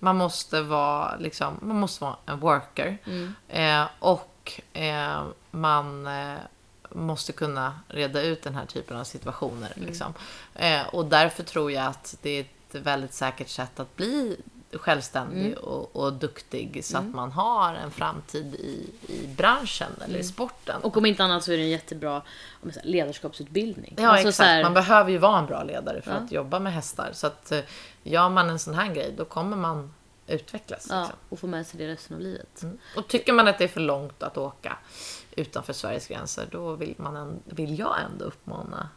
Man 0.00 0.16
måste 0.16 0.60
vara, 0.62 1.16
liksom, 1.16 1.58
man 1.62 1.76
måste 1.76 2.04
vara 2.04 2.16
en 2.26 2.40
worker. 2.40 2.98
Mm. 3.06 3.34
Eh, 3.48 3.88
och 3.98 4.60
eh, 4.72 5.22
man 5.50 6.06
eh, 6.06 6.34
måste 6.92 7.32
kunna 7.32 7.80
reda 7.88 8.22
ut 8.22 8.42
den 8.42 8.54
här 8.54 8.66
typen 8.66 8.96
av 8.96 9.04
situationer. 9.04 9.72
Mm. 9.76 9.88
Liksom. 9.88 10.14
Eh, 10.54 10.86
och 10.94 11.04
därför 11.04 11.42
tror 11.42 11.72
jag 11.72 11.86
att 11.86 12.16
det 12.22 12.30
är 12.30 12.40
ett 12.40 12.74
väldigt 12.82 13.12
säkert 13.14 13.48
sätt 13.48 13.80
att 13.80 13.96
bli 13.96 14.36
självständig 14.72 15.46
Mm. 15.46 15.58
och, 15.58 15.96
och 15.96 16.12
duktig 16.12 16.84
så 16.84 16.98
att 16.98 17.06
man 17.14 17.32
har 17.32 17.74
en 17.74 17.90
framtid 17.90 18.54
i, 18.54 18.90
i 19.12 19.26
branschen 19.36 19.92
eller 20.04 20.18
i 20.18 20.24
sporten. 20.24 20.74
Mm. 20.76 20.84
Och 20.86 20.96
om 20.96 21.06
inte 21.06 21.24
annat 21.24 21.44
så 21.44 21.52
är 21.52 21.56
det 21.56 21.62
en 21.62 21.68
jättebra 21.68 22.22
ledarskapsutbildning. 22.84 23.94
Ja, 23.98 24.08
Alltså 24.10 24.28
exakt. 24.28 24.46
här- 24.46 24.62
Man 24.62 24.74
behöver 24.74 25.10
ju 25.10 25.18
vara 25.18 25.38
en 25.38 25.46
bra 25.46 25.62
ledare 25.62 26.02
för 26.02 26.10
Ja. 26.10 26.16
att 26.16 26.32
jobba 26.32 26.58
med 26.58 26.72
hästar. 26.72 27.10
Så 27.12 27.26
att 27.26 27.52
eh, 27.52 27.60
gör 28.02 28.28
man 28.28 28.50
en 28.50 28.58
sån 28.58 28.74
här 28.74 28.94
grej, 28.94 29.14
då 29.16 29.24
kommer 29.24 29.56
man 29.56 29.94
utvecklas. 30.28 30.86
ja, 30.90 31.00
Liksom. 31.00 31.18
och 31.28 31.38
få 31.38 31.46
med 31.46 31.66
sig 31.66 31.78
det 31.80 31.88
resten 31.88 32.16
av 32.16 32.20
livet. 32.22 32.62
Mm. 32.62 32.78
Och 32.96 33.08
tycker 33.08 33.32
man 33.32 33.48
att 33.48 33.58
det 33.58 33.64
är 33.64 33.68
för 33.68 33.80
långt 33.80 34.22
att 34.22 34.36
åka 34.36 34.76
utanför 35.30 35.72
Sveriges 35.72 36.06
gränser, 36.08 36.48
då 36.50 36.72
vill, 36.74 36.94
man 36.98 37.16
en, 37.16 37.42
vill 37.44 37.78
jag 37.78 37.96
ändå 38.12 38.24
uppmana 38.24 38.88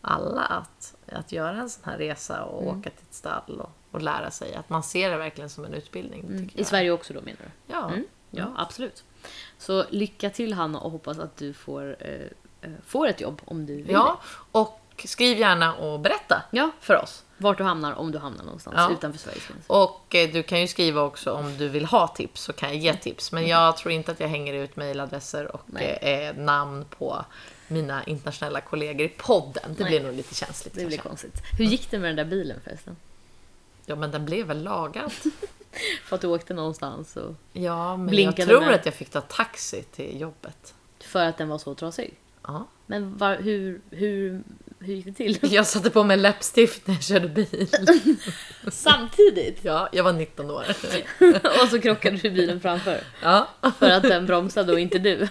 alla 0.00 0.40
att, 0.42 0.94
att 1.12 1.32
göra 1.32 1.56
en 1.60 1.70
sån 1.70 1.82
här 1.84 1.98
resa 1.98 2.44
och 2.44 2.62
Mm. 2.62 2.78
åka 2.80 2.90
till 2.90 3.04
ett 3.08 3.14
stall 3.14 3.60
och, 3.60 3.70
och 3.90 4.02
lära 4.02 4.30
sig. 4.30 4.54
Att 4.54 4.68
man 4.68 4.82
ser 4.82 5.10
det 5.10 5.16
verkligen 5.16 5.50
som 5.50 5.64
en 5.64 5.74
utbildning. 5.74 6.20
Mm. 6.20 6.50
I. 6.54 6.64
Sverige 6.64 6.90
också 6.90 7.14
då 7.14 7.20
menar 7.20 7.38
du? 7.38 7.72
Ja. 7.72 7.88
Mm. 7.88 8.04
Ja, 8.30 8.52
absolut. 8.56 9.04
Så 9.58 9.84
lycka 9.90 10.30
till 10.30 10.52
Hanna 10.54 10.80
och 10.80 10.90
hoppas 10.90 11.18
att 11.18 11.36
du 11.36 11.52
får, 11.54 11.96
eh, 12.00 12.26
eh, 12.60 12.70
får 12.86 13.08
ett 13.08 13.20
jobb 13.20 13.42
om 13.44 13.66
du 13.66 13.76
vill 13.76 13.90
ja, 13.90 14.20
och 14.52 14.80
skriv 15.08 15.38
gärna 15.38 15.74
och 15.74 16.00
berätta. 16.00 16.42
Ja, 16.50 16.70
för 16.80 17.02
oss. 17.02 17.24
vart 17.36 17.58
du 17.58 17.64
hamnar 17.64 17.92
om 17.92 18.12
du 18.12 18.18
hamnar 18.18 18.44
någonstans 18.44 18.76
Ja. 18.78 18.90
utanför 18.92 19.18
Sveriges 19.18 19.46
gränser. 19.46 19.72
Och 19.72 20.14
eh, 20.14 20.30
du 20.32 20.42
kan 20.42 20.60
ju 20.60 20.66
skriva 20.68 21.02
också 21.02 21.32
om 21.32 21.56
du 21.56 21.68
vill 21.68 21.84
ha 21.84 22.08
tips 22.08 22.42
så 22.42 22.52
kan 22.52 22.68
jag 22.68 22.78
ge 22.78 22.94
tips. 22.96 23.32
Men 23.32 23.46
jag 23.46 23.76
tror 23.76 23.92
inte 23.92 24.12
att 24.12 24.20
jag 24.20 24.28
hänger 24.28 24.54
ut 24.54 24.76
mejladresser 24.76 25.56
och 25.56 25.80
eh, 25.80 26.36
namn 26.36 26.84
på 26.98 27.24
mina 27.68 28.04
internationella 28.04 28.60
kollegor 28.60 29.06
i 29.06 29.08
podden. 29.08 29.74
Det 29.76 29.82
Nej. 29.84 29.90
blir 29.90 30.02
nog 30.02 30.14
lite 30.16 30.34
känsligt. 30.34 30.74
Det 30.74 30.86
blir 30.86 30.98
konstigt. 30.98 31.42
Hur 31.58 31.64
gick 31.64 31.90
det 31.90 31.98
med 31.98 32.08
den 32.08 32.16
där 32.16 32.24
bilen 32.24 32.60
förresten? 32.64 32.96
Ja, 33.86 33.94
men 33.96 34.10
den 34.10 34.24
blev 34.24 34.46
väl 34.46 34.62
lagad. 34.62 35.12
För 36.04 36.16
att 36.16 36.20
du 36.22 36.26
åkte 36.28 36.54
någonstans 36.54 37.16
och 37.16 37.34
Ja, 37.52 37.96
men 37.96 38.14
jag 38.22 38.36
tror 38.36 38.60
med. 38.60 38.74
att 38.74 38.84
jag 38.86 38.94
fick 38.94 39.10
ta 39.10 39.20
taxi 39.20 39.82
till 39.82 40.20
jobbet. 40.20 40.74
för 41.00 41.26
att 41.26 41.38
den 41.38 41.48
var 41.48 41.58
så 41.58 41.74
trasig. 41.74 42.14
Ja. 42.46 42.66
Men 42.86 43.16
var, 43.16 43.36
hur, 43.36 43.80
hur, 43.90 44.42
hur 44.84 44.94
gick 44.94 45.04
det 45.04 45.12
till? 45.12 45.38
Jag 45.42 45.66
satte 45.66 45.90
på 45.90 46.04
mig 46.04 46.16
läppstift 46.16 46.86
när 46.86 46.94
jag 46.94 47.02
körde 47.02 47.28
bil. 47.28 47.68
Samtidigt? 48.72 49.58
Ja, 49.62 49.88
jag 49.92 50.04
var 50.04 50.12
19 50.12 50.50
år. 50.50 50.64
och 51.62 51.68
så 51.68 51.80
krockade 51.80 52.16
du 52.16 52.30
bilen 52.30 52.60
framför. 52.60 53.00
Ja. 53.22 53.48
För 53.78 53.90
att 53.90 54.02
den 54.02 54.26
bromsade 54.26 54.72
och 54.72 54.80
inte 54.80 54.98
du. 54.98 55.28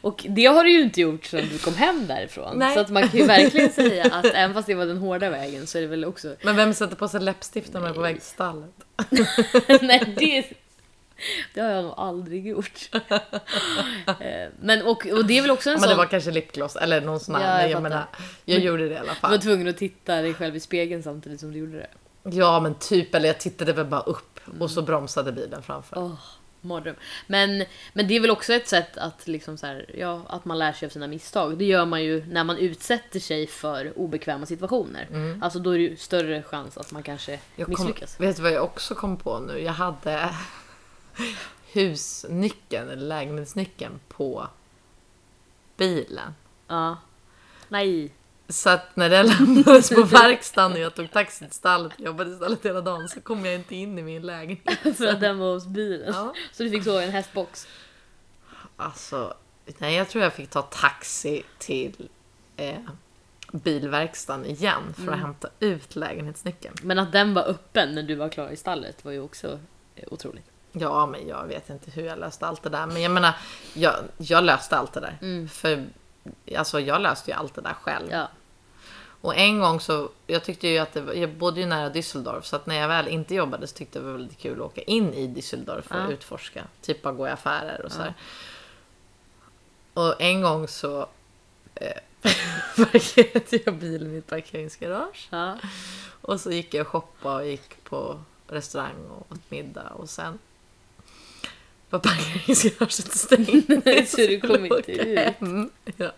Och 0.00 0.26
det 0.28 0.46
har 0.46 0.64
du 0.64 0.70
ju 0.70 0.80
inte 0.80 1.00
gjort 1.00 1.24
sedan 1.24 1.48
du 1.52 1.58
kom 1.58 1.74
hem 1.74 2.06
därifrån. 2.06 2.58
Nej. 2.58 2.74
Så 2.74 2.80
att 2.80 2.90
man 2.90 3.08
kan 3.08 3.20
ju 3.20 3.26
verkligen 3.26 3.72
säga 3.72 4.04
att 4.04 4.24
även 4.24 4.54
fast 4.54 4.66
det 4.66 4.74
var 4.74 4.86
den 4.86 4.98
hårda 4.98 5.30
vägen 5.30 5.66
så 5.66 5.78
är 5.78 5.82
det 5.82 5.88
väl 5.88 6.04
också... 6.04 6.36
Men 6.42 6.56
vem 6.56 6.74
sätter 6.74 6.96
på 6.96 7.08
sig 7.08 7.20
läppstift 7.20 7.72
när 7.72 7.80
man 7.80 7.90
är 7.90 7.94
på 7.94 8.00
väg 8.00 8.16
till 8.16 8.28
stallet? 8.28 8.70
Nej, 9.82 10.14
det, 10.16 10.44
det 11.54 11.60
har 11.60 11.70
jag 11.70 11.84
nog 11.84 11.94
aldrig 11.96 12.46
gjort. 12.46 12.90
Eh, 14.20 14.48
Men 14.60 14.82
och, 14.82 15.06
och 15.06 15.24
det 15.26 15.38
är 15.38 15.42
väl 15.42 15.50
också 15.50 15.70
en 15.70 15.74
Men 15.74 15.80
sån... 15.80 15.88
det 15.88 15.94
var 15.94 16.06
kanske 16.06 16.30
lipgloss 16.30 16.76
eller 16.76 17.00
någon 17.00 17.20
sån 17.20 17.34
här. 17.34 17.42
Ja, 17.42 17.48
jag 17.50 17.62
men 17.62 17.70
jag 17.70 17.82
menar, 17.82 18.04
jag 18.44 18.58
gjorde 18.60 18.88
det 18.88 18.94
i 18.94 18.98
alla 18.98 19.02
Du 19.02 19.08
var 19.08 19.14
fall. 19.28 19.38
tvungen 19.40 19.68
att 19.68 19.76
titta 19.76 20.22
dig 20.22 20.34
själv 20.34 20.56
i 20.56 20.60
spegeln 20.60 21.02
samtidigt 21.02 21.40
som 21.40 21.52
du 21.52 21.58
gjorde 21.58 21.76
det. 21.78 21.88
Ja, 22.30 22.60
men 22.60 22.74
typ. 22.74 23.14
Eller 23.14 23.26
jag 23.26 23.40
tittade 23.40 23.72
väl 23.72 23.86
bara 23.86 24.00
upp 24.00 24.40
och 24.60 24.70
så 24.70 24.82
bromsade 24.82 25.32
bilen 25.32 25.62
framför. 25.62 25.98
Åh, 25.98 26.12
mardröm. 26.60 26.94
Men, 27.26 27.64
men 27.92 28.08
det 28.08 28.16
är 28.16 28.20
väl 28.20 28.30
också 28.30 28.52
ett 28.52 28.68
sätt 28.68 28.96
att, 28.96 29.26
liksom 29.26 29.56
så 29.58 29.66
här, 29.66 29.86
ja, 29.98 30.22
att 30.28 30.44
man 30.44 30.58
lär 30.58 30.72
sig 30.72 30.86
av 30.86 30.90
sina 30.90 31.06
misstag. 31.06 31.58
Det 31.58 31.64
gör 31.64 31.84
man 31.84 32.02
ju 32.04 32.24
när 32.26 32.44
man 32.44 32.56
utsätter 32.58 33.20
sig 33.20 33.46
för 33.46 33.98
obekväma 33.98 34.46
situationer. 34.46 35.08
Alltså 35.42 35.58
då 35.58 35.70
är 35.70 35.78
det 35.78 35.84
ju 35.84 35.96
större 35.96 36.42
chans 36.42 36.78
att 36.78 36.92
man 36.92 37.02
kanske 37.02 37.32
Mm. 37.32 37.40
Jag 37.56 37.66
kom, 37.66 37.86
misslyckas. 37.86 38.20
vet 38.20 38.36
du 38.36 38.42
vad 38.42 38.52
jag 38.52 38.64
också 38.64 38.94
kom 38.94 39.16
på 39.16 39.38
nu? 39.38 39.58
Jag 39.62 39.72
hade 39.72 40.28
husnyckeln, 41.72 42.88
eller 42.88 43.06
lägenhetsnyckeln, 43.06 44.00
på 44.08 44.48
bilen. 45.76 46.34
Ja. 46.66 46.96
Nej. 47.68 48.12
Så 48.48 48.70
att 48.70 48.96
när 48.96 49.10
den 49.10 49.26
lämnades 49.26 49.90
på 49.90 50.02
verkstaden 50.02 50.72
och 50.72 50.78
jag 50.78 50.94
tog 50.94 51.10
taxi 51.10 51.44
till 51.44 51.54
stallet 51.54 51.92
och 51.94 52.00
jobbade 52.00 52.30
i 52.30 52.36
stallet 52.36 52.66
hela 52.66 52.80
dagen 52.80 53.08
så 53.08 53.20
kom 53.20 53.44
jag 53.44 53.54
inte 53.54 53.74
in 53.74 53.98
i 53.98 54.02
min 54.02 54.22
lägenhet. 54.22 54.96
För 54.96 55.06
att 55.06 55.20
den 55.20 55.38
var 55.38 55.54
hos 55.54 55.66
bilen. 55.66 56.14
Ja. 56.14 56.34
Så 56.52 56.62
du 56.62 56.70
fick 56.70 56.84
sova 56.84 57.02
i 57.02 57.04
en 57.04 57.12
hästbox. 57.12 57.68
Alltså, 58.76 59.34
nej 59.78 59.94
jag 59.94 60.08
tror 60.08 60.24
jag 60.24 60.32
fick 60.32 60.50
ta 60.50 60.62
taxi 60.62 61.42
till 61.58 62.08
eh, 62.56 62.78
bilverkstaden 63.52 64.46
igen 64.46 64.94
för 64.96 65.12
att 65.12 65.18
hämta 65.18 65.48
ut 65.60 65.96
lägenhetsnyckeln. 65.96 66.74
Men 66.82 66.98
att 66.98 67.12
den 67.12 67.34
var 67.34 67.42
öppen 67.42 67.94
när 67.94 68.02
du 68.02 68.14
var 68.14 68.28
klar 68.28 68.50
i 68.50 68.56
stallet 68.56 69.04
var 69.04 69.12
ju 69.12 69.20
också 69.20 69.58
eh, 69.94 70.04
otroligt. 70.10 70.50
Ja, 70.72 71.06
men 71.06 71.28
jag 71.28 71.46
vet 71.46 71.70
inte 71.70 71.90
hur 71.90 72.02
jag 72.04 72.18
löste 72.18 72.46
allt 72.46 72.62
det 72.62 72.68
där. 72.70 72.86
Men 72.86 73.02
jag 73.02 73.10
menar, 73.10 73.32
jag, 73.74 73.94
jag 74.18 74.44
löste 74.44 74.76
allt 74.78 74.92
det 74.92 75.00
där. 75.00 75.46
För 75.48 75.86
alltså, 76.56 76.80
jag 76.80 77.00
löste 77.00 77.30
ju 77.30 77.36
allt 77.36 77.54
det 77.54 77.60
där 77.60 77.74
själv. 77.82 78.08
Ja. 78.10 78.28
Och 79.20 79.36
en 79.36 79.60
gång 79.60 79.80
så, 79.80 80.08
jag 80.26 80.44
tyckte 80.44 80.68
ju 80.68 80.78
att 80.78 80.92
det 80.92 81.00
var, 81.00 81.12
jag 81.14 81.30
bodde 81.30 81.60
ju 81.60 81.66
nära 81.66 81.90
Düsseldorf 81.92 82.42
så 82.42 82.56
att 82.56 82.66
när 82.66 82.74
jag 82.76 82.88
väl 82.88 83.08
inte 83.08 83.34
jobbade 83.34 83.66
så 83.66 83.76
tyckte 83.76 83.98
jag 83.98 84.06
det 84.06 84.12
var 84.12 84.18
väldigt 84.18 84.38
kul 84.38 84.60
att 84.60 84.66
åka 84.66 84.82
in 84.82 85.14
i 85.14 85.26
Düsseldorf 85.28 85.88
och 85.90 85.96
Ja. 85.96 86.08
utforska. 86.12 86.64
Typ 86.82 87.02
bara 87.02 87.14
gå 87.14 87.28
i 87.28 87.30
affärer 87.30 87.84
och 87.84 87.92
så 87.92 88.02
här. 88.02 88.14
Och 89.94 90.20
en 90.20 90.40
gång 90.42 90.68
så 90.68 91.06
eh, 91.74 91.92
parkerade 92.76 93.60
jag 93.64 93.74
bilen 93.74 94.14
i 94.14 94.18
ett 94.18 94.26
parkeringsgarage. 94.26 95.28
Och 96.20 96.40
så 96.40 96.50
gick 96.50 96.74
jag 96.74 96.80
och 96.86 96.92
shoppade 96.92 97.34
och 97.36 97.46
gick 97.46 97.84
på 97.84 98.20
restaurang 98.48 99.06
och 99.10 99.32
åt 99.32 99.50
middag 99.50 99.88
och 99.88 100.10
sen 100.10 100.38
var 101.90 101.98
parkeringsgaraget 101.98 103.12
stängt. 103.18 104.08
Så 104.10 104.16
du 104.16 104.40
kom 104.40 104.64
inte 104.66 104.92
ut. 104.92 105.18
hem. 105.18 105.70
Ja. 105.96 106.10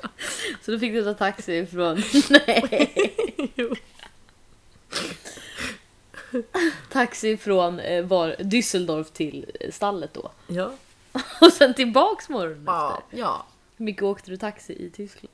Så 0.62 0.70
då 0.70 0.78
fick 0.78 0.92
du 0.92 1.04
ta 1.04 1.14
taxi 1.14 1.52
ifrån... 1.52 2.02
Nej. 2.30 3.14
Jo. 3.54 3.74
Taxi 6.92 7.36
från 7.36 7.80
eh, 7.80 8.04
var, 8.04 8.36
Düsseldorf 8.38 9.04
till 9.12 9.46
eh, 9.60 9.70
stallet 9.70 10.14
då. 10.14 10.30
Ja. 10.46 10.72
Och 11.40 11.52
sen 11.52 11.74
tillbaks 11.74 12.28
morgonen 12.28 12.64
Ja. 12.66 13.02
efter. 13.04 13.18
ja. 13.18 13.46
Hur 13.76 13.84
mycket 13.84 14.02
åkte 14.02 14.30
du 14.30 14.36
taxi 14.36 14.72
i 14.72 14.90
Tyskland? 14.90 15.28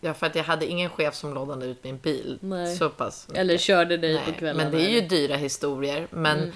Ja, 0.00 0.14
för 0.14 0.26
att 0.26 0.34
jag 0.34 0.44
hade 0.44 0.66
ingen 0.66 0.90
chef 0.90 1.14
som 1.14 1.34
lånade 1.34 1.66
ut 1.66 1.84
min 1.84 1.98
bil. 1.98 2.38
Nej. 2.40 2.76
Så 2.76 2.88
pass. 2.90 3.26
Eller 3.34 3.58
körde 3.58 3.96
dig 3.96 4.18
på 4.18 4.30
Nej, 4.30 4.38
kvällarna? 4.38 4.70
men 4.70 4.78
det 4.80 4.86
är 4.86 4.90
ju 4.90 5.00
dyra 5.00 5.36
historier. 5.36 6.06
Men 6.10 6.52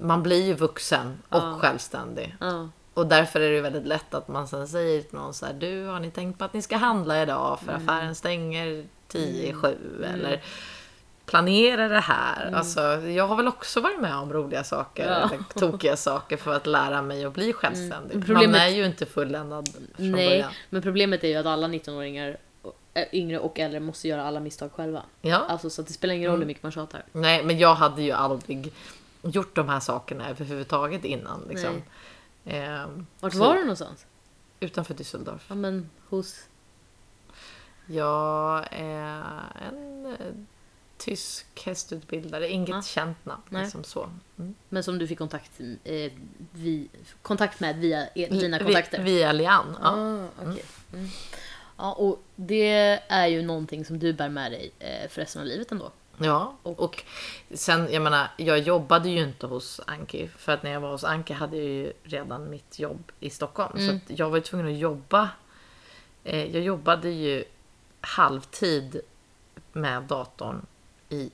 man 0.00 0.22
blir 0.22 0.42
ju 0.46 0.54
vuxen 0.54 1.18
och 1.28 1.38
Ja. 1.42 1.58
självständig. 1.60 2.36
Ja. 2.40 2.68
Och 2.94 3.06
därför 3.06 3.40
är 3.40 3.50
det 3.52 3.60
väldigt 3.60 3.86
lätt 3.86 4.14
att 4.14 4.28
man 4.28 4.48
sen 4.48 4.68
säger 4.68 5.02
till 5.02 5.18
någon 5.18 5.34
så 5.34 5.46
här, 5.46 5.52
du 5.52 5.84
har 5.86 6.00
ni 6.00 6.10
tänkt 6.10 6.38
på 6.38 6.44
att 6.44 6.52
ni 6.54 6.62
ska 6.62 6.76
handla 6.76 7.22
idag 7.22 7.58
för 7.64 7.72
Mm. 7.72 7.88
affären 7.88 8.14
stänger 8.14 8.84
10 9.08 9.52
7 9.54 9.76
eller 10.14 10.42
planera 11.26 11.88
det 11.88 12.00
här. 12.00 12.52
Alltså, 12.54 12.80
jag 13.00 13.26
har 13.28 13.36
väl 13.36 13.48
också 13.48 13.80
varit 13.80 14.00
med 14.00 14.14
om 14.16 14.32
roliga 14.32 14.64
saker, 14.64 15.06
Mm. 15.06 15.18
Ja. 15.20 15.28
eller 15.34 15.60
tokiga 15.70 15.96
saker 15.96 16.36
för 16.36 16.54
att 16.54 16.66
lära 16.66 17.02
mig 17.02 17.24
att 17.24 17.32
bli 17.34 17.52
självständig. 17.52 18.14
Mm. 18.14 18.26
Problemet- 18.26 18.50
Man 18.50 18.60
är 18.60 18.68
ju 18.68 18.86
inte 18.86 19.06
fulländad 19.06 19.68
från 19.68 20.10
Nej, 20.12 20.28
början. 20.28 20.50
men 20.70 20.82
problemet 20.82 21.24
är 21.24 21.28
ju 21.28 21.36
att 21.36 21.46
alla 21.46 21.68
19-åringar, 21.68 22.36
äh, 22.94 23.04
yngre 23.12 23.38
och 23.38 23.58
äldre, 23.60 23.80
måste 23.80 24.08
göra 24.08 24.24
alla 24.24 24.40
misstag 24.40 24.72
själva. 24.72 25.02
Ja. 25.20 25.36
Alltså 25.48 25.70
så 25.70 25.80
att 25.80 25.86
det 25.86 25.92
spelar 25.92 26.14
ingen 26.14 26.30
roll 26.30 26.38
hur 26.38 26.46
mycket 26.46 26.62
man 26.62 26.72
tjatar. 26.72 27.02
Nej, 27.12 27.44
men 27.44 27.58
jag 27.58 27.74
hade 27.74 28.02
ju 28.02 28.12
aldrig 28.12 28.72
gjort 29.22 29.54
de 29.56 29.68
här 29.68 29.80
sakerna 29.80 30.28
överhuvudtaget 30.28 31.04
innan. 31.04 31.42
Liksom. 31.48 31.82
Ehm, 32.44 33.06
Vart 33.20 33.34
var 33.34 33.54
du 33.54 33.60
någonstans? 33.60 34.06
Utanför 34.60 34.94
Düsseldorf. 34.94 35.40
Ja 35.48 35.54
men 35.54 35.90
hos... 36.08 36.48
Jag 37.86 38.66
är 38.70 39.22
en 39.68 40.06
eh, 40.06 40.26
tysk 40.98 41.46
hästutbildare, 41.64 42.48
inget 42.48 42.68
Ja. 42.68 42.82
känt 42.82 43.24
namn. 43.26 43.42
Liksom 43.50 43.84
så. 43.84 44.10
Mm. 44.38 44.54
Men 44.68 44.82
som 44.82 44.98
du 44.98 45.06
fick 45.08 45.18
kontakt, 45.18 45.60
eh, 45.84 46.12
vi, 46.52 46.88
kontakt 47.22 47.60
med 47.60 47.76
via 47.76 48.06
e- 48.14 48.28
dina 48.30 48.58
kontakter? 48.58 49.02
Vi, 49.02 49.14
via 49.14 49.32
Lian. 49.32 49.76
Ja. 49.82 49.88
Ah, 49.88 50.28
okej. 50.50 50.64
Mm. 50.92 51.08
Ja, 51.76 51.92
och 51.92 52.22
det 52.36 53.00
är 53.08 53.26
ju 53.26 53.42
någonting 53.42 53.84
som 53.84 53.98
du 53.98 54.12
bär 54.12 54.28
med 54.28 54.52
dig 54.52 54.70
eh, 54.78 55.08
för 55.08 55.20
resten 55.20 55.40
av 55.42 55.46
livet 55.48 55.72
ändå. 55.72 55.90
Ja. 56.18 56.56
Och, 56.62 57.04
sen, 57.54 57.88
jag 57.92 58.02
menar, 58.02 58.28
jag 58.36 58.58
jobbade 58.58 59.08
ju 59.08 59.22
inte 59.22 59.46
hos 59.46 59.80
Anki. 59.86 60.28
För 60.28 60.52
att 60.52 60.62
när 60.62 60.70
jag 60.70 60.80
var 60.80 60.90
hos 60.90 61.04
Anki 61.04 61.32
hade 61.32 61.56
jag 61.56 61.66
ju 61.66 61.92
redan 62.02 62.50
mitt 62.50 62.78
jobb 62.78 63.12
i 63.20 63.30
Stockholm. 63.30 63.78
Så 63.78 63.94
att 63.94 64.18
jag 64.18 64.30
var 64.30 64.36
ju 64.36 64.42
tvungen 64.42 64.66
att 64.66 64.78
jobba. 64.78 65.30
Eh, 66.24 66.44
jag 66.56 66.62
jobbade 66.62 67.10
ju 67.10 67.44
halvtid 68.00 69.00
med 69.72 70.02
datorn 70.02 70.66
i 71.08 71.30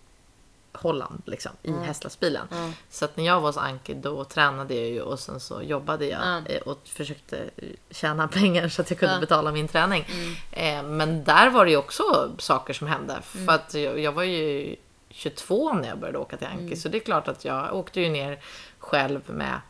Holland, 0.75 1.23
liksom, 1.27 1.53
i 1.62 1.73
hästlastbilen. 1.73 2.47
Ja. 2.51 2.70
Så 2.91 3.05
att 3.05 3.16
när 3.16 3.25
jag 3.25 3.41
var 3.41 3.49
hos 3.49 3.57
Anki 3.57 3.95
då 3.95 4.25
tränade 4.25 4.75
jag 4.75 4.89
ju 4.89 5.01
och 5.01 5.18
sen 5.20 5.41
så 5.41 5.62
jobbade 5.62 6.07
jag 6.07 6.20
Ja. 6.23 6.41
eh, 6.55 6.62
och 6.62 6.79
försökte 6.85 7.39
eh, 7.57 7.68
tjäna 7.91 8.29
pengar 8.39 8.68
så 8.68 8.83
att 8.83 8.91
jag 8.91 8.99
kunde. 8.99 9.12
Mm. 9.14 9.20
betala 9.20 9.53
min 9.53 9.68
träning. 9.68 10.05
Eh, 10.53 10.83
Men 10.83 11.25
där 11.25 11.51
var 11.51 11.64
det 11.64 11.70
ju 11.70 11.77
också 11.77 12.31
saker 12.39 12.75
som 12.75 12.87
hände. 12.87 13.12
Mm. 13.35 13.47
För 13.47 13.55
att 13.55 13.75
jag, 13.75 13.99
jag 13.99 14.12
var 14.12 14.23
ju 14.23 14.77
22 15.11 15.73
när 15.73 15.89
jag 15.89 15.99
började 15.99 16.18
åka 16.18 16.37
till 16.37 16.47
Mm. 16.47 16.59
Anki. 16.64 16.77
Så 16.77 16.89
det 16.89 16.99
är 16.99 17.05
klart 17.05 17.29
att 17.29 17.45
jag 17.45 17.75
åkte 17.77 18.01
ju 18.01 18.09
ner 18.09 18.41
själv 18.79 19.20
med 19.27 19.61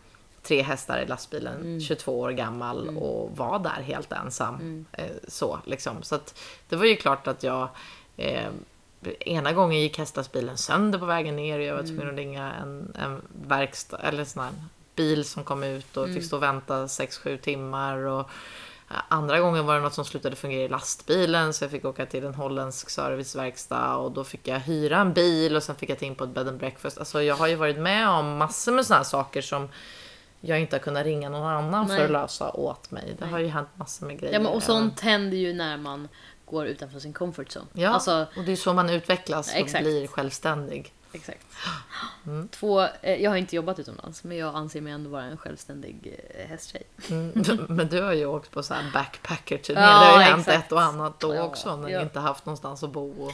tre 0.43 0.63
hästar 0.63 0.99
i 0.99 1.07
lastbilen, 1.07 1.55
Mm. 1.61 1.81
22 1.81 2.21
år 2.21 2.31
gammal 2.31 2.97
och 2.97 3.37
var 3.37 3.59
där 3.59 3.83
helt 3.83 4.13
ensam. 4.13 4.55
Mm. 4.55 4.85
Eh, 4.93 5.05
Så, 5.29 5.59
liksom. 5.65 6.03
så 6.03 6.15
att 6.15 6.39
det 6.69 6.77
var 6.77 6.85
ju 6.85 6.97
klart 6.97 7.27
att 7.27 7.43
jag 7.43 7.69
eh, 8.17 8.49
Ena 9.21 9.53
gången 9.53 9.81
gick 9.81 9.99
hästlastbilen 9.99 10.57
sönder 10.57 10.99
på 10.99 11.07
vägen 11.07 11.37
ner 11.37 11.59
och 11.59 11.65
jag 11.65 11.77
var 11.77 11.83
tvungen 11.83 12.09
att 12.09 12.17
ringa 12.17 12.53
en, 12.53 12.95
en 12.99 13.23
verkstad 13.49 13.99
eller 13.99 14.25
sån 14.25 14.43
här 14.43 14.53
bil 14.97 15.25
som 15.25 15.45
kom 15.45 15.63
ut 15.63 15.97
och 15.97 16.09
fick 16.09 16.25
stå 16.25 16.37
och 16.37 16.43
vänta 16.43 16.87
6-7 16.87 17.37
timmar. 17.37 17.97
Och 17.97 18.31
andra 19.09 19.41
gången 19.41 19.67
var 19.67 19.75
det 19.75 19.81
något 19.81 19.95
som 19.95 20.05
slutade 20.05 20.37
fungera 20.37 20.63
i 20.63 20.69
lastbilen 20.69 21.55
så 21.55 21.65
jag 21.65 21.71
fick 21.71 21.85
åka 21.85 22.07
till 22.07 22.25
en 22.25 22.35
holländsk 22.35 22.91
serviceverkstad 22.91 23.97
och 23.97 24.13
då 24.13 24.25
fick 24.25 24.49
jag 24.49 24.61
hyra 24.61 24.99
en 24.99 25.13
bil 25.13 25.57
och 25.57 25.63
sen 25.63 25.77
fick 25.77 25.91
jag 25.91 25.99
ta 25.99 26.05
in 26.05 26.15
på 26.15 26.25
ett 26.25 26.31
bed 26.31 26.49
and 26.49 26.59
breakfast. 26.59 26.99
Alltså 26.99 27.23
jag 27.23 27.37
har 27.37 27.47
ju 27.47 27.55
varit 27.55 27.79
med 27.79 28.09
om 28.09 28.37
massor 28.37 28.73
med 28.73 28.87
såna 28.87 28.97
här 28.97 29.05
saker 29.05 29.43
som 29.43 29.69
jag 30.41 30.61
inte 30.61 30.77
har 30.77 30.81
kunnat 30.81 31.05
ringa 31.05 31.29
någon 31.29 31.47
annan 31.47 31.87
Nej. 31.87 31.97
för 31.99 32.05
att 32.05 32.11
lösa 32.11 32.51
åt 32.51 32.91
mig. 32.91 33.17
Det 33.19 33.27
har 33.27 33.39
ju 33.39 33.47
hänt 33.47 33.69
massor 33.75 34.07
med 34.07 34.19
grejer. 34.21 34.35
Ja, 34.35 34.39
men 34.39 34.47
och 34.47 34.53
även- 34.53 34.67
sånt 34.67 35.01
händer 35.01 35.37
ju 35.37 35.53
när 35.53 35.77
man 35.77 36.09
går 36.53 36.67
utanför 36.67 36.99
sin 36.99 37.13
comfort 37.13 37.49
zone. 37.57 37.67
Ja, 37.73 37.89
Alltså, 37.91 38.27
och 38.37 38.45
det 38.45 38.53
är 38.53 38.57
så 38.57 38.73
man 38.73 38.91
utvecklas 38.91 39.49
och 39.53 39.57
Exakt. 39.59 39.85
blir 39.85 40.07
självständig. 40.07 40.93
exakt. 41.13 41.47
Mm. 42.27 42.49
Två, 42.49 42.83
eh, 43.03 43.23
jag 43.23 43.31
har 43.31 43.37
inte 43.37 43.57
jobbat 43.57 43.79
utomlands, 43.79 44.25
men 44.25 44.37
jag 44.37 44.55
anser 44.55 44.81
mig 44.81 44.93
ändå 44.93 45.11
vara 45.11 45.23
en 45.25 45.37
självständig 45.37 46.17
eh, 46.35 46.49
hästtjej. 46.49 46.83
Mm. 47.11 47.33
Men 47.69 47.89
du 47.89 48.03
har 48.03 48.13
ju 48.13 48.27
åkt 48.27 48.51
på 48.51 48.63
så 48.63 48.75
här 48.75 48.91
backpacker-turné. 48.93 49.81
Ja, 49.81 49.87
det 50.01 50.07
har 50.07 50.19
ju 50.19 50.25
hänt 50.25 50.49
ett 50.49 50.73
och 50.73 50.83
annat 50.83 51.21
då 51.21 51.35
Ja, 51.35 51.43
också 51.43 51.77
när 51.77 51.89
ja. 51.89 51.99
ni 51.99 52.05
inte 52.05 52.21
haft 52.21 52.47
någonstans 52.47 52.83
att 52.83 52.91
bo. 52.91 53.25
Och... 53.25 53.33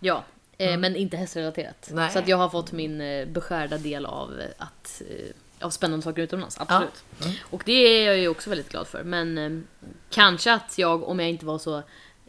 Ja, 0.00 0.24
eh, 0.58 0.76
men 0.78 0.96
inte 0.96 1.16
hästrelaterat. 1.16 1.88
Nej. 1.92 2.10
Så 2.10 2.18
att 2.18 2.28
jag 2.28 2.36
har 2.36 2.48
fått 2.48 2.72
min 2.72 2.98
beskärda 3.32 3.78
del 3.78 4.06
av, 4.06 4.40
att, 4.58 5.02
av 5.60 5.70
spännande 5.70 6.04
saker 6.04 6.22
utomlands, 6.22 6.60
absolut. 6.60 7.04
Och 7.50 7.62
det 7.66 7.72
är 7.72 8.06
jag 8.06 8.18
ju 8.18 8.28
också 8.28 8.50
väldigt 8.50 8.68
glad 8.68 8.86
för. 8.86 9.04
Men 9.04 9.66
kanske 10.10 10.52
att 10.52 10.78
jag, 10.78 11.08
om 11.08 11.20
jag 11.20 11.28
inte 11.28 11.46
var 11.46 11.58
så, 11.58 11.82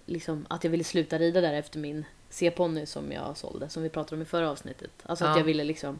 liksom, 0.09 0.45
att 0.49 0.63
jag 0.63 0.71
ville 0.71 0.83
sluta 0.83 1.17
rida 1.19 1.41
där 1.41 1.53
efter 1.53 1.79
min 1.79 2.05
C-ponny 2.29 2.85
som 2.85 3.11
jag 3.11 3.37
sålde, 3.37 3.69
som 3.69 3.83
vi 3.83 3.89
pratade 3.89 4.15
om 4.15 4.21
i 4.21 4.25
förra 4.25 4.49
avsnittet. 4.49 4.91
Alltså 5.03 5.25
att 5.25 5.31
Ja. 5.31 5.37
jag 5.37 5.43
ville 5.45 5.63
liksom, 5.63 5.99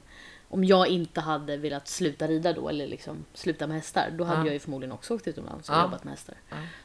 om 0.50 0.64
jag 0.64 0.88
inte 0.88 1.22
hade 1.22 1.58
velat 1.58 1.88
sluta 1.88 2.28
rida 2.28 2.54
då, 2.54 2.70
eller 2.70 2.88
liksom 2.88 3.26
sluta 3.34 3.68
med 3.68 3.76
hästar, 3.78 4.10
då 4.18 4.24
hade 4.24 4.40
Ja. 4.40 4.46
jag 4.46 4.54
ju 4.54 4.60
förmodligen 4.60 4.92
också 4.92 5.14
åkt 5.16 5.28
utomlands 5.28 5.70
och 5.70 5.76
Ja. 5.76 5.82
jobbat 5.84 6.04
med 6.04 6.12
hästar. 6.14 6.36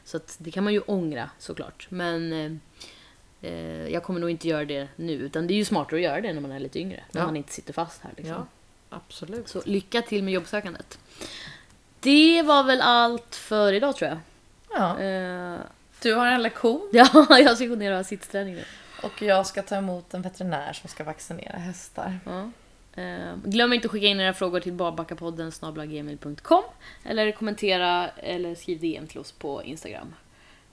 Så 0.03 0.17
att 0.17 0.35
det 0.39 0.51
kan 0.51 0.63
man 0.63 0.73
ju 0.73 0.79
ångra 0.79 1.29
såklart. 1.39 1.87
Men 1.89 2.33
eh, 2.33 2.51
eh, 3.51 3.87
jag 3.89 4.03
kommer 4.03 4.19
nog 4.19 4.29
inte 4.29 4.47
göra 4.47 4.65
det 4.65 4.87
nu. 4.95 5.13
Utan 5.13 5.47
det 5.47 5.53
är 5.53 5.55
ju 5.55 5.65
smartare 5.65 5.95
att 5.99 6.03
göra 6.03 6.21
det 6.21 6.33
när 6.33 6.41
man 6.41 6.51
är 6.51 6.59
lite 6.59 6.79
yngre. 6.79 7.03
När 7.11 7.25
man 7.25 7.35
inte 7.37 7.53
sitter 7.53 7.73
fast 7.73 8.01
här. 8.01 8.11
Liksom. 8.17 8.35
Ja, 8.35 8.45
absolut. 8.89 9.47
Så 9.47 9.61
lycka 9.65 10.01
till 10.01 10.23
med 10.23 10.33
jobbsökandet. 10.33 10.99
Det 11.99 12.41
var 12.41 12.63
väl 12.63 12.81
allt 12.81 13.35
för 13.35 13.73
idag 13.73 13.95
tror 13.95 14.09
jag. 14.09 14.17
Ja. 14.79 14.99
Eh, 14.99 15.59
Du 16.01 16.13
har 16.13 16.27
en 16.27 16.41
lektion 16.43 16.89
ja, 16.93 17.27
jag 17.39 17.55
ska 17.55 17.65
gå 17.65 17.75
ner 17.75 17.91
och 17.91 17.97
ha 17.97 18.03
sittsträning 18.03 18.55
nu. 18.55 18.63
och 19.03 19.21
jag 19.21 19.45
ska 19.47 19.61
ta 19.61 19.75
emot 19.75 20.13
en 20.13 20.21
veterinär 20.21 20.73
som 20.73 20.89
ska 20.89 21.03
vaccinera 21.03 21.57
hästar. 21.57 22.19
Ja. 22.25 22.51
Eh, 23.01 23.35
glöm 23.43 23.73
inte 23.73 23.85
att 23.85 23.91
skicka 23.91 24.07
in 24.07 24.19
era 24.19 24.33
frågor 24.33 24.59
till 24.59 24.73
barbackapodden 24.73 25.51
eller 27.03 27.31
kommentera 27.31 28.09
eller 28.09 28.55
skriv 28.55 28.79
DM 28.79 29.07
till 29.07 29.19
oss 29.19 29.31
på 29.31 29.63
Instagram. 29.63 30.15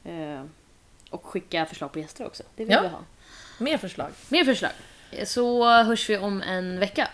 Eh, 0.04 0.42
och 1.10 1.26
skicka 1.26 1.66
förslag 1.66 1.92
på 1.92 1.98
gäster 1.98 2.26
också. 2.26 2.42
Det 2.56 2.64
vill 2.64 2.72
Ja. 2.74 2.82
vi 2.82 2.88
ha. 2.88 3.00
Mer 3.58 3.78
förslag. 3.78 4.10
Mer 4.28 4.44
förslag. 4.44 4.72
Så 5.24 5.64
hörs 5.82 6.10
vi 6.10 6.18
om 6.18 6.42
en 6.42 6.78
vecka. 6.78 7.08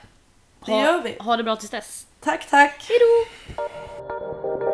Det 0.66 0.72
gör 0.72 1.02
vi. 1.02 1.16
Ha 1.20 1.36
det 1.36 1.42
bra 1.44 1.56
tills 1.56 1.70
dess. 1.70 2.06
Tack, 2.20 2.50
tack. 2.50 2.88
Hejdå! 2.88 4.68